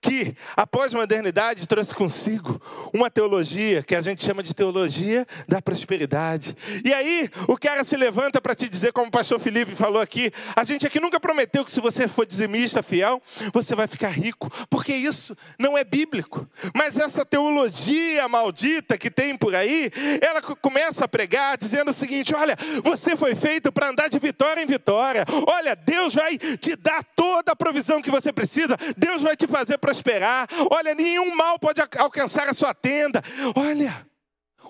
que 0.00 0.34
a 0.56 0.66
pós-modernidade 0.66 1.66
trouxe 1.66 1.94
consigo 1.94 2.60
uma 2.94 3.10
teologia 3.10 3.82
que 3.82 3.94
a 3.94 4.00
gente 4.00 4.22
chama 4.22 4.42
de 4.42 4.54
teologia 4.54 5.26
da 5.46 5.60
prosperidade. 5.60 6.56
E 6.84 6.92
aí 6.92 7.28
o 7.48 7.56
cara 7.56 7.82
se 7.82 7.96
levanta 7.96 8.40
para 8.40 8.54
te 8.54 8.68
dizer, 8.68 8.92
como 8.92 9.08
o 9.08 9.10
pastor 9.10 9.40
Felipe 9.40 9.74
falou 9.74 10.00
aqui, 10.00 10.32
a 10.54 10.64
gente 10.64 10.86
aqui 10.86 11.00
nunca 11.00 11.18
prometeu 11.18 11.64
que 11.64 11.70
se 11.70 11.80
você 11.80 12.06
for 12.06 12.26
dizimista 12.26 12.82
fiel, 12.82 13.20
você 13.52 13.74
vai 13.74 13.88
ficar 13.88 14.10
rico, 14.10 14.50
porque 14.70 14.94
isso 14.94 15.36
não 15.58 15.76
é 15.76 15.84
bíblico. 15.84 16.48
Mas 16.88 16.98
essa 16.98 17.22
teologia 17.22 18.26
maldita 18.30 18.96
que 18.96 19.10
tem 19.10 19.36
por 19.36 19.54
aí, 19.54 19.90
ela 20.22 20.40
começa 20.40 21.04
a 21.04 21.08
pregar 21.08 21.58
dizendo 21.58 21.90
o 21.90 21.92
seguinte: 21.92 22.34
olha, 22.34 22.56
você 22.82 23.14
foi 23.14 23.34
feito 23.34 23.70
para 23.70 23.90
andar 23.90 24.08
de 24.08 24.18
vitória 24.18 24.62
em 24.62 24.66
vitória. 24.66 25.26
Olha, 25.46 25.76
Deus 25.76 26.14
vai 26.14 26.38
te 26.38 26.74
dar 26.76 27.04
toda 27.14 27.52
a 27.52 27.56
provisão 27.56 28.00
que 28.00 28.10
você 28.10 28.32
precisa. 28.32 28.74
Deus 28.96 29.20
vai 29.20 29.36
te 29.36 29.46
fazer 29.46 29.76
prosperar. 29.76 30.48
Olha, 30.70 30.94
nenhum 30.94 31.36
mal 31.36 31.58
pode 31.58 31.78
alcançar 31.98 32.48
a 32.48 32.54
sua 32.54 32.72
tenda. 32.72 33.22
Olha, 33.54 34.06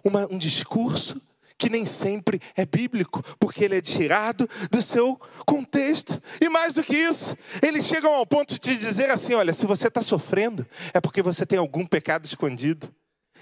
uma, 0.03 0.27
um 0.29 0.39
discurso 0.39 1.23
que 1.59 1.69
nem 1.69 1.85
sempre 1.85 2.41
é 2.57 2.65
bíblico, 2.65 3.23
porque 3.39 3.65
ele 3.65 3.77
é 3.77 3.81
tirado 3.81 4.49
do 4.71 4.81
seu 4.81 5.21
contexto. 5.45 6.23
E 6.41 6.49
mais 6.49 6.75
do 6.75 6.85
que 6.85 6.97
isso, 6.97 7.37
eles 7.61 7.87
chegam 7.87 8.15
ao 8.15 8.25
ponto 8.25 8.59
de 8.59 8.77
dizer 8.77 9.11
assim: 9.11 9.35
olha, 9.35 9.53
se 9.53 9.67
você 9.67 9.89
está 9.89 10.01
sofrendo, 10.01 10.67
é 10.95 11.01
porque 11.01 11.21
você 11.21 11.45
tem 11.45 11.59
algum 11.59 11.85
pecado 11.85 12.25
escondido. 12.25 12.89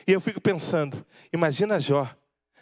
E 0.07 0.13
eu 0.13 0.21
fico 0.21 0.41
pensando, 0.41 1.05
imagina 1.33 1.79
Jó, 1.79 2.09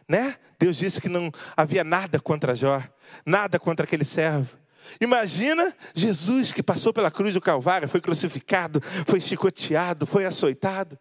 né? 0.09 0.37
Deus 0.59 0.77
disse 0.77 1.01
que 1.01 1.09
não 1.09 1.31
havia 1.57 1.85
nada 1.85 2.19
contra 2.19 2.55
Jó, 2.55 2.83
nada 3.25 3.59
contra 3.59 3.85
aquele 3.85 4.05
servo. 4.05 4.59
Imagina 5.01 5.75
Jesus 5.95 6.53
que 6.53 6.63
passou 6.63 6.93
pela 6.93 7.11
cruz 7.11 7.35
do 7.35 7.41
Calvário, 7.41 7.89
foi 7.89 8.01
crucificado, 8.01 8.81
foi 9.07 9.21
chicoteado, 9.21 10.07
foi 10.07 10.25
açoitado. 10.25 10.99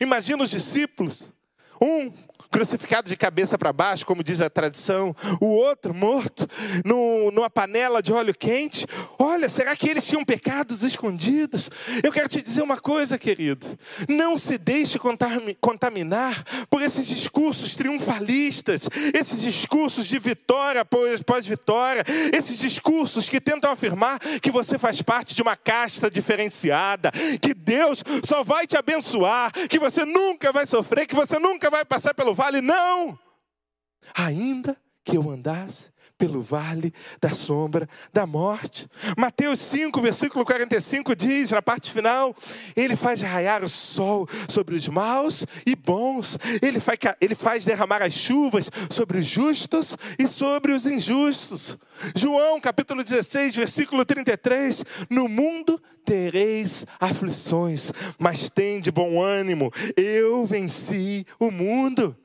Imagina 0.00 0.42
os 0.42 0.50
discípulos, 0.50 1.32
um 1.80 2.12
crucificado 2.54 3.08
de 3.08 3.16
cabeça 3.16 3.58
para 3.58 3.72
baixo, 3.72 4.06
como 4.06 4.22
diz 4.22 4.40
a 4.40 4.48
tradição, 4.48 5.14
o 5.40 5.46
outro 5.46 5.92
morto 5.92 6.48
no, 6.84 7.32
numa 7.32 7.50
panela 7.50 8.00
de 8.00 8.12
óleo 8.12 8.32
quente. 8.32 8.86
Olha, 9.18 9.48
será 9.48 9.74
que 9.74 9.88
eles 9.88 10.06
tinham 10.06 10.24
pecados 10.24 10.84
escondidos? 10.84 11.68
Eu 12.00 12.12
quero 12.12 12.28
te 12.28 12.40
dizer 12.40 12.62
uma 12.62 12.76
coisa, 12.76 13.18
querido. 13.18 13.66
Não 14.08 14.36
se 14.36 14.56
deixe 14.56 15.00
contaminar 15.60 16.44
por 16.70 16.80
esses 16.80 17.08
discursos 17.08 17.74
triunfalistas, 17.74 18.88
esses 19.12 19.42
discursos 19.42 20.06
de 20.06 20.20
vitória 20.20 20.84
pós-vitória, 21.26 22.04
esses 22.32 22.60
discursos 22.60 23.28
que 23.28 23.40
tentam 23.40 23.72
afirmar 23.72 24.20
que 24.40 24.52
você 24.52 24.78
faz 24.78 25.02
parte 25.02 25.34
de 25.34 25.42
uma 25.42 25.56
casta 25.56 26.08
diferenciada, 26.08 27.10
que 27.42 27.52
Deus 27.52 28.04
só 28.24 28.44
vai 28.44 28.64
te 28.64 28.76
abençoar, 28.76 29.50
que 29.68 29.80
você 29.80 30.04
nunca 30.04 30.52
vai 30.52 30.68
sofrer, 30.68 31.04
que 31.04 31.16
você 31.16 31.36
nunca 31.40 31.68
vai 31.68 31.84
passar 31.84 32.14
pelo 32.14 32.32
vale, 32.32 32.43
não. 32.52 33.18
Ainda 34.14 34.76
que 35.04 35.16
eu 35.16 35.30
andasse 35.30 35.94
pelo 36.16 36.40
vale 36.40 36.92
da 37.20 37.30
sombra 37.30 37.88
da 38.12 38.26
morte. 38.26 38.88
Mateus 39.18 39.60
5, 39.60 40.00
versículo 40.00 40.44
45 40.44 41.14
diz, 41.14 41.50
na 41.50 41.60
parte 41.60 41.90
final, 41.90 42.34
ele 42.76 42.96
faz 42.96 43.20
raiar 43.20 43.64
o 43.64 43.68
sol 43.68 44.26
sobre 44.48 44.76
os 44.76 44.88
maus 44.88 45.44
e 45.66 45.74
bons, 45.74 46.38
ele 46.62 46.80
faz, 46.80 46.98
ele 47.20 47.34
faz 47.34 47.64
derramar 47.64 48.02
as 48.02 48.12
chuvas 48.12 48.70
sobre 48.90 49.18
os 49.18 49.26
justos 49.26 49.96
e 50.18 50.26
sobre 50.28 50.72
os 50.72 50.86
injustos. 50.86 51.76
João 52.14 52.60
capítulo 52.60 53.02
16, 53.02 53.56
versículo 53.56 54.04
33, 54.04 54.84
no 55.10 55.28
mundo 55.28 55.80
tereis 56.04 56.86
aflições, 57.00 57.92
mas 58.18 58.48
tem 58.48 58.80
de 58.80 58.90
bom 58.90 59.20
ânimo, 59.20 59.72
eu 59.96 60.46
venci 60.46 61.26
o 61.40 61.50
mundo. 61.50 62.16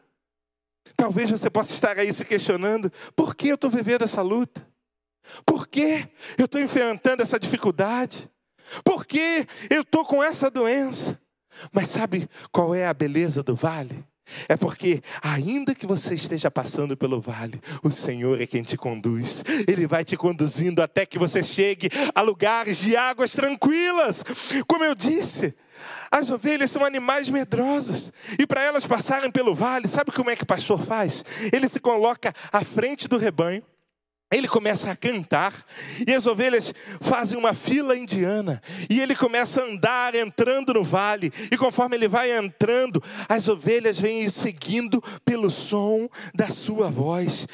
Talvez 1.00 1.32
você 1.32 1.50
possa 1.50 1.74
estar 1.74 1.98
aí 1.98 2.14
se 2.14 2.26
questionando: 2.26 2.92
por 3.16 3.34
que 3.34 3.48
eu 3.48 3.56
estou 3.56 3.70
vivendo 3.70 4.04
essa 4.04 4.22
luta? 4.22 4.68
Por 5.46 5.66
que 5.66 6.06
eu 6.38 6.44
estou 6.44 6.60
enfrentando 6.60 7.24
essa 7.24 7.40
dificuldade? 7.40 8.30
Por 8.84 9.06
que 9.06 9.48
eu 9.70 9.84
estou 9.84 10.04
com 10.04 10.22
essa 10.22 10.52
doença? 10.52 11.18
Mas 11.72 11.88
sabe 11.88 12.30
qual 12.52 12.76
é 12.76 12.86
a 12.86 12.94
beleza 12.94 13.42
do 13.42 13.56
vale? 13.56 14.04
É 14.50 14.58
porque, 14.58 15.02
ainda 15.24 15.74
que 15.74 15.88
você 15.88 16.16
esteja 16.16 16.52
passando 16.52 16.98
pelo 16.98 17.22
vale, 17.22 17.60
o 17.82 17.90
Senhor 17.90 18.40
é 18.40 18.46
quem 18.46 18.62
te 18.62 18.76
conduz. 18.76 19.42
Ele 19.68 19.88
vai 19.88 20.04
te 20.04 20.18
conduzindo 20.18 20.84
até 20.84 21.06
que 21.06 21.18
você 21.18 21.42
chegue 21.42 21.90
a 22.14 22.22
lugares 22.22 22.78
de 22.78 22.98
águas 22.98 23.32
tranquilas. 23.32 24.24
Como 24.68 24.84
eu 24.84 24.94
disse, 24.94 25.56
as 26.12 26.30
ovelhas 26.30 26.72
são 26.72 26.84
animais 26.84 27.30
medrosos. 27.30 28.12
E 28.38 28.46
para 28.46 28.64
elas 28.64 28.86
passarem 28.86 29.32
pelo 29.32 29.54
vale, 29.54 29.88
sabe 29.88 30.12
como 30.12 30.30
é 30.30 30.36
que 30.36 30.44
o 30.44 30.48
pastor 30.48 30.82
faz? 30.82 31.24
Ele 31.52 31.68
se 31.68 31.80
coloca 31.80 32.34
à 32.52 32.64
frente 32.64 33.08
do 33.08 33.18
rebanho. 33.18 33.64
Ele 34.32 34.48
começa 34.48 34.92
a 34.92 34.96
cantar 34.96 35.54
e 36.08 36.14
as 36.14 36.28
ovelhas 36.28 36.74
fazem 37.02 37.38
uma 37.38 37.54
fila 37.54 37.98
indiana 37.98 38.62
e 38.88 39.02
ele 39.02 39.16
começa 39.16 39.62
a 39.62 39.66
andar 39.66 40.14
entrando 40.14 40.74
no 40.74 40.84
vale. 40.84 41.34
E 41.52 41.58
conforme 41.58 41.96
ele 41.96 42.08
vai 42.08 42.38
entrando 42.38 43.02
as 43.28 43.48
ovelhas 43.48 44.00
vêm 44.00 44.30
seguindo 44.30 45.02
pelo 45.26 45.50
som 45.50 46.08
da 46.36 46.50
sua 46.50 46.90
voz. 46.90 47.48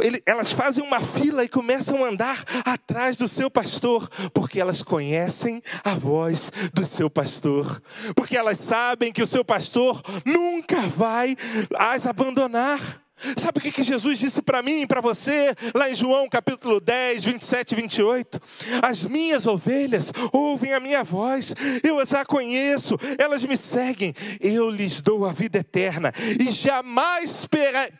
Ele, 0.00 0.22
elas 0.24 0.52
fazem 0.52 0.84
uma 0.84 1.00
fila 1.00 1.42
e 1.42 1.48
começam 1.48 2.04
a 2.04 2.08
andar 2.08 2.44
atrás 2.64 3.16
do 3.16 3.26
seu 3.26 3.50
pastor 3.50 4.08
porque 4.32 4.60
elas 4.60 4.80
conhecem 4.80 5.60
a 5.82 5.94
voz 5.94 6.52
do 6.72 6.86
seu 6.86 7.10
pastor. 7.10 7.82
Porque 8.14 8.36
elas 8.36 8.58
sabem 8.58 9.12
que 9.12 9.22
o 9.22 9.26
seu 9.26 9.44
pastor 9.44 10.00
nunca 10.24 10.82
vai 10.82 11.36
as 11.76 12.06
abandonar 12.06 13.02
Sabe 13.36 13.58
o 13.58 13.62
que 13.62 13.82
Jesus 13.82 14.18
disse 14.18 14.42
para 14.42 14.62
mim 14.62 14.82
e 14.82 14.86
para 14.86 15.00
você, 15.00 15.54
lá 15.74 15.88
em 15.88 15.94
João 15.94 16.28
capítulo 16.28 16.80
10, 16.80 17.24
27 17.24 17.72
e 17.72 17.74
28? 17.76 18.40
As 18.82 19.04
minhas 19.04 19.46
ovelhas 19.46 20.12
ouvem 20.32 20.72
a 20.72 20.80
minha 20.80 21.02
voz, 21.02 21.54
eu 21.82 21.98
as 21.98 22.24
conheço, 22.24 22.98
elas 23.18 23.44
me 23.44 23.56
seguem, 23.56 24.14
eu 24.40 24.70
lhes 24.70 25.00
dou 25.00 25.24
a 25.24 25.32
vida 25.32 25.58
eterna 25.58 26.12
e 26.38 26.50
jamais 26.50 27.46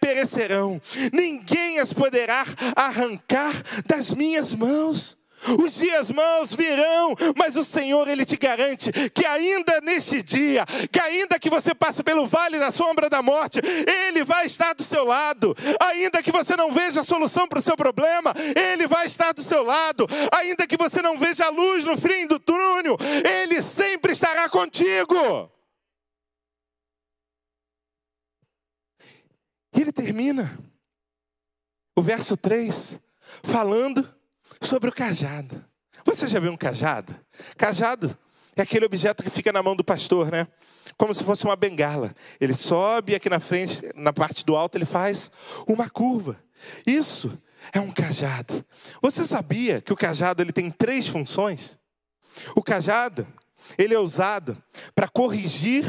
perecerão, 0.01 0.81
ninguém 1.13 1.81
as 1.81 1.93
poderá 1.93 2.45
arrancar 2.75 3.53
das 3.87 4.13
minhas 4.13 4.55
mãos. 4.55 5.22
Os 5.63 5.75
dias 5.77 6.11
maus 6.11 6.55
virão, 6.55 7.15
mas 7.37 7.57
o 7.57 7.65
Senhor 7.65 8.07
ele 8.09 8.25
te 8.25 8.37
garante 8.37 8.93
que 9.11 9.25
ainda 9.25 9.81
neste 9.81 10.23
dia, 10.23 10.65
que 10.91 11.01
ainda 11.01 11.39
que 11.39 11.51
você 11.51 11.75
passe 11.75 12.03
pelo 12.03 12.27
vale 12.27 12.59
da 12.59 12.71
sombra 12.71 13.11
da 13.11 13.23
morte, 13.23 13.61
ele 14.09 14.25
vai 14.25 14.47
estar 14.47 14.73
do 14.75 14.83
seu 14.83 15.05
lado. 15.05 15.57
Ainda 15.81 16.23
que 16.23 16.31
você 16.31 16.57
não 16.57 16.73
veja 16.73 17.01
a 17.01 17.05
solução 17.05 17.49
para 17.49 17.59
o 17.59 17.63
seu 17.63 17.77
problema, 17.77 18.33
ele 18.57 18.87
vai 18.87 19.07
estar 19.07 19.33
do 19.33 19.43
seu 19.43 19.63
lado. 19.63 20.07
Ainda 20.33 20.67
que 20.67 20.77
você 20.77 21.03
não 21.03 21.19
veja 21.19 21.47
a 21.47 21.51
luz 21.51 21.85
no 21.85 21.97
fim 21.97 22.27
do 22.27 22.39
túnel, 22.39 22.97
ele 23.25 23.61
sempre 23.61 24.13
estará 24.13 24.49
contigo. 24.49 25.51
E 29.75 29.81
ele 29.81 29.93
termina 29.93 30.59
o 31.97 32.03
verso 32.03 32.37
3 32.37 32.99
falando 33.43 34.22
sobre 34.67 34.89
o 34.89 34.93
cajado. 34.93 35.65
Você 36.05 36.27
já 36.27 36.41
viu 36.41 36.53
um 36.53 36.57
cajado? 36.57 37.15
Cajado 37.57 38.17
é 38.57 38.63
aquele 38.63 38.85
objeto 38.85 39.23
que 39.23 39.31
fica 39.31 39.53
na 39.53 39.63
mão 39.63 39.77
do 39.77 39.85
pastor, 39.85 40.31
né? 40.31 40.47
Como 40.97 41.15
se 41.15 41.25
fosse 41.25 41.45
uma 41.45 41.57
bengala. 41.57 42.15
Ele 42.41 42.55
sobe 42.55 43.15
aqui 43.15 43.29
na 43.29 43.41
frente, 43.41 43.81
na 43.95 44.13
parte 44.13 44.45
do 44.45 44.57
alto, 44.57 44.77
ele 44.77 44.85
faz 44.85 45.31
uma 45.67 45.89
curva. 45.89 46.37
Isso 46.87 47.33
é 47.73 47.81
um 47.81 47.91
cajado. 47.91 48.65
Você 49.01 49.25
sabia 49.25 49.81
que 49.81 49.93
o 49.93 49.97
cajado 49.97 50.43
ele 50.43 50.53
tem 50.53 50.71
três 50.71 51.07
funções? 51.07 51.79
O 52.57 52.63
cajado, 52.63 53.27
ele 53.79 53.95
é 53.95 53.99
usado 53.99 54.57
para 54.95 55.09
corrigir 55.09 55.87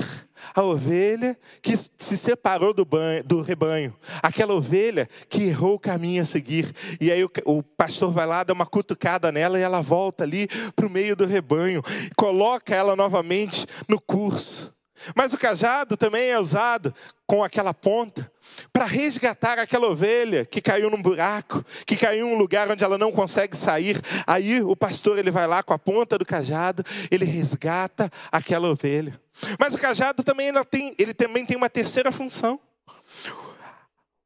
a 0.55 0.61
ovelha 0.61 1.37
que 1.61 1.75
se 1.75 2.17
separou 2.17 2.73
do, 2.73 2.83
banho, 2.83 3.23
do 3.23 3.41
rebanho, 3.41 3.95
aquela 4.21 4.53
ovelha 4.53 5.07
que 5.29 5.43
errou 5.43 5.75
o 5.75 5.79
caminho 5.79 6.21
a 6.21 6.25
seguir. 6.25 6.73
E 6.99 7.11
aí 7.11 7.23
o, 7.23 7.31
o 7.45 7.63
pastor 7.63 8.11
vai 8.11 8.25
lá, 8.25 8.43
dá 8.43 8.53
uma 8.53 8.65
cutucada 8.65 9.31
nela 9.31 9.57
e 9.57 9.61
ela 9.61 9.81
volta 9.81 10.23
ali 10.23 10.47
para 10.75 10.85
o 10.85 10.89
meio 10.89 11.15
do 11.15 11.25
rebanho, 11.25 11.81
coloca 12.15 12.75
ela 12.75 12.95
novamente 12.95 13.65
no 13.87 13.99
curso. 13.99 14.73
Mas 15.15 15.33
o 15.33 15.37
cajado 15.37 15.97
também 15.97 16.29
é 16.29 16.39
usado 16.39 16.93
com 17.25 17.43
aquela 17.43 17.73
ponta 17.73 18.31
para 18.71 18.85
resgatar 18.85 19.59
aquela 19.59 19.87
ovelha 19.87 20.45
que 20.45 20.61
caiu 20.61 20.89
num 20.89 21.01
buraco, 21.01 21.65
que 21.85 21.95
caiu 21.95 22.27
em 22.27 22.33
um 22.33 22.37
lugar 22.37 22.69
onde 22.69 22.83
ela 22.83 22.97
não 22.97 23.11
consegue 23.11 23.57
sair. 23.57 23.99
Aí 24.27 24.61
o 24.61 24.75
pastor 24.75 25.17
ele 25.17 25.31
vai 25.31 25.47
lá 25.47 25.63
com 25.63 25.73
a 25.73 25.79
ponta 25.79 26.17
do 26.17 26.25
cajado, 26.25 26.83
ele 27.09 27.25
resgata 27.25 28.11
aquela 28.31 28.69
ovelha. 28.69 29.19
Mas 29.59 29.73
o 29.73 29.79
cajado 29.79 30.23
também 30.23 30.51
tem, 30.69 30.95
ele 30.97 31.13
também 31.13 31.45
tem 31.45 31.57
uma 31.57 31.69
terceira 31.69 32.11
função. 32.11 32.59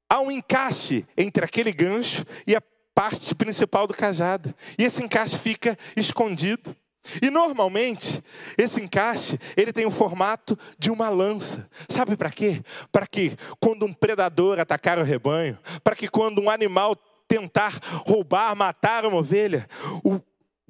Há 0.09 0.19
um 0.19 0.31
encaixe 0.31 1.05
entre 1.17 1.43
aquele 1.43 1.71
gancho 1.71 2.25
e 2.45 2.55
a 2.55 2.61
parte 2.93 3.35
principal 3.35 3.85
do 3.85 3.93
cajado. 3.93 4.53
E 4.77 4.83
esse 4.83 5.03
encaixe 5.03 5.37
fica 5.37 5.77
escondido. 5.95 6.75
E 7.21 7.29
normalmente, 7.29 8.21
esse 8.57 8.81
encaixe, 8.81 9.39
ele 9.55 9.73
tem 9.73 9.85
o 9.85 9.91
formato 9.91 10.57
de 10.77 10.91
uma 10.91 11.09
lança. 11.09 11.69
Sabe 11.87 12.15
para 12.15 12.31
quê? 12.31 12.61
Para 12.91 13.07
que 13.07 13.35
quando 13.59 13.85
um 13.85 13.93
predador 13.93 14.59
atacar 14.59 14.99
o 14.99 15.03
rebanho, 15.03 15.57
para 15.83 15.95
que 15.95 16.07
quando 16.07 16.41
um 16.41 16.49
animal 16.49 16.95
tentar 17.27 17.79
roubar, 18.05 18.55
matar 18.55 19.05
uma 19.05 19.17
ovelha, 19.17 19.67
o 20.03 20.19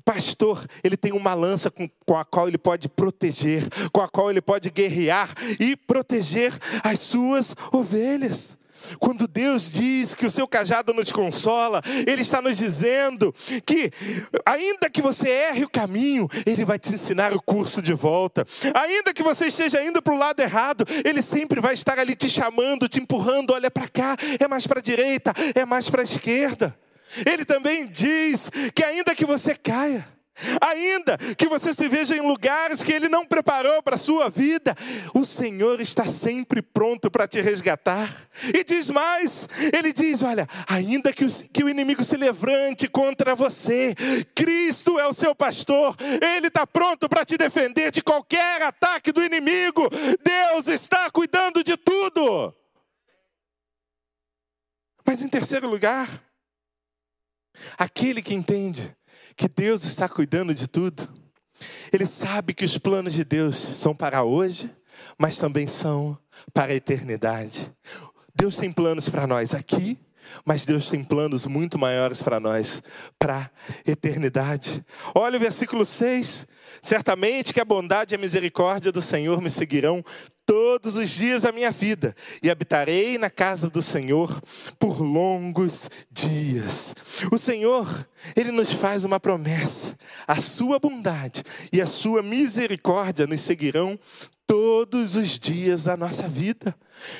pastor, 0.07 0.65
ele 0.81 0.95
tem 0.95 1.11
uma 1.11 1.33
lança 1.33 1.69
com, 1.69 1.87
com, 2.05 2.17
a 2.17 2.23
qual 2.23 2.47
ele 2.47 2.57
pode 2.57 2.87
proteger, 2.87 3.67
com 3.91 4.01
a 4.01 4.07
qual 4.07 4.29
ele 4.29 4.41
pode 4.41 4.69
guerrear 4.69 5.33
e 5.59 5.75
proteger 5.75 6.57
as 6.81 7.01
suas 7.01 7.53
ovelhas. 7.73 8.57
Quando 8.99 9.27
Deus 9.27 9.71
diz 9.71 10.13
que 10.13 10.25
o 10.25 10.31
seu 10.31 10.47
cajado 10.47 10.93
nos 10.93 11.11
consola, 11.11 11.81
Ele 12.05 12.21
está 12.21 12.41
nos 12.41 12.57
dizendo 12.57 13.33
que, 13.65 13.91
ainda 14.45 14.89
que 14.89 15.01
você 15.01 15.29
erre 15.29 15.63
o 15.63 15.69
caminho, 15.69 16.29
Ele 16.45 16.65
vai 16.65 16.79
te 16.79 16.93
ensinar 16.93 17.33
o 17.33 17.41
curso 17.41 17.81
de 17.81 17.93
volta. 17.93 18.45
Ainda 18.73 19.13
que 19.13 19.23
você 19.23 19.47
esteja 19.47 19.83
indo 19.83 20.01
para 20.01 20.13
o 20.13 20.17
lado 20.17 20.39
errado, 20.39 20.85
Ele 21.03 21.21
sempre 21.21 21.61
vai 21.61 21.73
estar 21.73 21.99
ali 21.99 22.15
te 22.15 22.29
chamando, 22.29 22.87
te 22.87 22.99
empurrando. 22.99 23.53
Olha 23.53 23.71
para 23.71 23.87
cá, 23.87 24.17
é 24.39 24.47
mais 24.47 24.67
para 24.67 24.79
a 24.79 24.83
direita, 24.83 25.33
é 25.55 25.65
mais 25.65 25.89
para 25.89 26.01
a 26.01 26.03
esquerda. 26.03 26.77
Ele 27.25 27.45
também 27.45 27.87
diz 27.87 28.51
que, 28.75 28.83
ainda 28.83 29.15
que 29.15 29.25
você 29.25 29.55
caia, 29.55 30.16
Ainda 30.61 31.17
que 31.35 31.47
você 31.47 31.73
se 31.73 31.87
veja 31.87 32.15
em 32.15 32.21
lugares 32.21 32.83
que 32.83 32.93
Ele 32.93 33.09
não 33.09 33.25
preparou 33.25 33.81
para 33.81 33.95
a 33.95 33.99
sua 33.99 34.29
vida, 34.29 34.75
o 35.13 35.25
Senhor 35.25 35.81
está 35.81 36.05
sempre 36.05 36.61
pronto 36.61 37.09
para 37.09 37.27
te 37.27 37.41
resgatar. 37.41 38.13
E 38.53 38.63
diz 38.63 38.91
mais: 38.91 39.47
Ele 39.73 39.91
diz: 39.91 40.21
Olha, 40.21 40.47
ainda 40.67 41.11
que 41.11 41.25
o, 41.25 41.27
que 41.51 41.63
o 41.63 41.69
inimigo 41.69 42.03
se 42.03 42.17
levante 42.17 42.87
contra 42.87 43.35
você, 43.35 43.95
Cristo 44.35 44.99
é 44.99 45.07
o 45.07 45.13
seu 45.13 45.33
pastor, 45.33 45.95
Ele 45.99 46.47
está 46.47 46.67
pronto 46.67 47.09
para 47.09 47.25
te 47.25 47.35
defender 47.37 47.91
de 47.91 48.01
qualquer 48.01 48.61
ataque 48.61 49.11
do 49.11 49.23
inimigo. 49.23 49.89
Deus 50.23 50.67
está 50.67 51.09
cuidando 51.09 51.63
de 51.63 51.75
tudo. 51.77 52.53
Mas 55.03 55.21
em 55.21 55.29
terceiro 55.29 55.69
lugar, 55.69 56.21
aquele 57.77 58.21
que 58.21 58.33
entende 58.33 58.95
que 59.37 59.47
Deus 59.47 59.85
está 59.85 60.09
cuidando 60.09 60.53
de 60.53 60.67
tudo. 60.67 61.07
Ele 61.93 62.05
sabe 62.05 62.53
que 62.53 62.65
os 62.65 62.77
planos 62.77 63.13
de 63.13 63.23
Deus 63.23 63.55
são 63.55 63.95
para 63.95 64.23
hoje, 64.23 64.69
mas 65.17 65.37
também 65.37 65.67
são 65.67 66.17
para 66.53 66.73
a 66.73 66.75
eternidade. 66.75 67.71
Deus 68.35 68.57
tem 68.57 68.71
planos 68.71 69.07
para 69.09 69.27
nós 69.27 69.53
aqui, 69.53 69.97
mas 70.43 70.65
Deus 70.65 70.89
tem 70.89 71.03
planos 71.03 71.45
muito 71.45 71.77
maiores 71.77 72.21
para 72.21 72.39
nós, 72.39 72.81
para 73.17 73.49
a 73.85 73.89
eternidade. 73.89 74.83
Olha 75.15 75.37
o 75.37 75.39
versículo 75.39 75.85
6. 75.85 76.47
Certamente 76.81 77.53
que 77.53 77.61
a 77.61 77.65
bondade 77.65 78.13
e 78.13 78.15
a 78.15 78.19
misericórdia 78.19 78.91
do 78.91 79.01
Senhor 79.01 79.41
me 79.41 79.49
seguirão 79.49 80.03
todos 80.47 80.95
os 80.95 81.09
dias 81.09 81.43
da 81.43 81.51
minha 81.51 81.69
vida 81.69 82.15
e 82.41 82.49
habitarei 82.49 83.17
na 83.17 83.29
casa 83.29 83.69
do 83.69 83.81
Senhor 83.81 84.41
por 84.79 85.01
longos 85.01 85.89
dias. 86.09 86.95
O 87.29 87.37
Senhor, 87.37 88.07
ele 88.33 88.51
nos 88.51 88.71
faz 88.71 89.03
uma 89.03 89.19
promessa: 89.19 89.95
a 90.25 90.39
sua 90.39 90.79
bondade 90.79 91.43
e 91.71 91.81
a 91.81 91.85
sua 91.85 92.23
misericórdia 92.23 93.27
nos 93.27 93.41
seguirão 93.41 93.99
todos 94.47 95.17
os 95.17 95.37
dias 95.37 95.83
da 95.83 95.97
nossa 95.97 96.27
vida. 96.27 96.73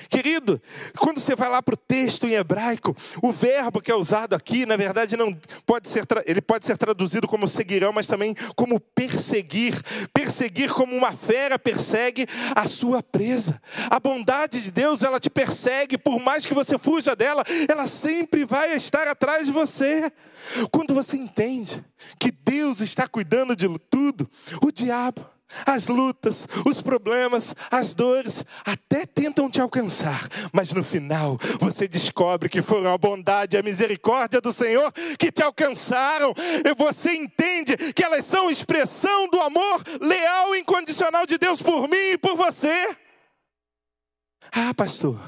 Querido, 0.09 0.61
quando 0.97 1.19
você 1.19 1.35
vai 1.35 1.49
lá 1.49 1.61
para 1.61 1.73
o 1.73 1.77
texto 1.77 2.27
em 2.27 2.33
hebraico, 2.33 2.95
o 3.21 3.31
verbo 3.31 3.81
que 3.81 3.91
é 3.91 3.95
usado 3.95 4.33
aqui, 4.33 4.65
na 4.65 4.75
verdade, 4.75 5.17
não 5.17 5.37
pode 5.65 5.87
ser, 5.87 6.05
ele 6.25 6.41
pode 6.41 6.65
ser 6.65 6.77
traduzido 6.77 7.27
como 7.27 7.47
seguirão, 7.47 7.93
mas 7.93 8.07
também 8.07 8.35
como 8.55 8.79
perseguir. 8.79 9.81
Perseguir 10.13 10.71
como 10.71 10.95
uma 10.95 11.11
fera 11.11 11.59
persegue 11.59 12.27
a 12.55 12.67
sua 12.67 13.03
presa. 13.03 13.61
A 13.89 13.99
bondade 13.99 14.61
de 14.61 14.71
Deus, 14.71 15.03
ela 15.03 15.19
te 15.19 15.29
persegue, 15.29 15.97
por 15.97 16.19
mais 16.19 16.45
que 16.45 16.53
você 16.53 16.77
fuja 16.77 17.15
dela, 17.15 17.43
ela 17.69 17.87
sempre 17.87 18.45
vai 18.45 18.73
estar 18.73 19.07
atrás 19.07 19.45
de 19.45 19.51
você. 19.51 20.11
Quando 20.71 20.93
você 20.93 21.17
entende 21.17 21.83
que 22.19 22.31
Deus 22.31 22.81
está 22.81 23.07
cuidando 23.07 23.55
de 23.55 23.67
tudo, 23.89 24.29
o 24.61 24.71
diabo 24.71 25.36
as 25.65 25.87
lutas, 25.87 26.47
os 26.65 26.81
problemas, 26.81 27.55
as 27.71 27.93
dores 27.93 28.43
até 28.65 29.05
tentam 29.05 29.49
te 29.49 29.61
alcançar, 29.61 30.27
mas 30.51 30.73
no 30.73 30.83
final 30.83 31.37
você 31.59 31.87
descobre 31.87 32.49
que 32.49 32.61
foram 32.61 32.93
a 32.93 32.97
bondade 32.97 33.55
e 33.55 33.59
a 33.59 33.63
misericórdia 33.63 34.41
do 34.41 34.51
Senhor 34.51 34.91
que 35.17 35.31
te 35.31 35.41
alcançaram, 35.41 36.33
e 36.65 36.73
você 36.75 37.13
entende 37.13 37.77
que 37.93 38.03
elas 38.03 38.25
são 38.25 38.49
expressão 38.49 39.29
do 39.29 39.39
amor 39.41 39.83
leal 40.01 40.55
e 40.55 40.59
incondicional 40.59 41.25
de 41.25 41.37
Deus 41.37 41.61
por 41.61 41.87
mim 41.87 42.13
e 42.13 42.17
por 42.17 42.35
você. 42.35 42.95
Ah, 44.51 44.73
pastor, 44.73 45.19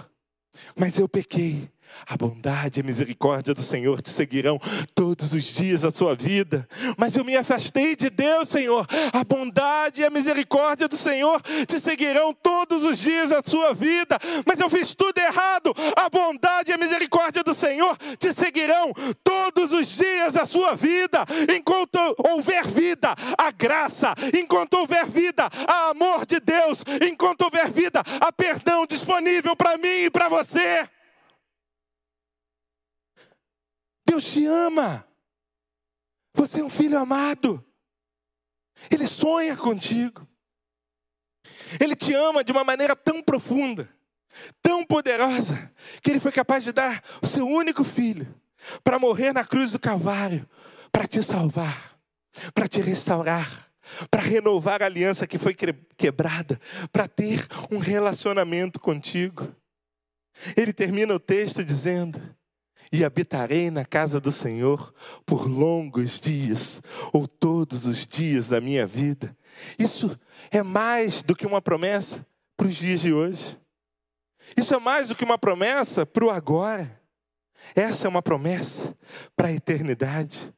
mas 0.76 0.98
eu 0.98 1.08
pequei. 1.08 1.70
A 2.08 2.18
bondade 2.18 2.80
e 2.80 2.82
a 2.82 2.86
misericórdia 2.86 3.54
do 3.54 3.62
Senhor 3.62 4.02
te 4.02 4.10
seguirão 4.10 4.60
todos 4.96 5.34
os 5.34 5.44
dias 5.44 5.82
da 5.82 5.92
sua 5.92 6.16
vida. 6.16 6.68
Mas 6.98 7.16
eu 7.16 7.24
me 7.24 7.36
afastei 7.36 7.96
de 7.96 8.10
Deus, 8.10 8.50
Senhor. 8.50 8.86
A 9.14 9.24
bondade 9.24 10.02
e 10.02 10.06
a 10.06 10.10
misericórdia 10.10 10.88
do 10.88 10.98
Senhor 10.98 11.42
te 11.68 11.80
seguirão 11.80 12.34
todos 12.34 12.84
os 12.84 12.98
dias 13.00 13.30
da 13.30 13.42
sua 13.46 13.74
vida. 13.74 14.18
Mas 14.46 14.60
eu 14.60 14.70
fiz 14.70 14.94
tudo 14.94 15.18
errado. 15.18 15.74
A 15.96 16.10
bondade 16.10 16.72
e 16.72 16.74
a 16.74 16.78
misericórdia 16.78 17.44
do 17.44 17.54
Senhor 17.54 17.98
te 18.18 18.34
seguirão 18.34 18.94
todos 19.24 19.72
os 19.72 19.88
dias 19.96 20.34
da 20.34 20.46
sua 20.46 20.76
vida. 20.76 21.26
Enquanto 21.56 21.98
houver 22.18 22.68
vida, 22.68 23.14
a 23.38 23.52
graça. 23.52 24.14
Enquanto 24.34 24.76
houver 24.76 25.06
vida, 25.06 25.50
a 25.68 25.90
amor 25.90 26.26
de 26.26 26.40
Deus. 26.40 26.84
Enquanto 27.02 27.42
houver 27.44 27.70
vida, 27.72 28.02
a 28.20 28.32
perdão 28.32 28.86
disponível 28.86 29.56
para 29.56 29.78
mim 29.78 30.06
e 30.06 30.10
para 30.10 30.30
você. 30.30 30.88
Deus 34.10 34.32
te 34.32 34.44
ama. 34.46 35.06
Você 36.34 36.62
é 36.62 36.64
um 36.64 36.70
filho 36.70 36.98
amado. 36.98 37.64
Ele 38.90 39.08
sonha 39.08 39.56
contigo. 39.56 40.28
Ele 41.80 41.96
te 41.96 42.14
ama 42.16 42.44
de 42.44 42.52
uma 42.52 42.64
maneira 42.64 42.96
tão 42.96 43.22
profunda, 43.22 43.88
tão 44.64 44.84
poderosa, 44.84 45.72
que 46.02 46.10
ele 46.10 46.20
foi 46.20 46.32
capaz 46.32 46.64
de 46.64 46.72
dar 46.72 47.04
o 47.22 47.28
seu 47.28 47.46
único 47.48 47.84
filho 47.84 48.34
para 48.84 48.98
morrer 48.98 49.32
na 49.32 49.46
cruz 49.46 49.74
do 49.74 49.80
Calvário, 49.80 50.50
para 50.92 51.08
te 51.08 51.22
salvar, 51.22 52.00
para 52.54 52.68
te 52.68 52.82
restaurar, 52.82 53.70
para 54.10 54.22
renovar 54.22 54.82
a 54.82 54.88
aliança 54.88 55.28
que 55.28 55.38
foi 55.38 55.56
quebrada, 55.98 56.60
para 56.92 57.08
ter 57.08 57.46
um 57.72 57.78
relacionamento 57.78 58.80
contigo. 58.80 59.56
Ele 60.58 60.74
termina 60.74 61.14
o 61.14 61.20
texto 61.20 61.64
dizendo: 61.64 62.20
e 62.92 63.04
habitarei 63.04 63.70
na 63.70 63.86
casa 63.86 64.20
do 64.20 64.32
Senhor 64.32 64.94
por 65.26 65.48
longos 65.48 66.20
dias, 66.20 66.82
ou 67.14 67.28
todos 67.28 67.86
os 67.86 68.06
dias 68.06 68.50
da 68.50 68.60
minha 68.60 68.86
vida. 68.86 69.36
Isso 69.78 70.18
é 70.52 70.64
mais 70.64 71.22
do 71.22 71.36
que 71.36 71.46
uma 71.46 71.62
promessa 71.62 72.26
para 72.58 72.68
os 72.68 72.76
dias 72.76 73.02
de 73.02 73.14
hoje. 73.14 73.58
Isso 74.58 74.74
é 74.74 74.80
mais 74.80 75.10
do 75.10 75.16
que 75.16 75.24
uma 75.24 75.38
promessa 75.38 76.06
para 76.06 76.26
o 76.26 76.32
agora. 76.32 77.00
Essa 77.76 78.08
é 78.08 78.10
uma 78.10 78.22
promessa 78.22 78.98
para 79.36 79.50
a 79.50 79.54
eternidade. 79.54 80.54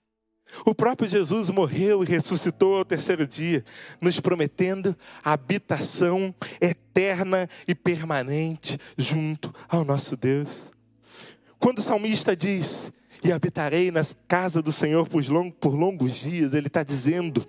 O 0.66 0.76
próprio 0.76 1.08
Jesus 1.08 1.50
morreu 1.50 2.04
e 2.04 2.08
ressuscitou 2.08 2.78
ao 2.78 2.86
terceiro 2.86 3.26
dia, 3.26 3.64
nos 4.02 4.20
prometendo 4.20 4.96
habitação 5.24 6.34
eterna 6.60 7.50
e 7.68 7.74
permanente 7.74 8.78
junto 8.98 9.54
ao 9.70 9.86
nosso 9.86 10.18
Deus. 10.18 10.72
Quando 11.62 11.78
o 11.78 11.82
salmista 11.82 12.36
diz, 12.36 12.92
e 13.24 13.32
habitarei 13.32 13.92
nas 13.92 14.16
casas 14.28 14.64
do 14.64 14.72
Senhor 14.72 15.08
por 15.08 15.24
longos, 15.30 15.54
por 15.62 15.76
longos 15.76 16.16
dias, 16.16 16.56
ele 16.56 16.68
está 16.68 16.84
dizendo, 16.84 17.48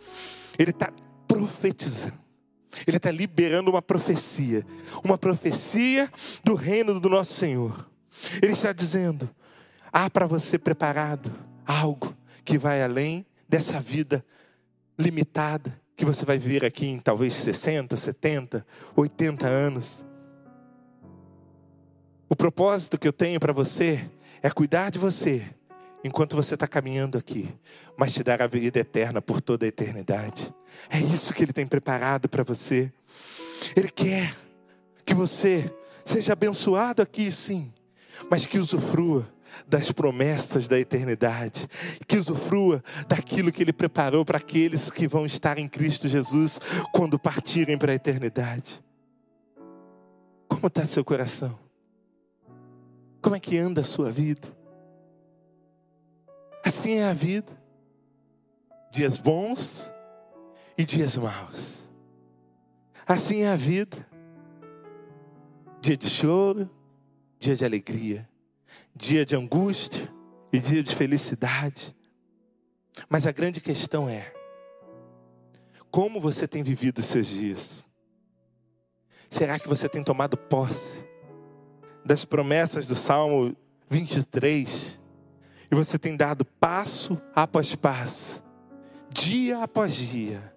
ele 0.59 0.71
está 0.71 0.93
profetizando. 1.27 2.21
Ele 2.87 2.97
está 2.99 3.11
liberando 3.11 3.71
uma 3.71 3.83
profecia, 3.83 4.65
uma 5.03 5.19
profecia 5.19 6.11
do 6.45 6.55
reino 6.55 7.01
do 7.01 7.09
nosso 7.09 7.33
Senhor. 7.33 7.91
Ele 8.43 8.53
está 8.53 8.73
dizendo: 8.73 9.29
há 9.93 10.09
para 10.09 10.27
você 10.27 10.59
preparado 10.59 11.31
algo 11.67 12.15
que 12.45 12.57
vai 12.57 12.83
além 12.83 13.27
dessa 13.49 13.79
vida 13.79 14.25
limitada 14.99 15.81
que 15.97 16.05
você 16.05 16.25
vai 16.25 16.39
viver 16.39 16.65
aqui 16.65 16.87
em 16.87 16.99
talvez 16.99 17.35
60, 17.35 17.97
70, 17.97 18.67
80 18.97 19.47
anos. 19.47 20.05
O 22.33 22.35
propósito 22.35 22.99
que 22.99 23.07
eu 23.07 23.13
tenho 23.13 23.39
para 23.39 23.53
você 23.53 24.09
é 24.43 24.49
cuidar 24.49 24.91
de 24.91 24.99
você 24.99 25.45
enquanto 26.03 26.35
você 26.35 26.55
está 26.55 26.67
caminhando 26.67 27.19
aqui, 27.19 27.55
mas 27.95 28.15
te 28.15 28.23
dar 28.23 28.41
a 28.41 28.47
vida 28.47 28.79
eterna 28.79 29.21
por 29.21 29.43
toda 29.43 29.67
a 29.67 29.69
eternidade. 29.69 30.51
É 30.89 30.99
isso 30.99 31.35
que 31.35 31.43
Ele 31.45 31.53
tem 31.53 31.67
preparado 31.67 32.31
para 32.31 32.43
você. 32.43 32.91
Ele 33.77 33.91
quer 33.91 34.35
que 35.05 35.13
você 35.13 35.71
seja 36.07 36.33
abençoado 36.33 37.03
aqui, 37.03 37.31
sim, 37.31 37.71
mas 38.31 38.47
que 38.47 38.59
usufrua 38.59 39.29
das 39.69 39.93
promessas 39.93 40.67
da 40.67 40.81
eternidade, 40.81 41.69
que 42.09 42.17
usufrua 42.17 42.83
daquilo 43.07 43.53
que 43.53 43.63
Ele 43.63 43.75
preparou 43.75 44.25
para 44.25 44.39
aqueles 44.39 44.91
que 44.91 45.07
vão 45.07 45.27
estar 45.27 45.59
em 45.59 45.69
Cristo 45.69 46.09
Jesus 46.09 46.59
quando 46.93 47.19
partirem 47.19 47.77
para 47.77 47.93
a 47.93 47.97
eternidade. 47.97 48.83
Como 50.49 50.69
está 50.69 50.87
seu 50.87 51.05
coração? 51.05 51.62
Como 53.23 53.37
é 53.37 53.41
que 53.41 53.57
anda 53.57 53.83
a 53.83 53.85
sua 53.85 54.11
vida? 54.11 54.49
Assim 56.65 56.95
é 56.97 57.05
a 57.05 57.13
vida. 57.13 57.53
Dias 58.91 59.17
bons 59.17 59.93
e 60.77 60.85
dias 60.85 61.17
maus. 61.17 61.89
Assim 63.07 63.43
é 63.43 63.49
a 63.49 63.57
vida. 63.57 63.97
Dia 65.81 65.97
de 65.97 66.11
choro, 66.11 66.69
dia 67.39 67.55
de 67.55 67.65
alegria, 67.65 68.29
dia 68.95 69.25
de 69.25 69.37
angústia 69.37 70.13
e 70.53 70.59
dia 70.59 70.83
de 70.83 70.95
felicidade. 70.95 71.97
Mas 73.09 73.27
a 73.27 73.33
grande 73.33 73.61
questão 73.61 74.09
é: 74.09 74.33
como 75.91 76.21
você 76.21 76.47
tem 76.49 76.63
vivido 76.63 76.99
os 76.99 77.07
seus 77.07 77.29
dias? 77.29 77.87
Será 79.31 79.59
que 79.59 79.69
você 79.69 79.89
tem 79.89 80.05
tomado 80.05 80.37
posse 80.37 81.12
das 82.05 82.25
promessas 82.25 82.87
do 82.87 82.95
Salmo 82.95 83.57
23, 83.89 85.01
e 85.71 85.75
você 85.75 85.99
tem 85.99 86.17
dado 86.17 86.45
passo 86.45 87.21
após 87.35 87.75
passo, 87.75 88.43
dia 89.11 89.63
após 89.63 89.95
dia, 89.95 90.55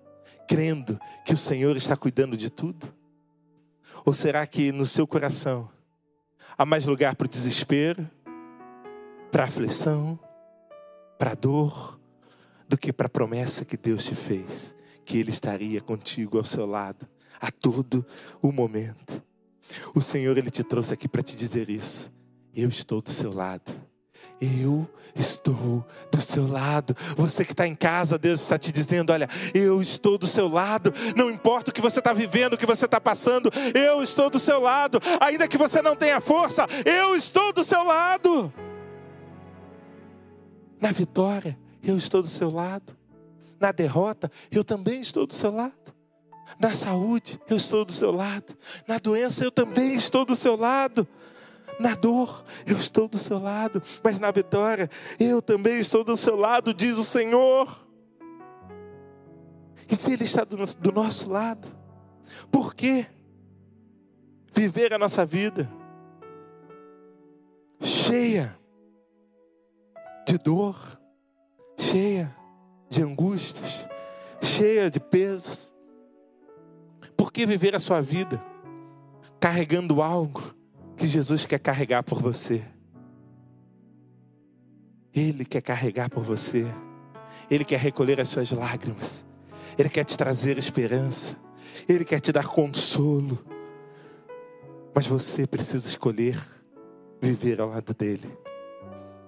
crendo 0.47 0.99
que 1.25 1.33
o 1.33 1.37
Senhor 1.37 1.75
está 1.75 1.95
cuidando 1.95 2.35
de 2.35 2.49
tudo? 2.49 2.93
Ou 4.05 4.13
será 4.13 4.45
que 4.45 4.71
no 4.71 4.85
seu 4.85 5.07
coração 5.07 5.69
há 6.57 6.65
mais 6.65 6.85
lugar 6.85 7.15
para 7.15 7.25
o 7.25 7.29
desespero, 7.29 8.09
para 9.31 9.43
a 9.43 9.47
aflição, 9.47 10.19
para 11.17 11.31
a 11.31 11.35
dor, 11.35 11.99
do 12.67 12.77
que 12.77 12.93
para 12.93 13.07
a 13.07 13.09
promessa 13.09 13.65
que 13.65 13.77
Deus 13.77 14.05
te 14.05 14.15
fez, 14.15 14.75
que 15.03 15.17
Ele 15.17 15.29
estaria 15.29 15.81
contigo 15.81 16.37
ao 16.37 16.43
seu 16.43 16.65
lado 16.65 17.07
a 17.39 17.51
todo 17.51 18.05
o 18.41 18.51
momento? 18.51 19.24
O 19.93 20.01
Senhor, 20.01 20.37
Ele 20.37 20.51
te 20.51 20.63
trouxe 20.63 20.93
aqui 20.93 21.07
para 21.07 21.21
te 21.21 21.35
dizer 21.35 21.69
isso. 21.69 22.11
Eu 22.53 22.69
estou 22.69 23.01
do 23.01 23.11
seu 23.11 23.33
lado. 23.33 23.73
Eu 24.39 24.89
estou 25.15 25.85
do 26.11 26.21
seu 26.21 26.47
lado. 26.47 26.95
Você 27.15 27.45
que 27.45 27.53
está 27.53 27.65
em 27.65 27.75
casa, 27.75 28.17
Deus 28.17 28.41
está 28.41 28.57
te 28.57 28.71
dizendo: 28.71 29.11
olha, 29.11 29.29
eu 29.53 29.81
estou 29.81 30.17
do 30.17 30.27
seu 30.27 30.47
lado. 30.47 30.93
Não 31.15 31.31
importa 31.31 31.71
o 31.71 31.73
que 31.73 31.81
você 31.81 31.99
está 31.99 32.13
vivendo, 32.13 32.53
o 32.53 32.57
que 32.57 32.65
você 32.65 32.85
está 32.85 32.99
passando, 32.99 33.49
eu 33.73 34.03
estou 34.03 34.29
do 34.29 34.39
seu 34.39 34.59
lado. 34.59 34.99
Ainda 35.21 35.47
que 35.47 35.57
você 35.57 35.81
não 35.81 35.95
tenha 35.95 36.19
força, 36.19 36.67
eu 36.85 37.15
estou 37.15 37.53
do 37.53 37.63
seu 37.63 37.83
lado. 37.83 38.51
Na 40.81 40.91
vitória, 40.91 41.57
eu 41.81 41.97
estou 41.97 42.21
do 42.21 42.27
seu 42.27 42.51
lado. 42.51 42.95
Na 43.59 43.71
derrota, 43.71 44.29
eu 44.51 44.63
também 44.63 44.99
estou 44.99 45.25
do 45.25 45.33
seu 45.33 45.51
lado. 45.51 45.84
Na 46.59 46.73
saúde, 46.73 47.39
eu 47.49 47.57
estou 47.57 47.83
do 47.83 47.91
seu 47.91 48.11
lado. 48.11 48.57
Na 48.87 48.97
doença, 48.97 49.43
eu 49.43 49.51
também 49.51 49.95
estou 49.95 50.25
do 50.25 50.35
seu 50.35 50.55
lado. 50.55 51.07
Na 51.79 51.93
dor, 51.93 52.45
eu 52.65 52.77
estou 52.77 53.07
do 53.07 53.17
seu 53.17 53.39
lado. 53.39 53.83
Mas 54.03 54.19
na 54.19 54.31
vitória, 54.31 54.89
eu 55.19 55.41
também 55.41 55.79
estou 55.79 56.03
do 56.03 56.15
seu 56.15 56.35
lado, 56.35 56.73
diz 56.73 56.97
o 56.97 57.03
Senhor. 57.03 57.85
E 59.89 59.95
se 59.95 60.13
Ele 60.13 60.23
está 60.23 60.43
do, 60.43 60.57
do 60.57 60.91
nosso 60.91 61.29
lado, 61.29 61.67
por 62.51 62.73
que 62.73 63.05
viver 64.53 64.93
a 64.93 64.97
nossa 64.97 65.25
vida 65.25 65.69
cheia 67.81 68.57
de 70.25 70.37
dor, 70.37 70.77
cheia 71.77 72.35
de 72.89 73.03
angústias, 73.03 73.87
cheia 74.41 74.89
de 74.89 74.99
pesos? 74.99 75.74
Que 77.35 77.45
viver 77.45 77.75
a 77.75 77.81
sua 77.81 77.99
vida 77.99 78.41
carregando 79.41 80.01
algo 80.01 80.55
que 80.95 81.05
Jesus 81.05 81.45
quer 81.45 81.59
carregar 81.59 82.01
por 82.01 82.21
você? 82.21 82.63
Ele 85.13 85.43
quer 85.43 85.59
carregar 85.59 86.09
por 86.09 86.23
você. 86.23 86.65
Ele 87.51 87.65
quer 87.65 87.77
recolher 87.77 88.21
as 88.21 88.29
suas 88.29 88.51
lágrimas. 88.51 89.27
Ele 89.77 89.89
quer 89.89 90.05
te 90.05 90.17
trazer 90.17 90.57
esperança. 90.57 91.35
Ele 91.89 92.05
quer 92.05 92.21
te 92.21 92.31
dar 92.31 92.47
consolo. 92.47 93.37
Mas 94.95 95.05
você 95.05 95.45
precisa 95.45 95.89
escolher 95.89 96.41
viver 97.21 97.59
ao 97.59 97.67
lado 97.67 97.93
dele. 97.93 98.31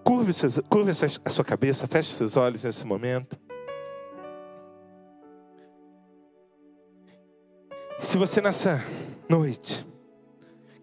Curve, 0.05 0.33
seus, 0.33 0.61
curve 0.69 0.91
a 1.25 1.29
sua 1.29 1.43
cabeça, 1.43 1.85
feche 1.89 2.13
seus 2.13 2.37
olhos 2.37 2.63
nesse 2.63 2.85
momento. 2.85 3.37
Se 7.99 8.17
você 8.17 8.41
nessa 8.41 8.83
noite 9.29 9.85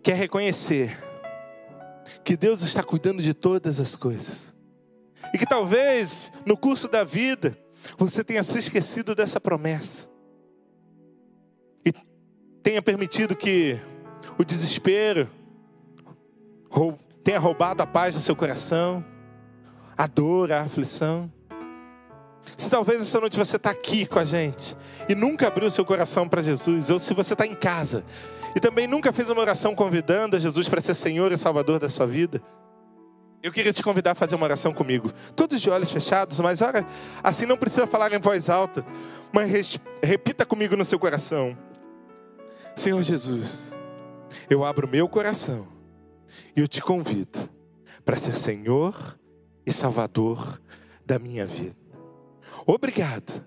quer 0.03 0.16
reconhecer 0.16 0.99
que 2.24 2.36
Deus 2.36 2.62
está 2.62 2.82
cuidando 2.82 3.23
de 3.23 3.35
todas 3.35 3.78
as 3.78 3.95
coisas. 3.95 4.55
E 5.32 5.39
que 5.39 5.47
talvez 5.47 6.32
no 6.47 6.57
curso 6.57 6.89
da 6.89 7.05
vida 7.05 7.57
você 7.99 8.24
tenha 8.24 8.43
se 8.43 8.59
esquecido 8.59 9.15
dessa 9.15 9.41
promessa. 9.41 10.09
E 11.85 11.93
tenha 12.62 12.81
permitido 12.81 13.36
que 13.36 13.78
o 14.39 14.45
desespero 14.45 15.31
tenha 17.23 17.39
roubado 17.39 17.82
a 17.82 17.86
paz 17.86 18.15
do 18.15 18.20
seu 18.20 18.35
coração, 18.35 19.05
a 19.97 20.07
dor, 20.07 20.51
a 20.51 20.62
aflição. 20.62 21.32
Se 22.56 22.70
talvez 22.70 23.00
essa 23.00 23.20
noite 23.20 23.36
você 23.36 23.56
está 23.56 23.70
aqui 23.70 24.06
com 24.06 24.18
a 24.18 24.24
gente 24.24 24.76
e 25.08 25.14
nunca 25.14 25.48
abriu 25.48 25.70
seu 25.70 25.84
coração 25.84 26.28
para 26.28 26.42
Jesus, 26.42 26.90
ou 26.90 27.00
se 27.00 27.12
você 27.14 27.34
está 27.34 27.46
em 27.46 27.54
casa 27.54 28.04
e 28.54 28.60
também 28.60 28.86
nunca 28.86 29.12
fez 29.12 29.28
uma 29.28 29.40
oração 29.40 29.74
convidando 29.74 30.36
a 30.36 30.38
Jesus 30.38 30.68
para 30.68 30.80
ser 30.80 30.94
Senhor 30.94 31.32
e 31.32 31.36
Salvador 31.36 31.80
da 31.80 31.88
sua 31.88 32.06
vida, 32.06 32.40
eu 33.42 33.52
queria 33.52 33.72
te 33.72 33.82
convidar 33.82 34.12
a 34.12 34.14
fazer 34.14 34.36
uma 34.36 34.44
oração 34.46 34.72
comigo. 34.72 35.12
Todos 35.36 35.60
de 35.60 35.68
olhos 35.68 35.92
fechados, 35.92 36.40
mas 36.40 36.62
ora, 36.62 36.86
assim 37.22 37.44
não 37.44 37.58
precisa 37.58 37.86
falar 37.86 38.10
em 38.12 38.18
voz 38.18 38.48
alta, 38.48 38.84
mas 39.32 39.78
repita 40.02 40.46
comigo 40.46 40.74
no 40.76 40.84
seu 40.84 40.98
coração: 40.98 41.54
Senhor 42.74 43.02
Jesus, 43.02 43.74
eu 44.48 44.64
abro 44.64 44.88
meu 44.88 45.06
coração 45.08 45.68
e 46.56 46.60
eu 46.60 46.68
te 46.68 46.80
convido 46.80 47.38
para 48.02 48.16
ser 48.16 48.34
Senhor 48.34 49.18
e 49.66 49.72
Salvador 49.72 50.58
da 51.04 51.18
minha 51.18 51.44
vida. 51.44 51.84
Obrigado, 52.66 53.47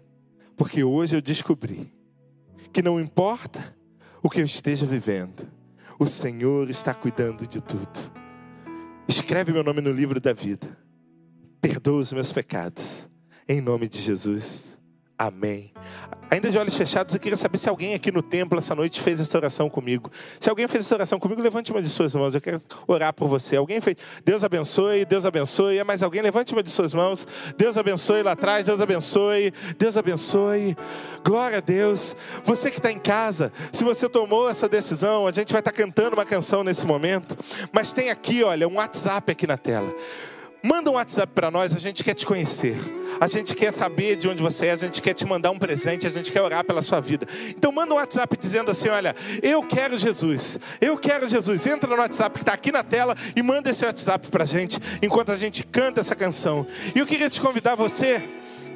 porque 0.56 0.84
hoje 0.84 1.18
eu 1.18 1.22
descobri 1.22 1.92
que 2.72 2.82
não 2.82 3.00
importa 3.00 3.76
o 4.22 4.30
que 4.30 4.42
eu 4.42 4.46
esteja 4.46 4.86
vivendo, 4.86 5.48
o 6.00 6.08
Senhor 6.08 6.70
está 6.70 6.94
cuidando 6.94 7.48
de 7.48 7.60
tudo. 7.60 8.12
Escreve 9.08 9.52
meu 9.52 9.64
nome 9.64 9.82
no 9.82 9.92
livro 9.92 10.20
da 10.20 10.34
vida. 10.34 10.78
Perdoa 11.60 12.02
os 12.02 12.14
meus 12.14 12.32
pecados. 12.32 13.10
Em 13.48 13.62
nome 13.62 13.88
de 13.88 14.00
Jesus. 14.00 14.80
Amém. 15.18 15.74
Ainda 16.30 16.52
de 16.52 16.58
olhos 16.58 16.76
fechados, 16.76 17.16
eu 17.16 17.22
queria 17.22 17.38
saber 17.38 17.58
se 17.58 17.70
alguém 17.70 17.94
aqui 17.94 18.12
no 18.12 18.22
templo 18.22 18.60
essa 18.60 18.76
noite 18.76 19.00
fez 19.00 19.22
essa 19.22 19.38
oração 19.38 19.70
comigo. 19.70 20.12
Se 20.40 20.50
alguém 20.50 20.68
fez 20.68 20.86
essa 20.86 20.96
oração 20.96 21.20
comigo, 21.20 21.42
levante 21.42 21.72
uma 21.72 21.82
de 21.82 21.88
suas 21.88 22.14
mãos. 22.14 22.36
Eu 22.36 22.42
quero 22.42 22.62
orar 22.86 23.14
por 23.14 23.30
você. 23.30 23.56
Alguém 23.56 23.80
fez? 23.80 23.96
Deus 24.26 24.44
abençoe, 24.44 25.06
Deus 25.06 25.26
abençoe. 25.26 25.78
É 25.78 25.86
mais 25.86 26.04
alguém? 26.04 26.22
Levante 26.22 26.52
uma 26.52 26.62
de 26.62 26.70
suas 26.70 26.94
mãos. 26.94 27.26
Deus 27.58 27.78
abençoe 27.78 28.24
lá 28.24 28.34
atrás, 28.34 28.66
Deus 28.66 28.82
abençoe. 28.82 29.54
Deus 29.78 29.96
abençoe. 29.96 30.76
Glória 31.24 31.60
a 31.60 31.62
Deus. 31.62 32.14
Você 32.44 32.70
que 32.70 32.78
está 32.78 32.92
em 32.92 33.00
casa, 33.00 33.52
se 33.72 33.86
você 33.86 34.10
tomou 34.10 34.50
essa 34.50 34.68
decisão, 34.68 35.28
a 35.28 35.32
gente 35.32 35.54
vai 35.54 35.62
estar 35.62 35.72
tá 35.72 35.78
cantando 35.78 36.16
uma 36.16 36.26
canção 36.26 36.62
nesse 36.62 36.86
momento. 36.86 37.38
Mas 37.72 37.94
tem 37.94 38.10
aqui, 38.10 38.44
olha, 38.44 38.68
um 38.68 38.76
WhatsApp 38.76 39.32
aqui 39.32 39.48
na 39.48 39.58
tela. 39.58 39.96
Manda 40.64 40.90
um 40.90 40.94
WhatsApp 40.96 41.32
para 41.34 41.52
nós, 41.52 41.76
a 41.76 41.80
gente 41.80 42.04
quer 42.04 42.14
te 42.14 42.26
conhecer. 42.26 42.76
A 43.20 43.28
gente 43.28 43.56
quer 43.56 43.74
saber 43.74 44.16
de 44.16 44.28
onde 44.28 44.42
você 44.42 44.68
é, 44.68 44.72
a 44.72 44.76
gente 44.76 45.02
quer 45.02 45.14
te 45.14 45.26
mandar 45.26 45.52
um 45.52 45.58
presente, 45.58 46.06
a 46.06 46.10
gente 46.10 46.32
quer 46.32 46.42
orar 46.42 46.64
pela 46.64 46.82
sua 46.82 47.00
vida. 47.00 47.28
Então 47.50 47.72
manda 47.72 47.94
um 47.94 47.98
WhatsApp 47.98 48.36
dizendo 48.38 48.72
assim: 48.72 48.90
olha, 48.90 49.16
eu 49.42 49.64
quero 49.64 49.98
Jesus, 49.98 50.60
eu 50.82 50.98
quero 50.98 51.28
Jesus. 51.28 51.66
Entra 51.68 51.90
no 51.90 52.02
WhatsApp 52.02 52.36
que 52.36 52.42
está 52.42 52.54
aqui 52.54 52.72
na 52.72 52.84
tela 52.84 53.16
e 53.36 53.42
manda 53.42 53.70
esse 53.70 53.86
WhatsApp 53.86 54.28
para 54.30 54.44
a 54.44 54.48
gente 54.48 54.80
enquanto 55.02 55.32
a 55.32 55.36
gente 55.36 55.64
canta 55.64 56.02
essa 56.02 56.16
canção. 56.16 56.66
E 56.96 57.00
eu 57.00 57.06
queria 57.06 57.30
te 57.30 57.40
convidar 57.40 57.76
você 57.76 58.24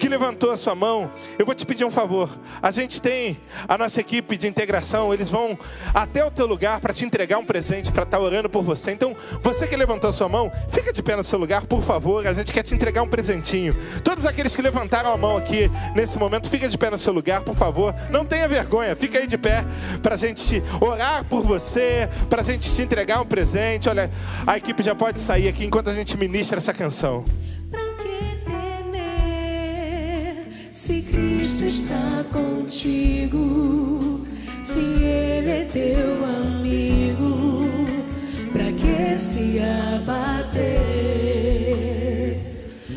que 0.01 0.09
levantou 0.09 0.49
a 0.49 0.57
sua 0.57 0.73
mão, 0.73 1.11
eu 1.37 1.45
vou 1.45 1.53
te 1.53 1.63
pedir 1.63 1.85
um 1.85 1.91
favor. 1.91 2.27
A 2.59 2.71
gente 2.71 2.99
tem 2.99 3.39
a 3.67 3.77
nossa 3.77 4.01
equipe 4.01 4.35
de 4.35 4.47
integração, 4.47 5.13
eles 5.13 5.29
vão 5.29 5.55
até 5.93 6.25
o 6.25 6.31
teu 6.31 6.47
lugar 6.47 6.81
para 6.81 6.91
te 6.91 7.05
entregar 7.05 7.37
um 7.37 7.45
presente, 7.45 7.91
para 7.91 8.01
estar 8.01 8.17
tá 8.17 8.23
orando 8.23 8.49
por 8.49 8.63
você. 8.63 8.93
Então, 8.93 9.15
você 9.43 9.67
que 9.67 9.75
levantou 9.75 10.09
a 10.09 10.13
sua 10.13 10.27
mão, 10.27 10.51
fica 10.69 10.91
de 10.91 11.03
pé 11.03 11.15
no 11.15 11.23
seu 11.23 11.37
lugar, 11.37 11.67
por 11.67 11.83
favor. 11.83 12.25
A 12.25 12.33
gente 12.33 12.51
quer 12.51 12.63
te 12.63 12.73
entregar 12.73 13.03
um 13.03 13.07
presentinho. 13.07 13.75
Todos 14.03 14.25
aqueles 14.25 14.55
que 14.55 14.61
levantaram 14.63 15.13
a 15.13 15.17
mão 15.17 15.37
aqui 15.37 15.69
nesse 15.95 16.17
momento, 16.17 16.49
fica 16.49 16.67
de 16.67 16.77
pé 16.79 16.89
no 16.89 16.97
seu 16.97 17.13
lugar, 17.13 17.41
por 17.41 17.55
favor. 17.55 17.93
Não 18.09 18.25
tenha 18.25 18.47
vergonha, 18.47 18.95
fica 18.95 19.19
aí 19.19 19.27
de 19.27 19.37
pé 19.37 19.63
para 20.01 20.15
a 20.15 20.17
gente 20.17 20.63
orar 20.81 21.25
por 21.25 21.43
você, 21.43 22.09
para 22.27 22.41
a 22.41 22.43
gente 22.43 22.73
te 22.73 22.81
entregar 22.81 23.21
um 23.21 23.25
presente. 23.27 23.87
Olha, 23.87 24.09
a 24.47 24.57
equipe 24.57 24.81
já 24.81 24.95
pode 24.95 25.19
sair 25.19 25.47
aqui 25.47 25.63
enquanto 25.63 25.91
a 25.91 25.93
gente 25.93 26.17
ministra 26.17 26.57
essa 26.57 26.73
canção. 26.73 27.23
Se 30.73 31.01
Cristo 31.01 31.65
está 31.65 32.23
contigo, 32.31 34.25
se 34.63 34.79
Ele 34.79 35.49
é 35.49 35.65
teu 35.65 36.23
amigo, 36.23 37.67
pra 38.53 38.71
que 38.71 39.17
se 39.17 39.59
abater? 39.59 40.61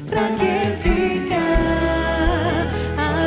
Pra 0.07 0.29
que 0.37 0.71
ficar 0.89 2.69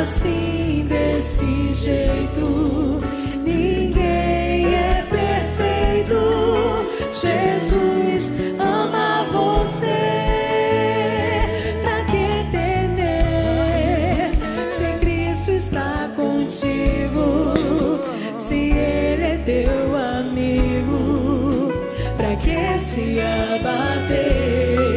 assim 0.00 0.86
desse 0.88 1.74
jeito? 1.74 3.02
Ninguém 3.44 4.74
é 4.74 5.04
perfeito. 5.10 6.16
Jesus 7.12 8.32
ama 8.58 9.24
você. 9.30 10.27
Se 22.98 23.20
abater? 23.20 24.88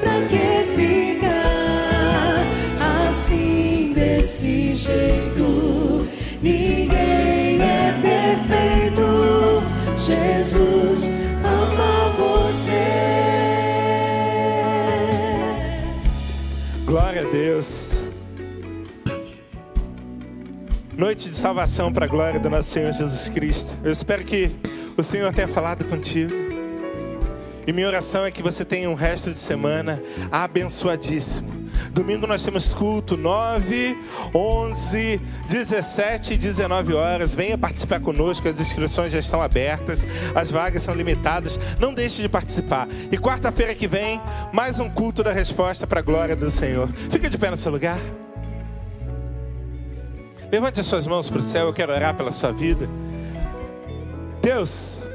Pra 0.00 0.22
que 0.22 0.66
ficar 0.74 2.44
assim 3.08 3.92
desse 3.94 4.74
jeito? 4.74 6.06
Ninguém 6.42 7.62
é 7.62 7.94
perfeito, 8.02 9.62
Jesus 9.96 11.08
ama 11.44 12.08
você. 12.18 12.86
Glória 16.84 17.22
a 17.26 17.30
Deus. 17.30 18.04
Noite 20.96 21.30
de 21.30 21.36
salvação 21.36 21.92
para 21.92 22.04
a 22.04 22.08
glória 22.08 22.40
do 22.40 22.50
nosso 22.50 22.70
Senhor 22.70 22.92
Jesus 22.92 23.28
Cristo. 23.28 23.76
Eu 23.84 23.92
espero 23.92 24.24
que 24.24 24.50
o 25.00 25.04
Senhor 25.04 25.32
tenha 25.32 25.48
falado 25.48 25.84
contigo. 25.86 26.32
E 27.66 27.72
minha 27.72 27.86
oração 27.86 28.24
é 28.26 28.30
que 28.30 28.42
você 28.42 28.64
tenha 28.64 28.88
um 28.90 28.94
resto 28.94 29.32
de 29.32 29.38
semana 29.38 30.02
abençoadíssimo. 30.30 31.70
Domingo 31.92 32.26
nós 32.26 32.44
temos 32.44 32.74
culto 32.74 33.16
9, 33.16 33.96
11, 34.34 35.20
17 35.48 36.34
e 36.34 36.36
19 36.36 36.92
horas. 36.92 37.34
Venha 37.34 37.56
participar 37.56 38.00
conosco, 38.00 38.46
as 38.46 38.60
inscrições 38.60 39.12
já 39.12 39.18
estão 39.18 39.40
abertas, 39.40 40.06
as 40.34 40.50
vagas 40.50 40.82
são 40.82 40.94
limitadas. 40.94 41.58
Não 41.78 41.94
deixe 41.94 42.20
de 42.20 42.28
participar. 42.28 42.86
E 43.10 43.16
quarta-feira 43.16 43.74
que 43.74 43.88
vem, 43.88 44.20
mais 44.52 44.78
um 44.78 44.90
culto 44.90 45.22
da 45.22 45.32
resposta 45.32 45.86
para 45.86 46.00
a 46.00 46.02
glória 46.02 46.36
do 46.36 46.50
Senhor. 46.50 46.88
Fica 47.10 47.30
de 47.30 47.38
pé 47.38 47.50
no 47.50 47.56
seu 47.56 47.72
lugar. 47.72 47.98
Levante 50.52 50.80
as 50.80 50.86
suas 50.86 51.06
mãos 51.06 51.30
para 51.30 51.38
o 51.38 51.42
céu, 51.42 51.66
eu 51.66 51.72
quero 51.72 51.92
orar 51.92 52.14
pela 52.14 52.32
sua 52.32 52.52
vida. 52.52 52.88
Deus, 54.40 55.06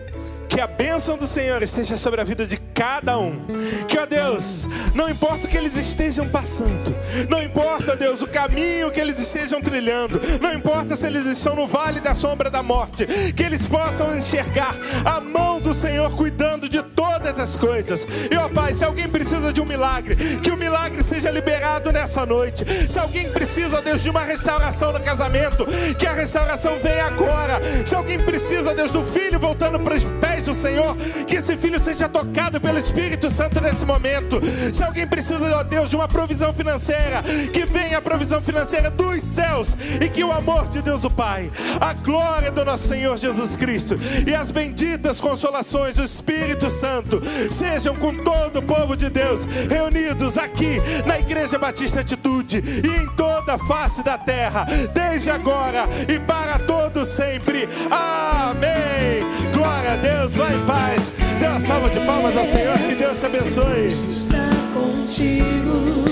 que 0.47 0.61
a 0.61 0.67
bênção 0.67 1.17
do 1.17 1.27
Senhor 1.27 1.61
esteja 1.63 1.97
sobre 1.97 2.21
a 2.21 2.23
vida 2.23 2.45
de 2.45 2.57
cada 2.57 3.17
um. 3.17 3.45
Que, 3.87 3.97
ó 3.97 4.05
Deus, 4.05 4.67
não 4.93 5.09
importa 5.09 5.47
o 5.47 5.49
que 5.49 5.57
eles 5.57 5.75
estejam 5.77 6.27
passando, 6.29 6.95
não 7.29 7.41
importa, 7.41 7.95
Deus, 7.95 8.21
o 8.21 8.27
caminho 8.27 8.91
que 8.91 8.99
eles 8.99 9.19
estejam 9.19 9.61
trilhando, 9.61 10.21
não 10.41 10.53
importa 10.53 10.95
se 10.95 11.07
eles 11.07 11.25
estão 11.25 11.55
no 11.55 11.67
vale 11.67 11.99
da 11.99 12.13
sombra 12.15 12.49
da 12.49 12.61
morte, 12.61 13.05
que 13.35 13.43
eles 13.43 13.67
possam 13.67 14.15
enxergar 14.15 14.75
a 15.03 15.19
mão 15.19 15.59
do 15.59 15.73
Senhor 15.73 16.15
cuidando 16.15 16.69
de 16.69 16.81
todas 17.25 17.39
as 17.39 17.55
coisas. 17.55 18.07
E, 18.31 18.35
ó 18.35 18.47
Pai, 18.47 18.73
se 18.73 18.83
alguém 18.83 19.07
precisa 19.07 19.51
de 19.51 19.59
um 19.59 19.65
milagre, 19.65 20.15
que 20.39 20.51
o 20.51 20.57
milagre 20.57 21.01
seja 21.01 21.31
liberado 21.31 21.91
nessa 21.91 22.25
noite. 22.25 22.63
Se 22.87 22.99
alguém 22.99 23.29
precisa, 23.31 23.77
ó 23.77 23.81
Deus, 23.81 24.03
de 24.03 24.09
uma 24.09 24.21
restauração 24.21 24.93
no 24.93 24.99
casamento, 24.99 25.65
que 25.97 26.05
a 26.05 26.13
restauração 26.13 26.79
venha 26.81 27.05
agora. 27.05 27.59
Se 27.85 27.95
alguém 27.95 28.19
precisa, 28.19 28.71
ó 28.71 28.73
Deus, 28.73 28.91
do 28.91 29.03
filho 29.03 29.39
voltando 29.39 29.79
para 29.79 29.95
os 29.95 30.03
pés 30.03 30.45
do 30.45 30.53
Senhor, 30.53 30.95
que 31.25 31.37
esse 31.37 31.57
filho 31.57 31.79
seja 31.79 32.07
tocado 32.07 32.61
pelo 32.61 32.77
Espírito 32.77 33.29
Santo 33.29 33.59
nesse 33.59 33.85
momento. 33.85 34.39
Se 34.71 34.83
alguém 34.83 35.07
precisa, 35.07 35.57
ó 35.57 35.63
Deus, 35.63 35.89
de 35.89 35.95
uma 35.95 36.07
provisão 36.07 36.53
financeira, 36.53 37.23
que 37.51 37.65
venha 37.65 37.97
a 37.97 38.01
provisão 38.01 38.41
financeira 38.41 38.89
dos 38.89 39.21
céus 39.23 39.75
e 39.99 40.09
que 40.09 40.23
o 40.23 40.31
amor 40.31 40.67
de 40.67 40.81
Deus 40.81 41.03
o 41.03 41.09
Pai, 41.09 41.51
a 41.79 41.93
glória 41.93 42.51
do 42.51 42.63
nosso 42.63 42.87
Senhor 42.87 43.17
Jesus 43.17 43.55
Cristo 43.55 43.97
e 44.27 44.35
as 44.35 44.51
benditas 44.51 45.19
consolações 45.19 45.95
do 45.95 46.03
Espírito 46.03 46.69
Santo 46.69 47.14
sejam 47.51 47.95
com 47.95 48.15
todo 48.15 48.59
o 48.59 48.63
povo 48.63 48.95
de 48.95 49.09
Deus 49.09 49.45
reunidos 49.69 50.37
aqui 50.37 50.81
na 51.05 51.19
Igreja 51.19 51.57
Batista 51.57 52.01
Atitude 52.01 52.63
e 52.83 53.03
em 53.03 53.07
toda 53.15 53.55
a 53.55 53.57
face 53.59 54.03
da 54.03 54.17
terra, 54.17 54.65
desde 54.93 55.29
agora 55.29 55.87
e 56.07 56.19
para 56.19 56.59
todos 56.59 57.07
sempre. 57.07 57.67
Amém. 57.89 59.25
Glória 59.53 59.93
a 59.93 59.95
Deus. 59.95 60.35
Vai 60.35 60.55
em 60.55 60.65
paz. 60.65 61.11
Deus 61.39 61.55
uma 61.55 61.59
salva 61.61 61.89
de 61.89 61.99
palmas 62.01 62.35
ao 62.35 62.45
Senhor, 62.45 62.77
que 62.79 62.95
Deus 62.95 63.17
te 63.17 63.25
abençoe. 63.27 63.87
está 63.87 64.49
contigo, 64.73 66.03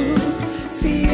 se 0.71 1.05